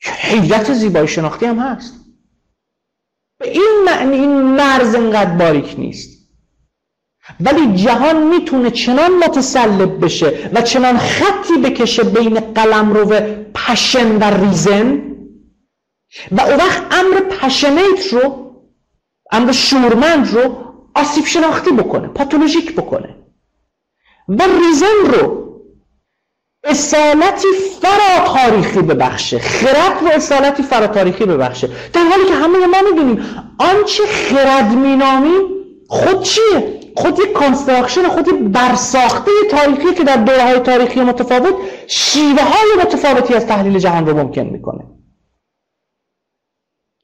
[0.01, 1.93] حیرت زیبایی شناختی هم هست.
[3.39, 6.22] به این معنی این مرز انقدر باریک نیست.
[7.39, 13.13] ولی جهان می‌تونه چنان متسلب بشه و چنان خطی بکشه بین قلم رو
[13.55, 15.01] passion و reason.
[16.31, 18.53] و اون وقت امر passionate رو
[19.31, 20.57] امر شورمند رو
[20.95, 23.15] آسیب شناختی بکنه پاتولوژیک بکنه.
[24.27, 25.43] و reason رو
[26.63, 27.47] اصالتی
[27.81, 31.69] فرا تاریخی ببخشه خرد رو اصالتی فرا تاریخی ببخشه.
[31.93, 33.25] در حالی که همه ما می‌دونیم
[33.59, 35.41] آنچه خرد مینامیم
[35.87, 41.53] خود چیه؟ خود یک construction خود برساخته تاریخی که در دوره های تاریخی متفاوت
[41.87, 44.83] شیوه های متفاوتی از تحلیل جهان رو ممکن می‌کنه.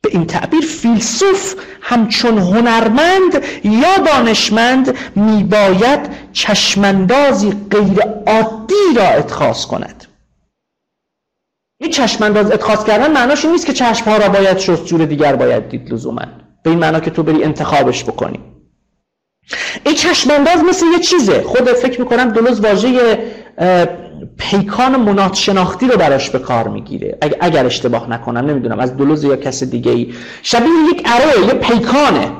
[0.03, 5.99] به این تعبیر فیلسوف همچون هنرمند یا دانشمند میباید
[6.33, 10.05] چشمندازی غیر عادی را اتخاذ کند.
[11.81, 15.69] این چشمانداز اتخاذ کردن معناش این نیست که چشمها را باید شست جور دیگر باید
[15.69, 16.25] دید لزوما.
[16.63, 18.39] به این معنا که تو بری انتخابش بکنی.
[19.85, 21.41] این چشمانداز مثل یه چیزه.
[21.41, 23.17] خود فکر می‌کنم دلوز واژه
[24.37, 27.17] پیکان منات شناختی رو براش به کار می‌گیره.
[27.41, 30.13] اگر اشتباه نکنم نمی‌دونم از دلوز یا کس دیگه ای.
[30.43, 32.31] شبیه یک اره یه پیکانه.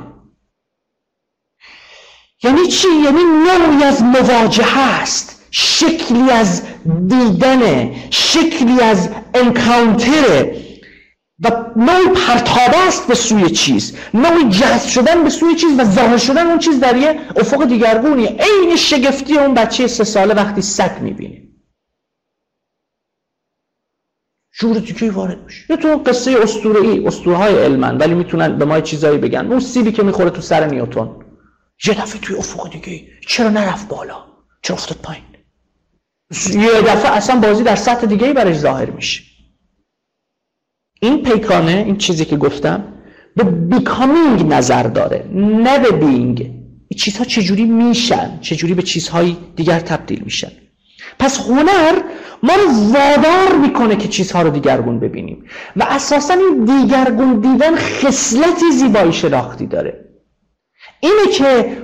[2.43, 5.47] یعنی چی؟ یعنی نوعی از مواجهه است.
[5.51, 6.61] شکلی از
[7.07, 7.95] دیدنه.
[8.09, 10.55] شکلی از انکاونتره.
[11.41, 16.17] و نوعی پرتابه است به سوی چیز نوعی جذب شدن به سوی چیز و ظاهر
[16.17, 21.01] شدن اون چیز در یه افق دیگرگونیه عین شگفتی اون بچه سه ساله وقتی سگ
[21.01, 21.41] می‌بینه.
[24.51, 25.65] شعور دیگه وارد میشه.
[25.69, 29.45] یا تو قصه اسطوره ای اسطوره های علمن ولی می‌تونن به ما چیزایی بگن.
[29.47, 31.25] اون سیبی که می‌خوره تو سر نیوتون
[31.85, 34.25] یه دفعه توی افق دیگه چرا نرفت بالا؟
[34.61, 35.23] چرا افتاد پایین؟
[36.49, 39.28] یه دفعه اصلا بازی در سطح دیگه برش ظاهر میشه.
[40.99, 42.83] این پیکانه این چیزی که گفتم
[43.35, 46.41] به بیکامینگ نظر داره نه به بینگ.
[46.87, 50.51] این چیزها چجوری میشن؟ چجوری به چیزهای دیگر تبدیل میشن؟
[51.19, 52.01] پس هنر
[52.43, 55.45] ما رو وادار می‌کنه که چیزها رو دیگرگون ببینیم.
[55.75, 60.05] و اساسا این دیگرگون دیدن خصلتی زیبایی شناختی داره.
[60.99, 61.77] اینه که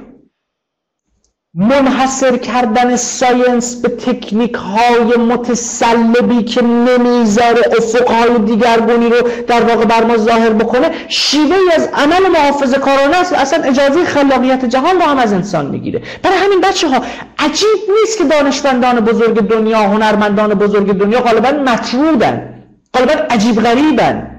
[1.57, 10.03] منحصر کردن ساینس به تکنیک های متسلبی که نمی‌ذاره افقهای دیگرگونی رو در واقع بر
[10.03, 15.01] ما ظاهر بکنه شیوه از عمل محافظ کارانه است و اصلا اجازه خلاقیت جهان رو
[15.01, 16.01] هم از انسان می‌گیره.
[16.23, 17.01] برای همین بچه ها
[17.39, 22.53] عجیب نیست که دانشمندان بزرگ دنیا هنرمندان بزرگ دنیا غالبا مطرودن
[22.93, 24.31] غالبا عجیب غریبن.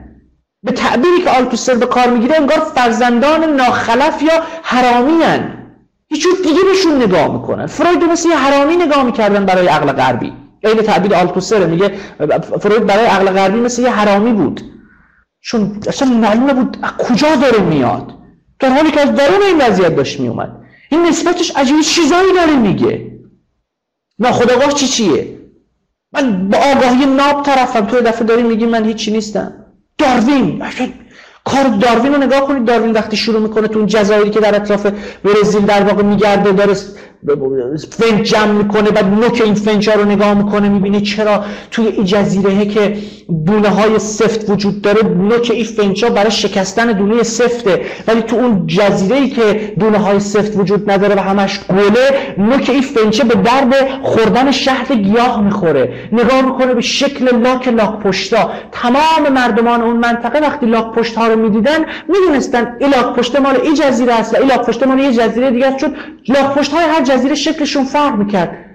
[0.62, 5.24] به تعبیری که آلتوسر به کار می‌گیره انگار فرزندان ناخلف یا حرامی
[6.08, 7.66] هیچ جور دیگه بهشون نگاه می‌کنن.
[7.66, 10.32] فروید مثل یه حرامی نگاه می‌کردن برای عقل غربی.
[10.64, 11.88] عین تعبیر آلتوسر میگه
[12.60, 14.60] فروید برای عقل غربی مثل یه حرامی بود.
[15.40, 18.12] چون اصلا معلومه بود کجا داره میاد.
[18.58, 20.52] در حالی که از درون این وضعیت داشت میومد
[20.90, 23.18] این نسبتش عجیب چیزایی داره میگه.
[24.18, 25.38] ناخداگاه چی چیه؟
[26.12, 29.52] من با آگاهی ناب طرفم تو دفعه داری میگی من هیچی نیستم.
[29.98, 30.62] داروین.
[31.46, 34.86] کار داروین رو نگاه کنید داروین وقتی شروع می‌کنه تو اون جزایری که در اطراف
[35.24, 36.74] برزیل در واقع میگرده داره
[37.90, 42.66] فنج جمع می‌کنه بعد نوک این فنج رو نگاه می‌کنه می‌بینی چرا توی این جزیره
[42.66, 42.96] که
[43.46, 47.80] دونه های سفت وجود داره نوک این فنج برای شکستن دونه سفته.
[48.08, 52.70] ولی تو اون جزیره ای که دونه های سفت وجود نداره و همش گله نوک
[52.70, 55.92] این فنچه به درد خوردن شهد گیاه می‌خوره.
[56.12, 61.26] نگاه می‌کنه به شکل لاک لاک پشتا تمام مردمان اون منطقه وقتی لاک پشت ها
[61.28, 64.98] رو می‌دیدن می‌دونستن این لاک پشت مال این جزیره است و این لاک پشت مال
[64.98, 65.94] یه جزیره دیگه است چون
[66.28, 68.66] لاک پشت های هر جزیره شکلشون فرق می‌کرد.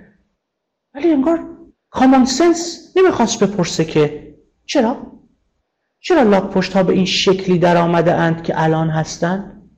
[0.93, 1.47] ولی انگار
[1.89, 4.33] کامون سنس نمی‌خواست بپرسه که
[4.65, 5.11] چرا؟
[5.99, 9.69] چرا لاک پشت ها به این شکلی در آمده اند که الان هستند؟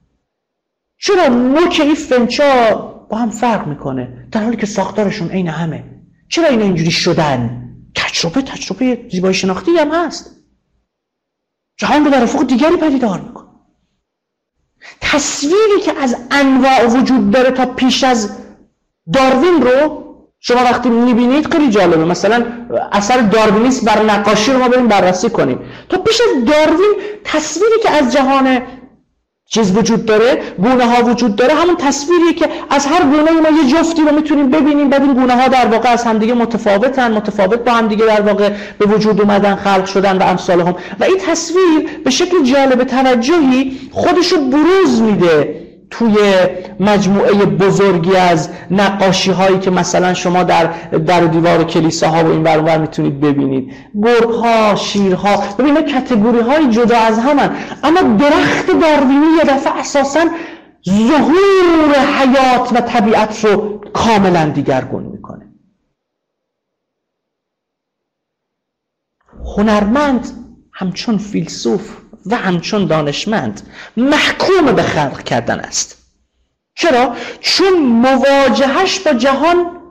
[0.97, 2.75] چرا نوک این فنچا
[3.09, 5.83] با هم فرق می‌کنه؟ در حالی که ساختارشون عین همه.
[6.29, 10.43] چرا اینا اینجوری شدن؟ تجربه تجربه زیبایی شناختی هم هست.
[11.77, 13.49] جهان رو در افق دیگری پدیدار می‌کنه.
[15.01, 18.42] تصویری که از انواع وجود داره تا پیش از
[19.13, 20.03] داروین رو
[20.39, 22.05] شما وقتی می‌بینید خیلی جالبه.
[22.05, 22.45] مثلا
[22.91, 25.59] اثر داروینیست بر نقاشی رو ما بریم بررسی کنیم.
[25.89, 26.93] تا پیش از داروین
[27.23, 28.61] تصویری که از جهان
[29.49, 33.69] چیز وجود داره گونه ها وجود داره همون تصویری که از هر گونه ما یه
[33.69, 34.89] جفتی رو می‌تونیم ببینیم.
[34.89, 38.49] بعد این گونه ها در واقع از همدیگه متفاوتن متفاوت با همدیگه در واقع
[38.79, 40.75] به وجود اومدن خلق شدن و امثال هم.
[40.99, 45.63] و این تصویر به شکل جالب توجهی خودش رو بروز میده.
[45.93, 46.17] توی
[46.79, 50.65] مجموعه بزرگی از نقاشی هایی که مثلا شما در
[50.97, 53.73] در دیوار کلیساها و این برابر می‌تونید ببینید.
[54.03, 55.43] گرگ ها شیرها.
[55.59, 57.55] ببینید کتگوری های جدا از همن.
[57.83, 60.25] اما درخت داروینی یه دفعه اساسا
[60.89, 65.45] ظهور حیات و طبیعت رو کاملا دیگرگون می‌کنه.
[69.57, 70.27] هنرمند
[70.73, 73.61] همچون فیلسوف و همچون دانشمند
[73.97, 76.05] محکوم به خلق کردن است.
[76.75, 79.81] چرا؟ چون مواجهش با جهان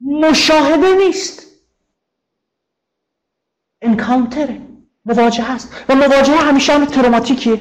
[0.00, 1.46] مشاهده نیست.
[3.82, 4.60] انکانتره
[5.04, 5.84] مواجهه است.
[5.88, 7.60] و مواجهه همیشه هم تروماتیکیه.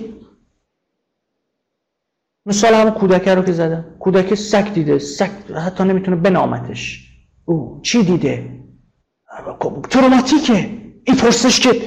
[2.46, 3.96] مثال همون کودکه رو که زدم.
[4.00, 5.00] کودک سک دیده.
[5.00, 5.32] سک
[5.66, 7.06] حتی نمی‌تونه بنامتش
[7.46, 8.60] او چی دیده؟
[9.90, 10.56] تروماتیکه.
[11.04, 11.82] این پرسش که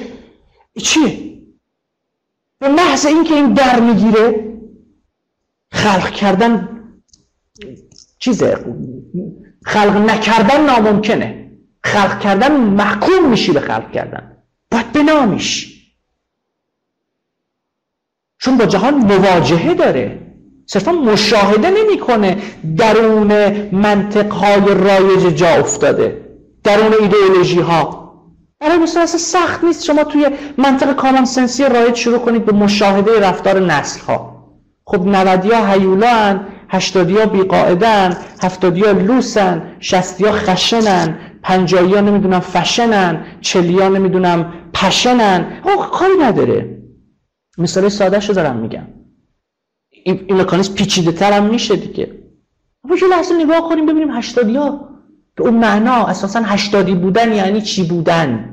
[0.83, 1.32] چیه؟
[2.63, 4.53] به محض اینکه این در می‌گیره
[5.71, 6.69] خلق کردن
[8.19, 8.57] چیزه
[9.65, 11.51] خلق نکردن ناممکنه.
[11.83, 14.37] خلق کردن محکوم میشی به خلق کردن.
[14.71, 15.73] باید بنامیش
[18.37, 20.19] چون با جهان مواجهه داره.
[20.65, 22.37] صرفا مشاهده نمی‌کنه
[22.77, 26.29] درون منطق های رایج جا افتاده.
[26.63, 28.02] درون ایدئولوژی ها
[28.63, 29.83] برای مثلا سخت نیست.
[29.83, 30.27] شما توی
[30.57, 34.33] منطق کامن سنسی رایج شروع کنید به مشاهده رفتار نسل ها
[34.85, 41.93] خب 90 ها هیولا هن 80 ها بیقاعدن 70 ها لوسن 60 ها خشنن 50
[41.93, 45.61] ها نمی‌دونم فشنن 40 ها نمی‌دونم پشنن.
[45.63, 46.77] او کاری نداره.
[47.57, 48.87] مثال ساده شو دارم میگم.
[50.03, 52.11] این, مکانیزم پیچیده هم میشه دیگه.
[52.85, 54.89] اما یه لحظه نگاه کنیم ببینیم 80 ها
[55.35, 58.52] به اون معنا اساسا هشتادی بودن یعنی چی بودن؟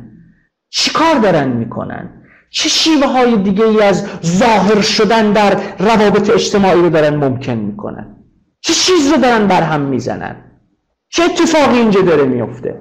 [0.71, 6.81] چی کار دارن می‌کنن؟ چه شیوه های دیگه ای از ظاهر شدن در روابط اجتماعی
[6.81, 8.17] رو دارن ممکن می‌کنن؟
[8.61, 10.61] چه چیز رو دارن بر هم می‌زنن؟
[11.09, 12.81] چه اتفاقی اینجا داره میفته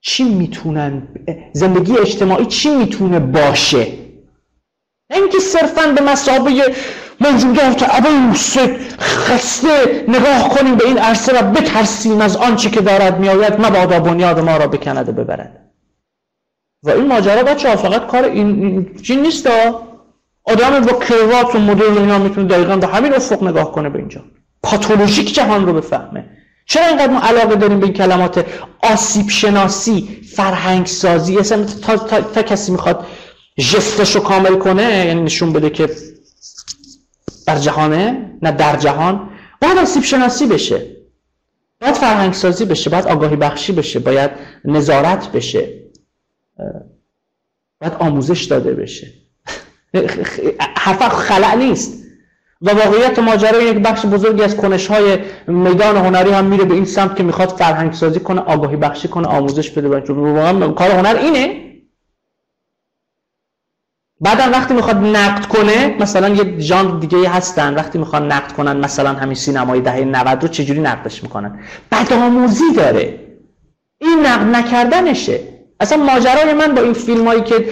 [0.00, 1.08] چی می‌تونن
[1.52, 3.86] زندگی اجتماعی چی می‌تونه باشه؟
[5.10, 6.74] نه اینکه صرفا به مسابقه
[7.20, 8.56] موجودات عبوس
[8.98, 14.40] خسته نگاه کنیم به این عرصه و بترسیم از آنچه که دارد میآید مبادا بنیاد
[14.40, 15.70] ما را بکند و ببرد.
[16.82, 19.48] و این ماجرا بچه فقط کار این چی نیست
[20.44, 24.24] آدم با کروات و مدل اینا می‌تونه دقیقا به همین افق نگاه کنه به اینجا.
[24.62, 26.24] پاتولوژیک جهان رو بفهمه.
[26.66, 28.46] چرا اینقدر ما علاقه داریم به این کلمات
[28.82, 33.06] آسیب شناسی فرهنگ سازی اصلا تا, تا, تا کسی می‌خواد
[33.58, 35.90] جستش رو کامل کنه یعنی نشون بده که
[37.48, 39.28] در جهانه نه در جهان.
[39.60, 40.82] باید آسیب شناسی بشه.
[41.80, 44.30] باید فرهنگ سازی بشه باید آگاهی بخشی بشه باید
[44.64, 45.68] نظارت بشه.
[47.80, 49.06] باید آموزش داده بشه.
[50.76, 52.04] حرف خلع نیست.
[52.62, 56.84] و واقعیت ماجرا یک بخش بزرگی از کنش های میدان هنری هم میره به این
[56.84, 60.00] سمت که می‌خواد فرهنگ سازی کنه آگاهی بخشی کنه آموزش بده.
[60.00, 61.67] چون واقعا کار هنر اینه
[64.20, 67.74] بعدم وقتی می‌خواد نقد کنه مثلا یه ژانر دیگه هستن.
[67.74, 71.60] وقتی می‌خوان نقد کنن مثلا همین سینمای دهه 90 رو چجوری نقدش می‌کنن؟
[71.92, 73.20] بدآموزی داره.
[74.00, 75.40] این نقد نکردنشه.
[75.80, 77.64] اصلا ماجرای من با این فیلم هایی که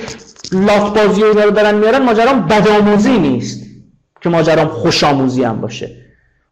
[0.52, 3.66] لات بازی رو دارن میارن ماجرام بدآموزی نیست
[4.20, 5.96] که ماجرام خوش آموزی هم باشه.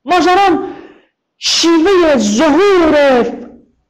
[0.04, 0.58] ماجرام
[1.38, 2.94] شیوه ظهور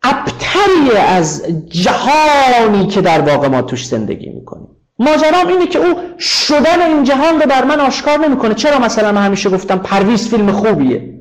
[0.03, 4.69] ابتری از جهانی که در واقع ما توش زندگی می‌کنیم.
[4.99, 8.55] ماجرام اینه که او شدن این جهان رو بر من آشکار نمی‌کنه.
[8.55, 11.15] چرا مثلا من همیشه گفتم پرویز فیلم خوبیه؟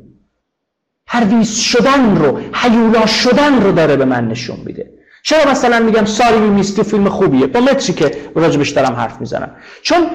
[1.08, 4.94] پرویز شدن رو حیولا شدن رو داره به من نشون میده.
[5.24, 9.52] چرا مثلا میگم ساری میستی فیلم خوبیه؟ با متری که راجبش دارم حرف می‌زنم.
[9.82, 10.08] چون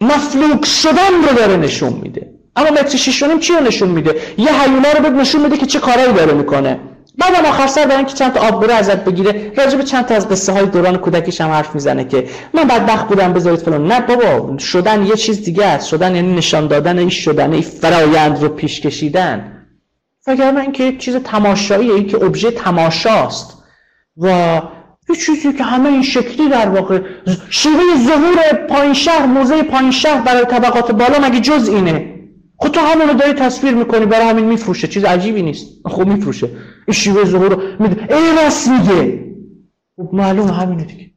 [0.00, 2.30] مفلوک شدن رو داره نشون میده.
[2.56, 6.12] اما متر شیشونیم چی رو نشون میده؟ یه حیولا رو نشون میده که چه کارایی
[6.12, 6.80] داره می‌کنه.
[7.18, 10.14] بعد آخر سر برای که چند تا آب بره ازت بگیره راجع به چند تا
[10.14, 13.92] از قصه های دوران کودکیش هم حرف می‌زنه که من بدبخت بودم بذارید فلان.
[13.92, 15.88] نه بابا شدن یه چیز دیگه است.
[15.88, 19.64] شدن یعنی نشان دادن این شدن این فرایند رو پیش کشیدن.
[20.26, 23.62] وگرنه اینکه چیز تماشاییه این که ابژه تماشاست.
[24.16, 24.28] و
[25.08, 27.00] یه چیزی که همه این شکلی در واقع
[27.50, 32.21] شیوه ظهور پایین شهر موزه پایین شهر برای طبقات بالا مگه جز اینه؟
[32.62, 34.88] خود تو همون رو داری تصویر می‌کنی برای همین میفروشه.
[34.88, 35.66] چیز عجیبی نیست.
[35.84, 36.48] خب میفروشه.
[36.86, 38.16] این شیوه ظهور رو میده.
[38.16, 39.24] ای راست میگه.
[39.96, 41.10] خب معلوم همینه دیگه.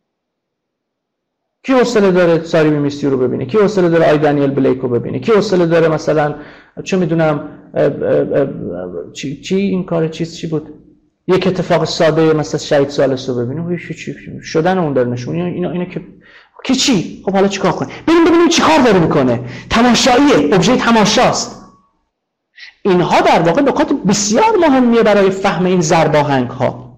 [1.64, 5.20] کی حوصله داره ساری میستی رو ببینه؟ کی حوصله داره آی دانیل بلیک رو ببینه؟
[5.20, 6.36] کی حوصله داره مثلا
[6.84, 7.50] چه می‌دونم
[9.14, 10.74] چی, چی این کار چیز چی بود؟
[11.28, 14.16] یک اتفاق ساده مثلا شهید سالس رو ببینیم چی.
[14.42, 15.36] شدن اون داره نشون.
[15.36, 16.02] اینا اینا که
[16.66, 19.40] که چی؟ خب حالا چیکار کنه بریم ببینیم چیکار داره می‌کنه.
[19.70, 20.56] تماشاییه.
[20.56, 21.62] ابژه تماشاست.
[22.82, 26.98] اینها در واقع نکات بسیار مهمیه برای فهم این زرباهنگ ها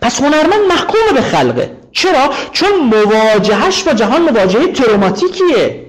[0.00, 1.76] پس هنرمند محکوم به خلقه.
[1.92, 5.86] چرا؟ چون مواجهش با جهان مواجهه تروماتیکیه.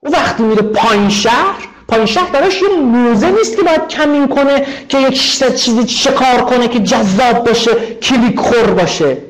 [0.00, 4.66] او وقتی میره پایین شهر پایین شهر براش یه موزه نیست که باید کمین کنه
[4.88, 5.14] که یک
[5.56, 7.70] چیزی شکار کنه که جذاب باشه
[8.02, 9.29] کلیک خور باشه.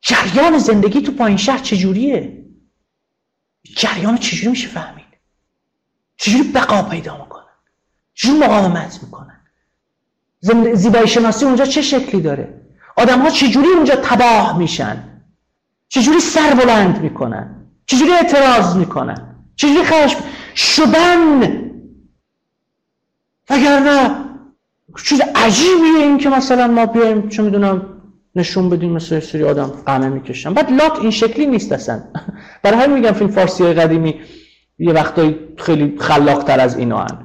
[0.00, 2.44] جریان زندگی تو پایین شهر چجوریه؟
[3.76, 5.06] جریان چجوری میشه فهمید؟
[6.16, 7.44] چجوری بقا پیدا می‌کنن؟
[8.14, 9.40] چجوری مقاومت می‌کنن؟
[10.74, 12.60] زیبایی شناسی اونجا چه شکلی داره؟
[12.96, 15.22] آدم ها چجوری اونجا تباه میشن؟
[15.88, 20.18] چجوری سر بلند می‌کنن؟ چجوری اعتراض می‌کنن؟ چجوری خشم؟
[20.56, 21.40] شدن
[23.50, 24.26] نه
[25.04, 27.95] چیز عجیبیه این که مثلا ما بیایم چه می‌دونم
[28.36, 30.54] نشون بدیم مثل سری آدم قمه می‌کشن.
[30.54, 32.00] بعد لات این شکلی نیست اصلا.
[32.62, 34.20] برای همین میگم فیلم فارسی های قدیمی
[34.78, 37.18] یه وقتایی خیلی خلاقتر از اینا هن.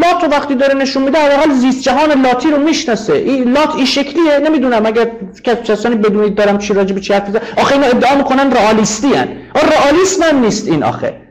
[0.00, 3.12] لات رو وقتی داره نشون میده حال زیست جهان لاتی رو می‌شناسه.
[3.12, 4.86] این لات این شکلیه نمی‌دونم.
[4.86, 5.10] اگر
[5.44, 10.22] کسانی بدونید دارم چی راجع به چی حرف آخه اینا ادعا می‌کنن رئالیستی ان رئالیسم
[10.22, 11.27] هم نیست این آخه.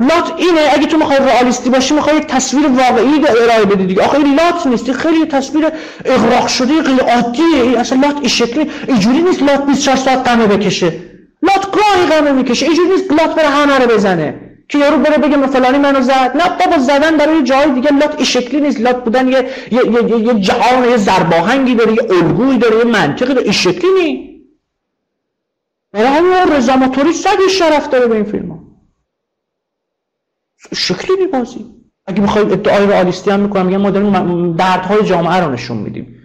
[0.00, 4.02] لات اینه اگه تو می‌خوای رئالیستی باشی می‌خوای یک تصویر واقعی ارائه بدی دیگه.
[4.02, 5.66] آخه این لات نیست خیلی تصویر
[6.04, 10.92] اغراق شده غیر عادیه اصلا لات این شکلی اینجوری نیست لات 24 ساعت قمه بکشه.
[11.42, 12.66] لات گاهی قمه می‌کشه.
[12.66, 14.34] اینجوری نیست لات بره همه رو بزنه.
[14.68, 16.36] که یارو بره بگه فلانی منو زد.
[16.36, 18.80] نه بابا زدن برای جای دیگه لات این شکلی نیست.
[18.80, 23.34] لات بودن یه یه یه, یه جهان یه زرباهنگی داره یه الگویی داره یه منطقی
[23.34, 23.42] داره.
[23.42, 24.30] این شکلی نیست.
[25.92, 28.69] برای همین رضا موتوری صد شرف داره به این فیلم ها.
[30.74, 31.66] شکلی میبازی
[32.06, 36.16] اگه بخوای ادعای رئالیستی هم می‌کنم میگم ما داریم دردهای جامعه رو نشون میدیم.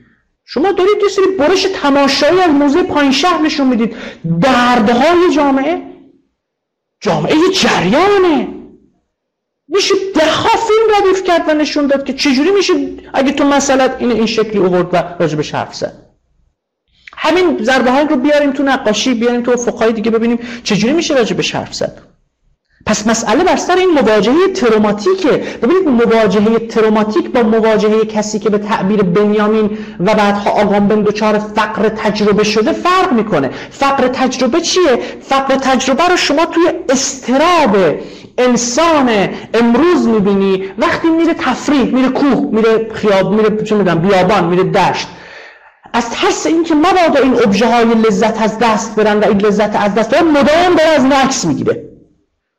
[0.46, 3.96] شما دارید یه سری برش تماشایی از موزه پایین شهر نشون می‌دید.
[4.42, 5.82] دردهای جامعه
[7.02, 8.48] جامعه یه جریانه.
[9.68, 12.74] میشه ده ها فیلم ردیف کرد و نشون داد که چجوری میشه
[13.14, 16.06] اگه تو مسئلت این این شکلی اوورد و راجبش حرف زد.
[17.18, 21.74] همین ضربه رو بیاریم تو نقاشی بیاریم تو افقهای دیگه ببینیم چجوری میشه راجبش حرف
[21.76, 22.15] زد.
[22.86, 25.44] پس مسئله بر سر این مواجهه تروماتیکه.
[25.62, 31.90] ببینید مواجهه تروماتیک با مواجهه کسی که به تعبیر بنیامین و بعدها آگامبن دچار فقر
[31.90, 33.50] تجربه شده فرق می‌کنه.
[33.72, 37.78] فقر تجربه چیه؟ فقر تجربه رو شما توی استراب
[38.38, 39.10] انسان
[39.54, 40.64] امروز می‌بینی.
[40.78, 45.08] وقتی میره تفریح میره کوه میره خیاب میره چه می‌دونم بیابان میره دشت.
[45.94, 49.96] از ترس اینکه مبادا این ابژه های لذت از دست برن و این لذت از
[49.96, 51.95] دست برن مدام داره از نکس می‌گیره.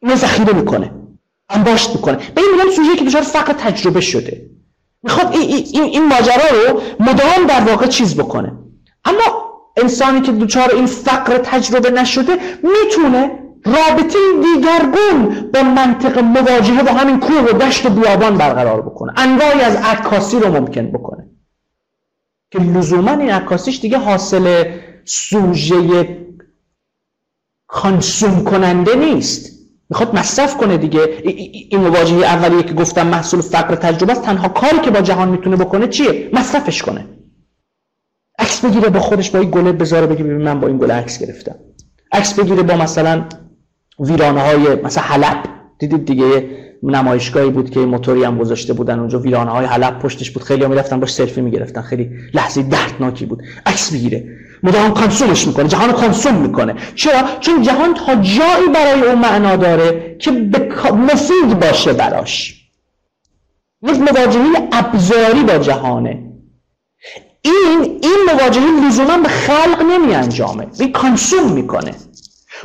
[0.02, 0.90] اینو ذخیره می‌کنه
[1.48, 2.16] انباشت می‌کنه.
[2.16, 4.50] به این میگم سوژه که دچار فقر تجربه شده.
[5.02, 8.52] می‌خواد این, این, این ماجرا رو مدام در واقع چیز بکنه.
[9.04, 13.30] اما انسانی که دچار این فقر تجربه نشده می‌تونه
[13.64, 19.12] رابطه دیگرگون با منطق مواجهه با همین کوه و دشت و بیابان برقرار بکنه.
[19.16, 21.30] انواعی از عکاسی رو ممکن بکنه.
[22.50, 24.64] که لزوما این عکاسیش دیگه حاصل
[25.04, 26.18] سوژه
[27.66, 29.55] کانسوم کننده نیست.
[29.90, 31.00] می‌خواد مصرف کنه دیگه.
[31.70, 35.56] این مواجهه اولیه که گفتم محصول فقر تجربه است تنها کاری که با جهان می‌تونه
[35.56, 37.06] بکنه چیه؟ مصرفش کنه.
[38.38, 41.18] عکس بگیره با خودش با این گله بذاره بگه ببین من با این گله عکس
[41.18, 41.54] گرفتم.
[42.12, 43.24] عکس بگیره با مثلا
[44.00, 45.42] ویرانه های مثلا حلب.
[45.78, 46.50] دیدید دیگه
[46.82, 50.42] نمایشگاهی بود که موتوری هم گذاشته بودن اونجا ویرانه های حلب پشتش بود.
[50.42, 51.82] خیلی می‌رفتن باش سلفی می‌گرفتن.
[51.82, 53.42] خیلی لحظه دردناکی بود.
[53.66, 54.28] عکس بگیره.
[54.62, 56.74] مدام کانسومش می‌کنه جهان کانسوم می‌کنه.
[56.94, 60.30] چرا؟ چون جهان تا جایی برای اون معنا داره که
[60.92, 62.54] مفید باشه براش.
[63.82, 66.22] یک مواجهه ابزاری با جهانه.
[67.42, 71.94] این این مواجهه لزوما به خلق نمی انجامه این کانسوم می‌کنه.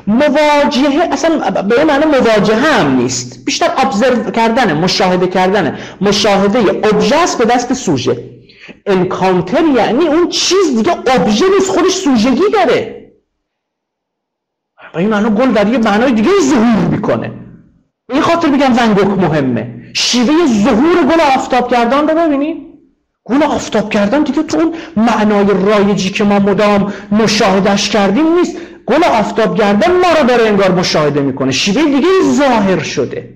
[0.07, 3.45] مواجهه اصلا به معنی مواجهه هم نیست.
[3.45, 5.79] بیشتر ابزرو کردنه مشاهده کردنه.
[6.01, 8.40] مشاهده ابژه به دست سوژه.
[8.85, 13.11] انکانتر یعنی اون چیز دیگه ابژه نیست خودش سوژگی داره.
[14.93, 17.31] به این معنی گل در یه معنای دیگه ظهور می‌کنه.
[18.09, 19.91] این خاطر بگم ونگوک مهمه.
[19.93, 20.33] شیوه
[20.63, 22.57] ظهور گل آفتاب کردن رو ببینید
[23.23, 28.57] گل آفتاب کردن دیگه تو اون معنای رایجی که ما مدام مشاهدش کردیم نیست.
[28.85, 31.51] گل آفتاب گردن ما رو داره انگار مشاهده می‌کنه.
[31.51, 33.35] شیوه دیگه ظاهر شده.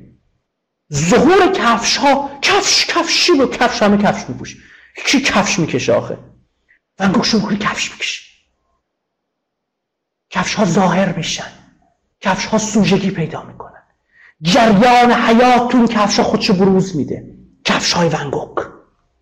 [0.94, 4.58] ظهور کفش ها کفش کفشی رو کفش همه کفش میپوشه
[4.96, 6.18] کی کفش می‌کشه آخه؟
[7.00, 8.22] من گوشم کفش می‌کشه.
[10.30, 11.52] کفش ها ظاهر میشن.
[12.22, 13.84] کفش ها سوژگی پیدا می‌کنن.
[14.42, 17.38] جریان حیات تو این کفش ها خودشو بروز میده.
[17.66, 18.68] کفش های ونگوک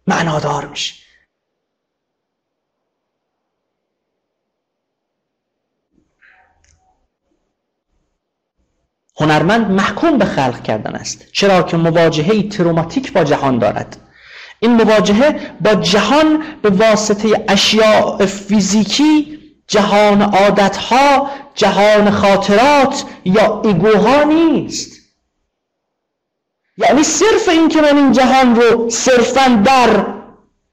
[0.08, 1.04] معنادار میشه.
[9.16, 11.32] هنرمند محکوم به خلق کردن است.
[11.32, 14.03] چرا که مواجهه تروماتیک با جهان دارد.
[14.64, 24.92] این مواجهه با جهان به واسطه اشیاء فیزیکی جهان عادتها جهان خاطرات یا ایگوها نیست.
[26.78, 30.06] یعنی صرف این که من این جهان رو صرفا در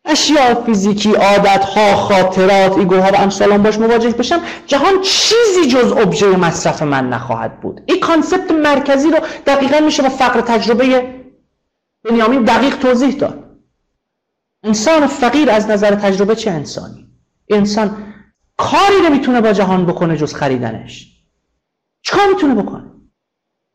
[0.04, 6.82] اشیاء فیزیکی عادتها خاطرات ایگوها و امثالان باش مواجه بشم جهان چیزی جز ابژه مصرف
[6.82, 7.80] من نخواهد بود.
[7.86, 11.14] این concept مرکزی رو دقیقا میشه با فقر تجربه
[12.04, 13.49] بنیامین دقیق توضیح داد.
[14.62, 17.08] انسان فقیر از نظر تجربه چه انسانی؟
[17.48, 18.14] انسان
[18.56, 21.22] کاری نمی‌تونه با جهان بکنه جز خریدنش.
[22.02, 22.90] چیکار می‌تونه بکنه؟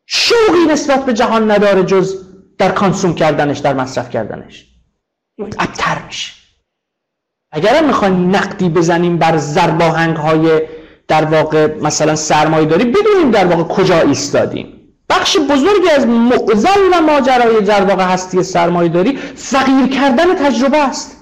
[0.06, 2.26] شوقی نسبت به جهان نداره جز
[2.58, 4.66] در consume کردنش در مصرف کردنش.
[5.38, 6.32] ابتر میشه.
[7.52, 10.62] اگر می‌خوایم نقدی بزنیم بر زرباهنگ های
[11.08, 14.75] در واقع مثلا سرمایه داری بدونیم در واقع کجا ایستادیم.
[15.08, 21.16] بخش بزرگی از معضل و ماجرای در واقع هستی سرمایه داری فقیر کردن تجربه است.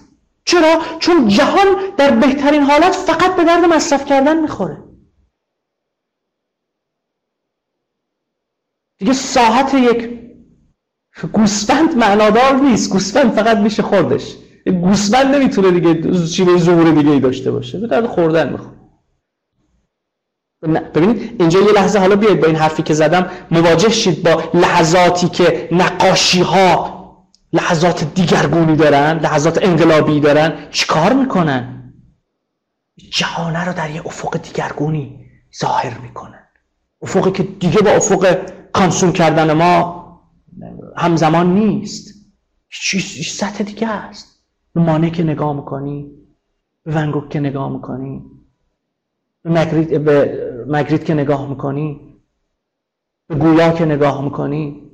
[0.44, 4.78] چرا؟ چون جهان در بهترین حالت فقط به درد مصرف کردن می‌خوره.
[8.98, 10.20] دیگه ساحت یک
[11.32, 12.92] گوسفند معنادار نیست.
[12.92, 14.36] گوسفند فقط میشه خوردش.
[14.66, 17.78] گوسفند نمی‌تونه دیگه چیزی ظهور دیگه ای داشته باشه.
[17.78, 18.83] به درد خوردن می‌خوره.
[20.64, 25.28] ببینید اینجا یه لحظه حالا بیاید با این حرفی که زدم مواجه شید با لحظاتی
[25.28, 26.94] که نقاشی ها
[27.52, 30.68] لحظات دیگرگونی دارن لحظات انقلابی دارن.
[30.70, 31.92] چیکار می‌کنن؟
[33.12, 35.26] جهانه رو در یه افق دیگرگونی
[35.60, 36.44] ظاهر می‌کنن.
[37.02, 38.38] افقی که دیگه با افق
[38.72, 40.04] کانسوم کردن ما
[40.96, 42.14] همزمان نیست.
[42.70, 44.40] چیز سطح دیگه است؟
[44.74, 46.10] مانه که نگاه می‌کنی
[46.86, 48.22] ونگوک که نگاه می‌کنی.
[49.44, 52.16] به مگریت, به مگریت که نگاه می‌کنی
[53.28, 54.90] به گویا که نگاه می‌کنی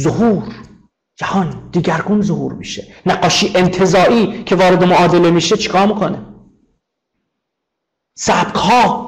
[0.00, 0.54] ظهور
[1.16, 2.94] جهان دیگرگون ظهور میشه.
[3.06, 6.26] نقاشی انتظایی که وارد معادله میشه چیکار می‌کنه؟
[8.14, 9.06] سبک ها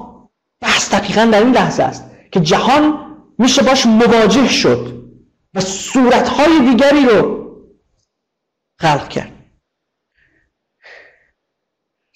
[0.61, 5.11] بحث دقیقا در این لحظه است که جهان میشه باش مواجه شد
[5.55, 7.39] و صورتهای دیگری رو
[8.79, 9.38] خلق کرد.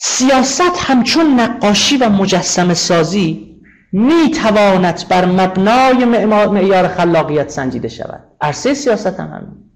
[0.04, 3.60] سیاست همچون نقاشی و مجسم سازی
[3.92, 6.04] می تواند بر مبنای
[6.46, 8.24] معیار خلاقیت سنجیده شود.
[8.40, 9.70] عرصه سیاست هم همین.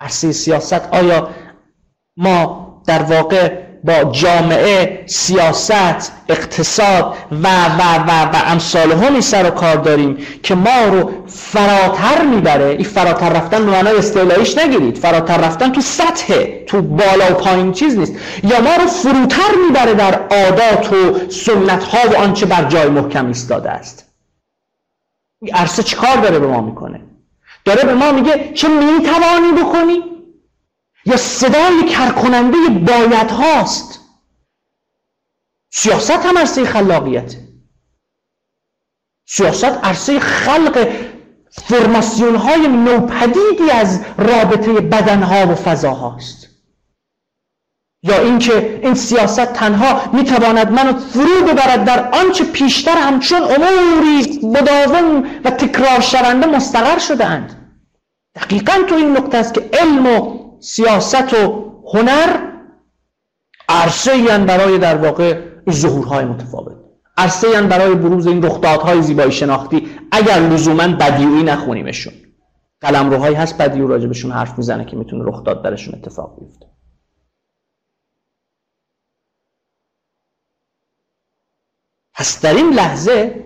[0.00, 1.30] عرصه سیاست آیا
[2.16, 9.50] ما در واقع با جامعه سیاست اقتصاد و و و و امثال همی سر و
[9.50, 12.64] کار داریم که ما رو فراتر می‌بره.
[12.64, 14.98] این فراتر رفتن معنای استعلایش نگیرید.
[14.98, 18.12] فراتر رفتن تو سطح تو بالا و پایین چیز نیست.
[18.44, 23.26] یا ما رو فروتر می‌بره در عادات و سنت ها و آنچه بر جای محکم
[23.26, 24.08] ایستاده است.
[25.42, 27.00] این عرصه چیکار داره به ما می‌کنه؟
[27.64, 30.11] داره به ما میگه چه می‌توانی بکنی؟
[31.04, 34.00] یا صدای کرکننده باید هاست.
[35.70, 37.48] سیاست هم عرصه خلاقیته.
[39.26, 40.88] سیاست عرصه خلق
[41.50, 46.48] فرماسیون های نوپدیدی از رابطه بدن ها و فضا هاست
[48.02, 55.26] یا اینکه این سیاست تنها می‌تواند منو فرو ببرد در آنچه پیشتر همچون اموری مداوم
[55.44, 57.78] و تکرار شونده مستقر شده اند
[58.34, 62.52] دقیقا تو این نقطه است که علم و سیاست و هنر
[63.68, 66.76] عرصه برای در واقع ظهورهای متفاوت.
[67.16, 69.88] عرصه برای بروز این رخدادهای زیبایی شناختی.
[70.12, 72.12] اگر لزوما بدیویی نخونیمشون.
[72.80, 76.66] قلمروهایی هست بدیو راجبشون حرف می‌زنه که می‌تونه رخداد درشون اتفاق بیفته.
[82.14, 83.44] پس در این لحظه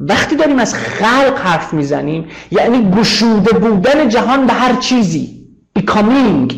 [0.00, 5.37] وقتی داریم از خلق حرف می‌زنیم یعنی گشوده بودن جهان به هر چیزی
[5.78, 6.54] becoming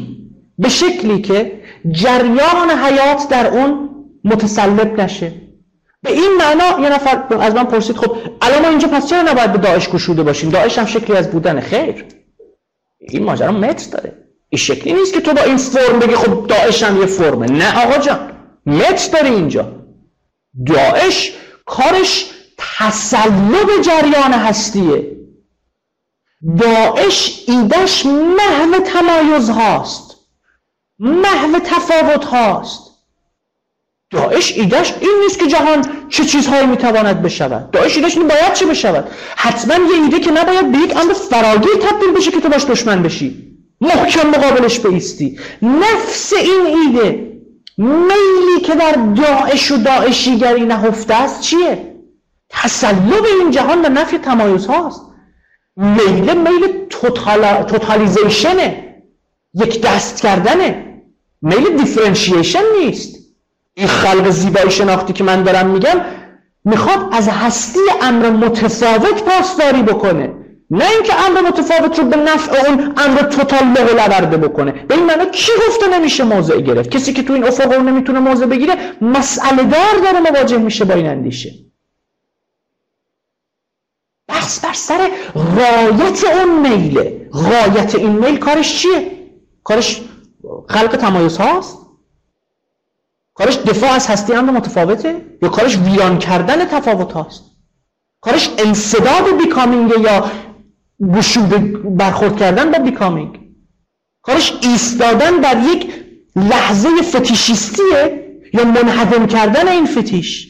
[0.58, 3.88] به شکلی که جریان حیات در اون
[4.24, 5.32] متسلب نشه.
[6.02, 9.52] به این معنا یه نفر از من پرسید خب الان ما اینجا پس چرا نباید
[9.52, 12.04] به داعش گشوده باشیم؟ داعش هم شکلی از بودن خیر.
[12.98, 14.12] این ماجرا متر داره.
[14.48, 17.46] این شکلی نیست که تو با این فرم بگی خب داعش هم یه فرمه.
[17.46, 18.18] نه آقا جان
[18.66, 19.72] متر داره اینجا.
[20.66, 21.32] داعش
[21.66, 25.19] کارش تسلب جریان هستیه.
[26.58, 30.16] داعش ایدش محو تمایز هاست
[30.98, 32.90] محو تفاوت هاست.
[34.10, 37.70] داعش ایدش این نیست که جهان چه چیزهایی می‌تواند بشود.
[37.70, 41.74] داعش ایدش این باید چه بشود؟ حتما یه ایده که نباید به یک امر فراگیر
[41.74, 43.56] تبدیل بشه که تو باش دشمن بشی.
[43.80, 47.30] محکم مقابلش بیستی نفس این ایده
[47.78, 51.94] میلی که در داعش و داعشیگری نهفته است چیه؟
[52.50, 55.09] تسلب این جهان به نفی تمایز هاست.
[55.80, 56.86] میل میل
[57.68, 58.94] توتالیزیشنه.
[59.54, 60.84] یک دست کردنه.
[61.42, 63.18] میل دیفرنشیشن نیست.
[63.74, 66.00] این خلق زیبایی شناختی که من دارم میگم
[66.64, 70.30] می‌خواد از هستی امر متفاوت پاسداری بکنه.
[70.70, 74.72] نه اینکه امر متفاوت رو به نفع اون امر توتال لورده بکنه.
[74.72, 78.46] به این معنی کی گفته نمیشه موضع گرفت؟ کسی که تو این افق نمی‌تونه موضع
[78.46, 81.50] بگیره مسئله دار داره مواجه میشه با این اندیشه.
[84.50, 89.10] بحث بر سر غایت اون میله غایت این میل کارش چیه؟
[89.64, 90.00] کارش
[90.68, 91.78] خلق تمایز هاست؟
[93.34, 97.44] کارش دفاع از هستی امر متفاوته؟ یا کارش ویران کردن تفاوت هاست؟
[98.20, 100.30] کارش انصداد بیکامینگ یا
[101.16, 101.58] گشوده
[101.96, 103.40] برخورد کردن با بیکامینگ
[104.22, 105.92] کارش ایستادن در یک
[106.36, 110.49] لحظه فتیشیستیه یا منهدم کردن این فتیش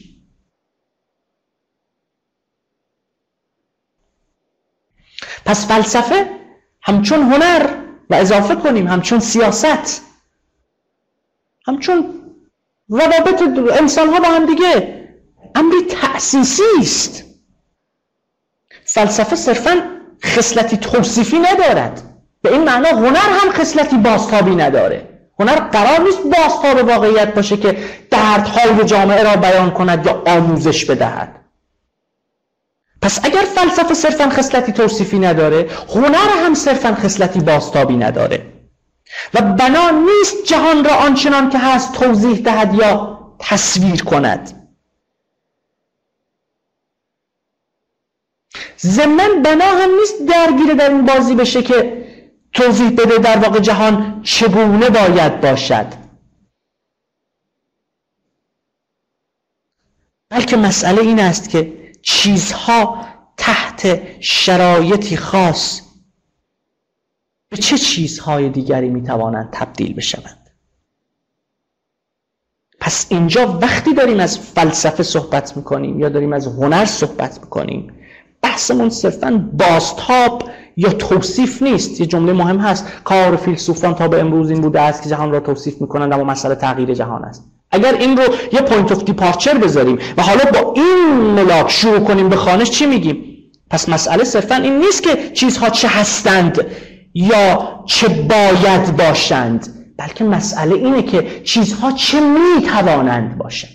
[5.51, 6.29] پس فلسفه
[6.81, 7.69] همچون هنر
[8.09, 10.01] و اضافه کنیم همچون سیاست
[11.67, 12.13] همچون
[12.89, 13.43] روابط
[13.79, 15.01] انسان ها با هم دیگه.
[15.55, 17.23] امری تأسیسی است.
[18.85, 19.83] فلسفه صرفا
[20.25, 22.01] خصلتی توصیفی ندارد.
[22.41, 25.09] به این معنا هنر هم خصلتی بازتابی نداره.
[25.39, 27.77] هنر قرار نیست بازتاب واقعیت باشه که
[28.11, 31.40] دردهای جامعه را بیان کند یا آموزش بدهد.
[33.01, 38.53] پس اگر فلسفه صرفا خصلتی توصیفی نداره هنر هم صرفا خصلتی باستابی نداره.
[39.33, 44.57] و بنا نیست جهان را آنچنان که هست توضیح دهد یا تصویر کند.
[48.79, 52.07] ضمن بنا هم نیست درگیره در این بازی بشه که
[52.53, 55.87] توضیح بده در واقع جهان چگونه باید باشد.
[60.29, 63.05] بلکه مسئله این است که چیزها
[63.37, 65.81] تحت شرایطی خاص
[67.49, 70.49] به چه چیزهای دیگری می‌توانند تبدیل بشوند؟
[72.79, 77.93] پس اینجا وقتی داریم از فلسفه صحبت می‌کنیم یا داریم از هنر صحبت می‌کنیم
[78.41, 81.99] بحثمون صرفا بازتاب یا توصیف نیست.
[81.99, 82.87] یه جمله مهم هست.
[83.03, 86.55] کار فیلسوفان تا به امروز این بوده است که جهان را توصیف می‌کنند اما مسئله
[86.55, 87.51] تغییر جهان است.
[87.71, 92.29] اگر این رو یه point of departure بذاریم و حالا با این ملاک شروع کنیم
[92.29, 93.31] به خوانش چی میگیم؟
[93.69, 96.65] پس مسئله صرفا این نیست که چیزها چه هستند
[97.13, 103.71] یا چه باید باشند بلکه مسئله اینه که چیزها چه می‌توانند باشند.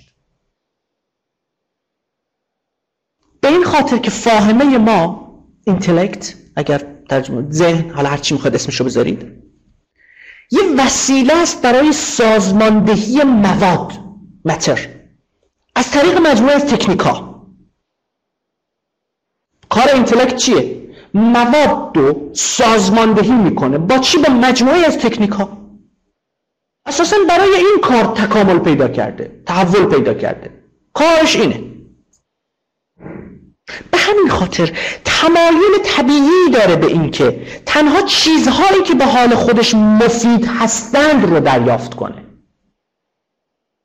[3.41, 5.27] به این خاطر که فاهمه ما
[5.67, 9.46] اینتלקت اگر ترجمه ذهن حالا هر چی می‌خواد اسمشو بذارید
[10.51, 13.93] یه وسیله است برای سازماندهی مواد.
[14.45, 14.89] متر
[15.75, 17.43] از طریق مجموعه از تکنیکا
[19.69, 23.79] کار اینتלקت چیه؟ مواد رو سازماندهی می‌کنه.
[23.79, 25.59] با چی؟ با مجموعه از تکنیکا
[26.87, 30.63] اساسا برای این کار تکامل پیدا کرده تحول پیدا کرده.
[30.93, 31.76] کارش اینه.
[33.91, 34.73] به همین خاطر
[35.05, 41.95] تمایل طبیعی داره به اینکه تنها چیزهایی که به حال خودش مفید هستند رو دریافت
[41.95, 42.25] کنه.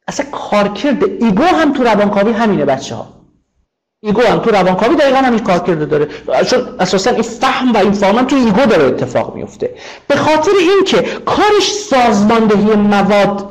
[0.08, 3.22] اصلا کارکرد ego هم تو روانکاوی همینه بچه ها
[4.04, 6.08] ego هم تو روانکاوی دقیقا همین کارکرد رو داره.
[6.50, 9.76] چون اساسا این فهم و این فهم تو ego داره اتفاق میفته
[10.08, 13.50] به خاطر اینکه کارش سازماندهی مواد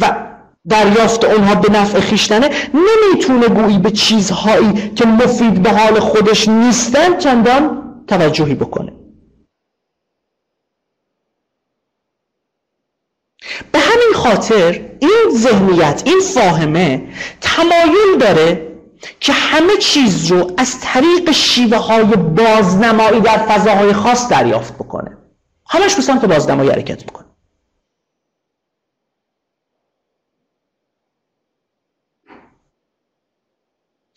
[0.00, 0.29] و
[0.68, 7.18] دریافت اونها به نفع خیشتنه نمی‌تونه گویی به چیزهایی که مفید به حال خودش نیستن
[7.18, 8.92] چندان توجهی بکنه.
[13.72, 17.08] به همین خاطر این ذهنیت این فاهمه
[17.40, 18.70] تمایل داره
[19.20, 25.16] که همه چیز رو از طریق شیوه های بازنمایی در فضاهای خاص دریافت بکنه.
[25.68, 27.26] همش به سمت بازنمایی حرکت می‌کنه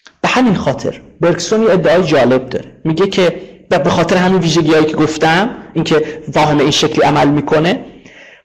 [0.05, 1.01] به همین خاطر.
[1.21, 2.71] برکسون یه ادعای جالب داره.
[2.85, 7.85] میگه که به خاطر همین ویژگی هایی که گفتم اینکه فاهمه این شکلی عمل می‌کنه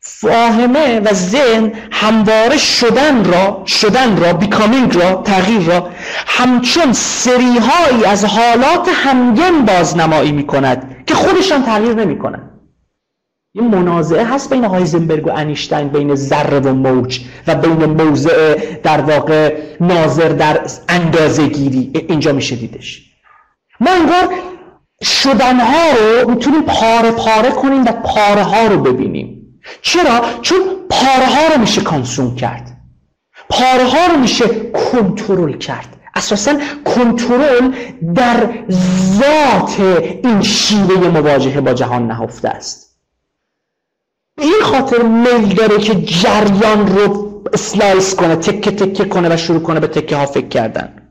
[0.01, 5.91] فاهمه و ذهن همواره شدن را شدن را بیکامینگ را تغییر را
[6.27, 12.58] همچون سریهایی از حالات همگن بازنمایی می کند که خودشان تغییر نمی کند
[13.59, 19.01] این منازعه هست بین هایزنبرگ و انیشتین بین ذره و موج و بین موضع در
[19.01, 23.03] واقع ناظر در اندازه گیری اینجا میشه دیدش.
[23.81, 24.35] ما انگار
[25.03, 29.61] شدنها رو می‌تونیم پاره پاره کنیم و پاره ها رو ببینیم.
[29.83, 30.59] چرا؟ چون
[30.91, 32.77] پاره ها رو میشه کانسوم کرد.
[33.51, 35.97] پاره ها رو میشه کنترل کرد.
[36.15, 36.55] اساسا
[36.85, 37.73] کنترل
[38.15, 38.49] در
[39.13, 39.81] ذات
[40.25, 42.88] این شیوه مواجهه با جهان نهفته است.
[44.39, 49.61] به این خاطر میل داره که جریان رو اسلایس کنه تکه تکه کنه و شروع
[49.63, 51.05] کنه به تکه ها فکر کردن.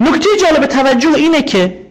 [0.00, 1.84] نکته جالب توجه اینه که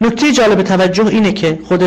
[0.00, 1.80] نکته جالب توجه اینه که خود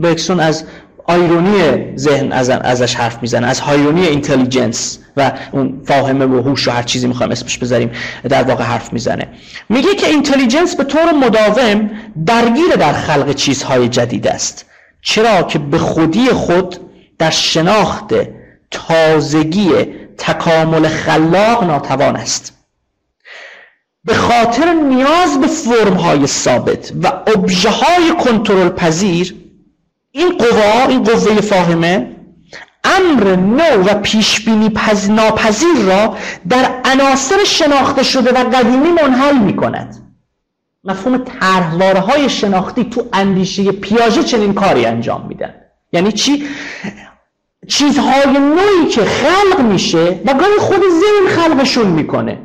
[0.00, 0.64] برکسون از
[1.08, 6.70] آیرونی ذهن از ازش حرف می‌زنه از هایرونی اینتلیجنس و اون فاهمه و هوش و
[6.70, 7.90] هر چیزی می‌خوایم اسمش بذاریم
[8.28, 9.28] در واقع حرف می‌زنه.
[9.68, 11.90] میگه که اینتلیجنس به طور مداوم
[12.26, 14.66] درگیر در خلق چیزهای جدید است.
[15.02, 16.76] چرا که به خودی خود
[17.18, 18.14] در شناخت
[18.70, 19.70] تازگی
[20.18, 22.52] تکامل خلاق ناتوان است.
[24.04, 29.45] به خاطر نیاز به فرم های ثابت و ابژه های کنترل پذیر
[30.16, 32.16] این قوا این قوه فاهمه
[32.84, 34.72] امر نو و پیش بینی
[35.08, 36.16] ناپذیر را
[36.48, 39.96] در عناصر شناخته شده و قدیمی منحل می کند
[40.84, 45.54] مفهوم طرحواره های شناختی تو اندیشه پیاژه چنین کاری انجام میدن.
[45.92, 46.44] یعنی چی؟
[47.68, 52.38] چیزهای نوعی که خلق میشه و گاهی خود ذهن خلقشون می‌کنه.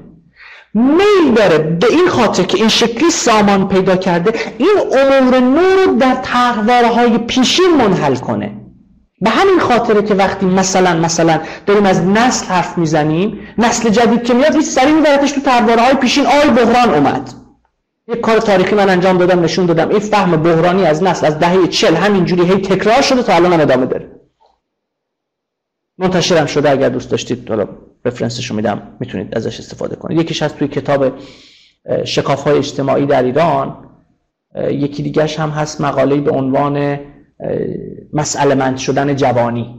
[0.74, 5.96] میل داره به این خاطر که این شکلی سامان پیدا کرده این امور نو رو
[5.96, 8.52] در تقواره های پیشین منحل کنه.
[9.22, 14.34] به همین خاطره که وقتی مثلا مثلا داریم از نسل حرف می‌زنیم نسل جدید که
[14.34, 17.34] میاد هیچ سری میبردش تو تقواره های پیشین آی بحران اومد.
[18.08, 21.68] یک کار تاریخی من انجام دادم نشون دادم این فهم بحرانی از نسل از دهه
[21.68, 24.12] چل همینجوری هی تکرار شده تا الان هم ادامه داره.
[25.98, 27.46] منتشرم شده اگر دوست داشتید
[28.04, 30.20] حالا رفرنسشو میدم می‌تونید ازش استفاده کنید.
[30.20, 31.14] یکیش هست توی کتاب
[32.06, 33.78] شکاف های اجتماعی در ایران.
[34.72, 37.00] یکی دیگرش هم هست مقاله به عنوان
[38.14, 39.78] مسئله مند شدن جوانی.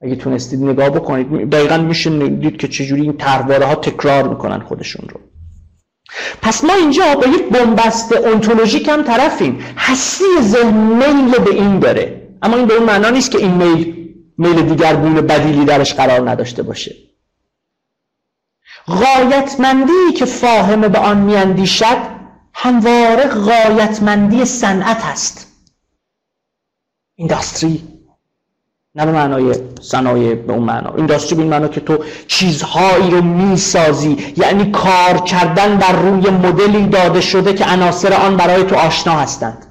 [0.00, 5.08] اگه تونستید نگاه بکنید دقیقا میشه دید که چجوری این ترواره ها تکرار می‌کنن خودشون
[5.08, 5.20] رو.
[6.42, 9.58] پس ما اینجا با یک بنبست انتولوژیک هم طرفیم.
[9.76, 12.28] حسی ذهن میل به این داره.
[12.42, 13.94] اما این به اون معنا نیست که این میل
[14.38, 16.94] میل دیگرگون بدیلی درش قرار نداشته باشه.
[18.88, 22.18] غایتمندی که فاهمه به آن میاندیشد
[22.54, 25.46] همواره غایتمندی صنعت است
[27.14, 27.98] اینداستری
[28.94, 30.94] نه به معنای صنایع به اون معنا.
[30.94, 34.34] اینداستری به این معنا که تو چیزهایی رو می‌سازی.
[34.36, 39.66] یعنی کار کردن بر روی مدلی داده شده که عناصر آن برای تو آشنا هستند.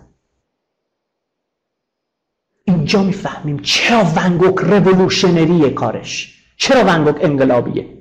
[2.65, 6.33] اینجا می‌فهمیم چرا ونگوک رولوشنریه کارش.
[6.57, 7.96] چرا ونگوک انقلابیه.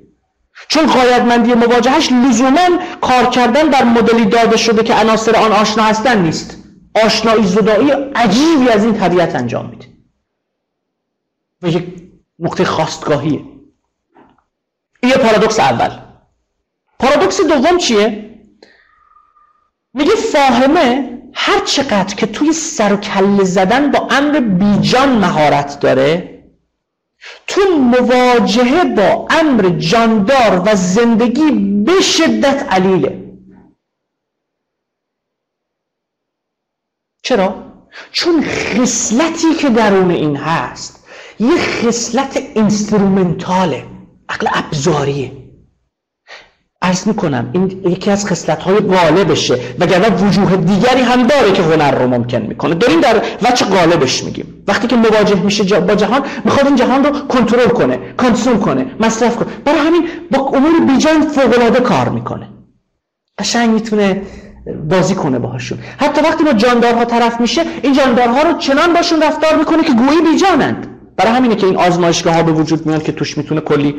[0.67, 2.69] چون قایدمندی مواجهش لزوما
[3.01, 6.57] کار کردن در مدلی داده شده که عناصر آن آشنا هستن نیست.
[7.05, 9.85] آشنایی زدایی عجیبی از این طبیعت انجام میده.
[11.61, 11.83] و یک
[12.39, 13.41] نقطه خواستگاهیه.
[15.03, 15.89] این یه پارادوکس اول.
[16.99, 18.27] پارادوکس دوم چیه؟
[19.93, 26.36] میگه فاهمه هر چقدر که توی سر و کله زدن با امر بیجان مهارت داره
[27.47, 31.51] تو مواجهه با امر جاندار و زندگی
[31.85, 33.27] به شدت علیله
[37.23, 37.67] چرا؟
[38.11, 41.07] چون خصلتی که درون این هست
[41.39, 43.85] یه خصلت اینسترومنتاله
[44.29, 45.46] عقل ابزاریه
[46.87, 49.57] ارز می‌کنم این یکی از خصلت های غالبشه.
[49.79, 52.75] وگرنه وجوه دیگری هم داره که هنر رو ممکن می‌کنه.
[52.75, 54.63] داریم در وچه غالبش میگیم.
[54.67, 59.35] وقتی که مواجه میشه با جهان می‌خواد این جهان رو کنترل کنه کانسوم کنه مصرف
[59.35, 59.47] کنه.
[59.65, 62.47] برای همین با امور بیجان فوق کار می‌کنه.
[63.39, 64.21] قشنگ می‌تونه
[64.89, 65.77] بازی کنه باهاشون.
[65.97, 70.21] حتی وقتی با جاندارها طرف میشه این جاندارها رو چنان باشون رفتار می‌کنه که گویی
[70.31, 70.87] بیجانند.
[71.17, 73.95] برای همینه که این آزمایشگاه ها به وجود میاد که توش می‌تونه کلی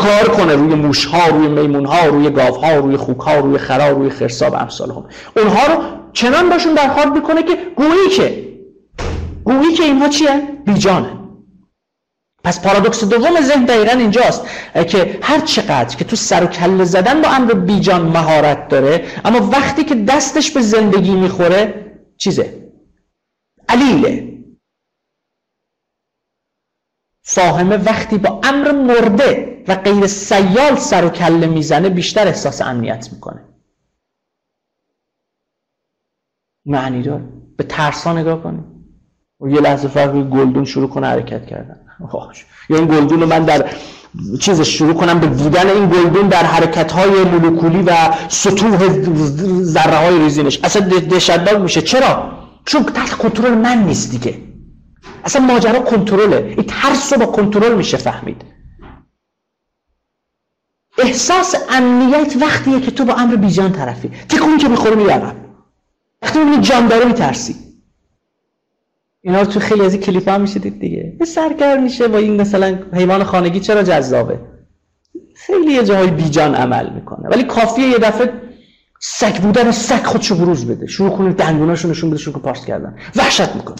[0.00, 3.58] کار کنه روی موش ها روی میمون ها روی گاو ها روی خوک ها روی
[3.58, 5.04] خرا روی خرسا و امثال هم
[5.36, 8.48] اونها رو چنان باشون برخورد می‌کنه که گویی که
[9.44, 11.20] گویی که اینها چیه؟ بیجانه
[12.44, 14.42] پس پارادوکس دوم ذهن دقیقا اینجاست
[14.88, 19.50] که هر چقدر که تو سر و کله زدن با امر بیجان مهارت داره اما
[19.52, 21.74] وقتی که دستش به زندگی می‌خوره
[22.18, 22.54] چیزه؟
[23.68, 24.29] علیله.
[27.22, 33.08] فاهمه وقتی با امر مرده و غیر سیال سر و کله می‌زنه بیشتر احساس امنیت
[33.12, 33.44] می‌کنه.
[36.66, 37.24] معنی داره.
[37.56, 38.64] به ترسا نگاه کنیم.
[39.40, 41.80] و یه لحظه فرق گلدون شروع کنه حرکت کردن.
[42.68, 43.70] یا این گلدون رو من در
[44.40, 47.92] چیز شروع کنم به دیدن این گلدون در حرکت های مولکولی و
[48.28, 48.88] سطوح
[49.62, 50.60] ذره های ریزینش.
[50.64, 51.82] اصلا دهشتناک میشه.
[51.82, 52.32] چرا؟
[52.64, 54.49] چون تحت کنترل من نیست دیگه.
[55.24, 56.36] اصلا ماجرا کنترله.
[56.36, 58.42] این ترس رو با کنترل میشه فهمید.
[60.98, 64.08] احساس امنیت وقتیه که تو با امر بیجان طرفی.
[64.28, 65.32] تکون که می‌خوره میره
[66.22, 67.56] وقتی می‌بینی جان داره میترسی.
[69.22, 71.16] اینا رو تو خیلی از کلیپ هم میشه دید دیگه.
[71.20, 74.40] یه سرکر میشه با این مثلا حیوان خانگی چرا جذابه؟
[75.34, 77.28] خیلی یه جاهای بیجان عمل می‌کنه.
[77.28, 78.32] ولی کافیه یه دفعه
[79.00, 80.86] سگ بودن سگ خودشو بروز بده.
[80.86, 82.98] شروع کنه دندوناشو نشون بده شروع پارس کردن.
[83.16, 83.76] وحشت می‌کنه.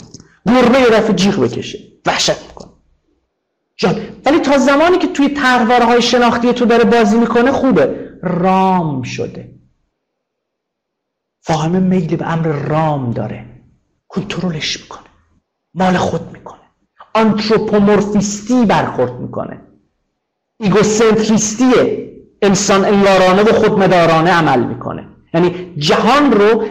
[0.46, 1.78] گربه دفعه جیغ بکشه.
[2.06, 2.70] وحشت می‌کنه.
[3.76, 8.10] جان ولی تا زمانی که توی طرحواره های شناختی تو داره بازی می‌کنه خوبه.
[8.22, 9.54] رام شده.
[11.40, 13.46] فاهمه میل به امر رام داره.
[14.08, 15.06] کنترلش می‌کنه.
[15.74, 16.60] مال خود می‌کنه.
[17.14, 19.60] آنتروپومورفیستی برخورد می‌کنه.
[20.60, 21.72] ایگوسنتریستی
[22.42, 25.06] انسان انگارانه و خودمدارانه عمل می‌کنه.
[25.34, 26.64] یعنی جهان رو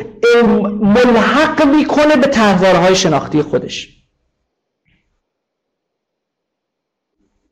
[0.81, 2.38] ملحق می‌کنه به
[2.79, 3.99] های شناختی خودش.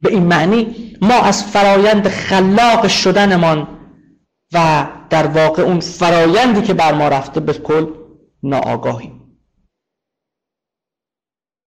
[0.01, 3.67] به این معنی ما از فرایند خلاق شدنمان
[4.53, 7.87] و در واقع اون فرایندی که بر ما رفته به کل
[8.43, 9.16] ناآگاهیم.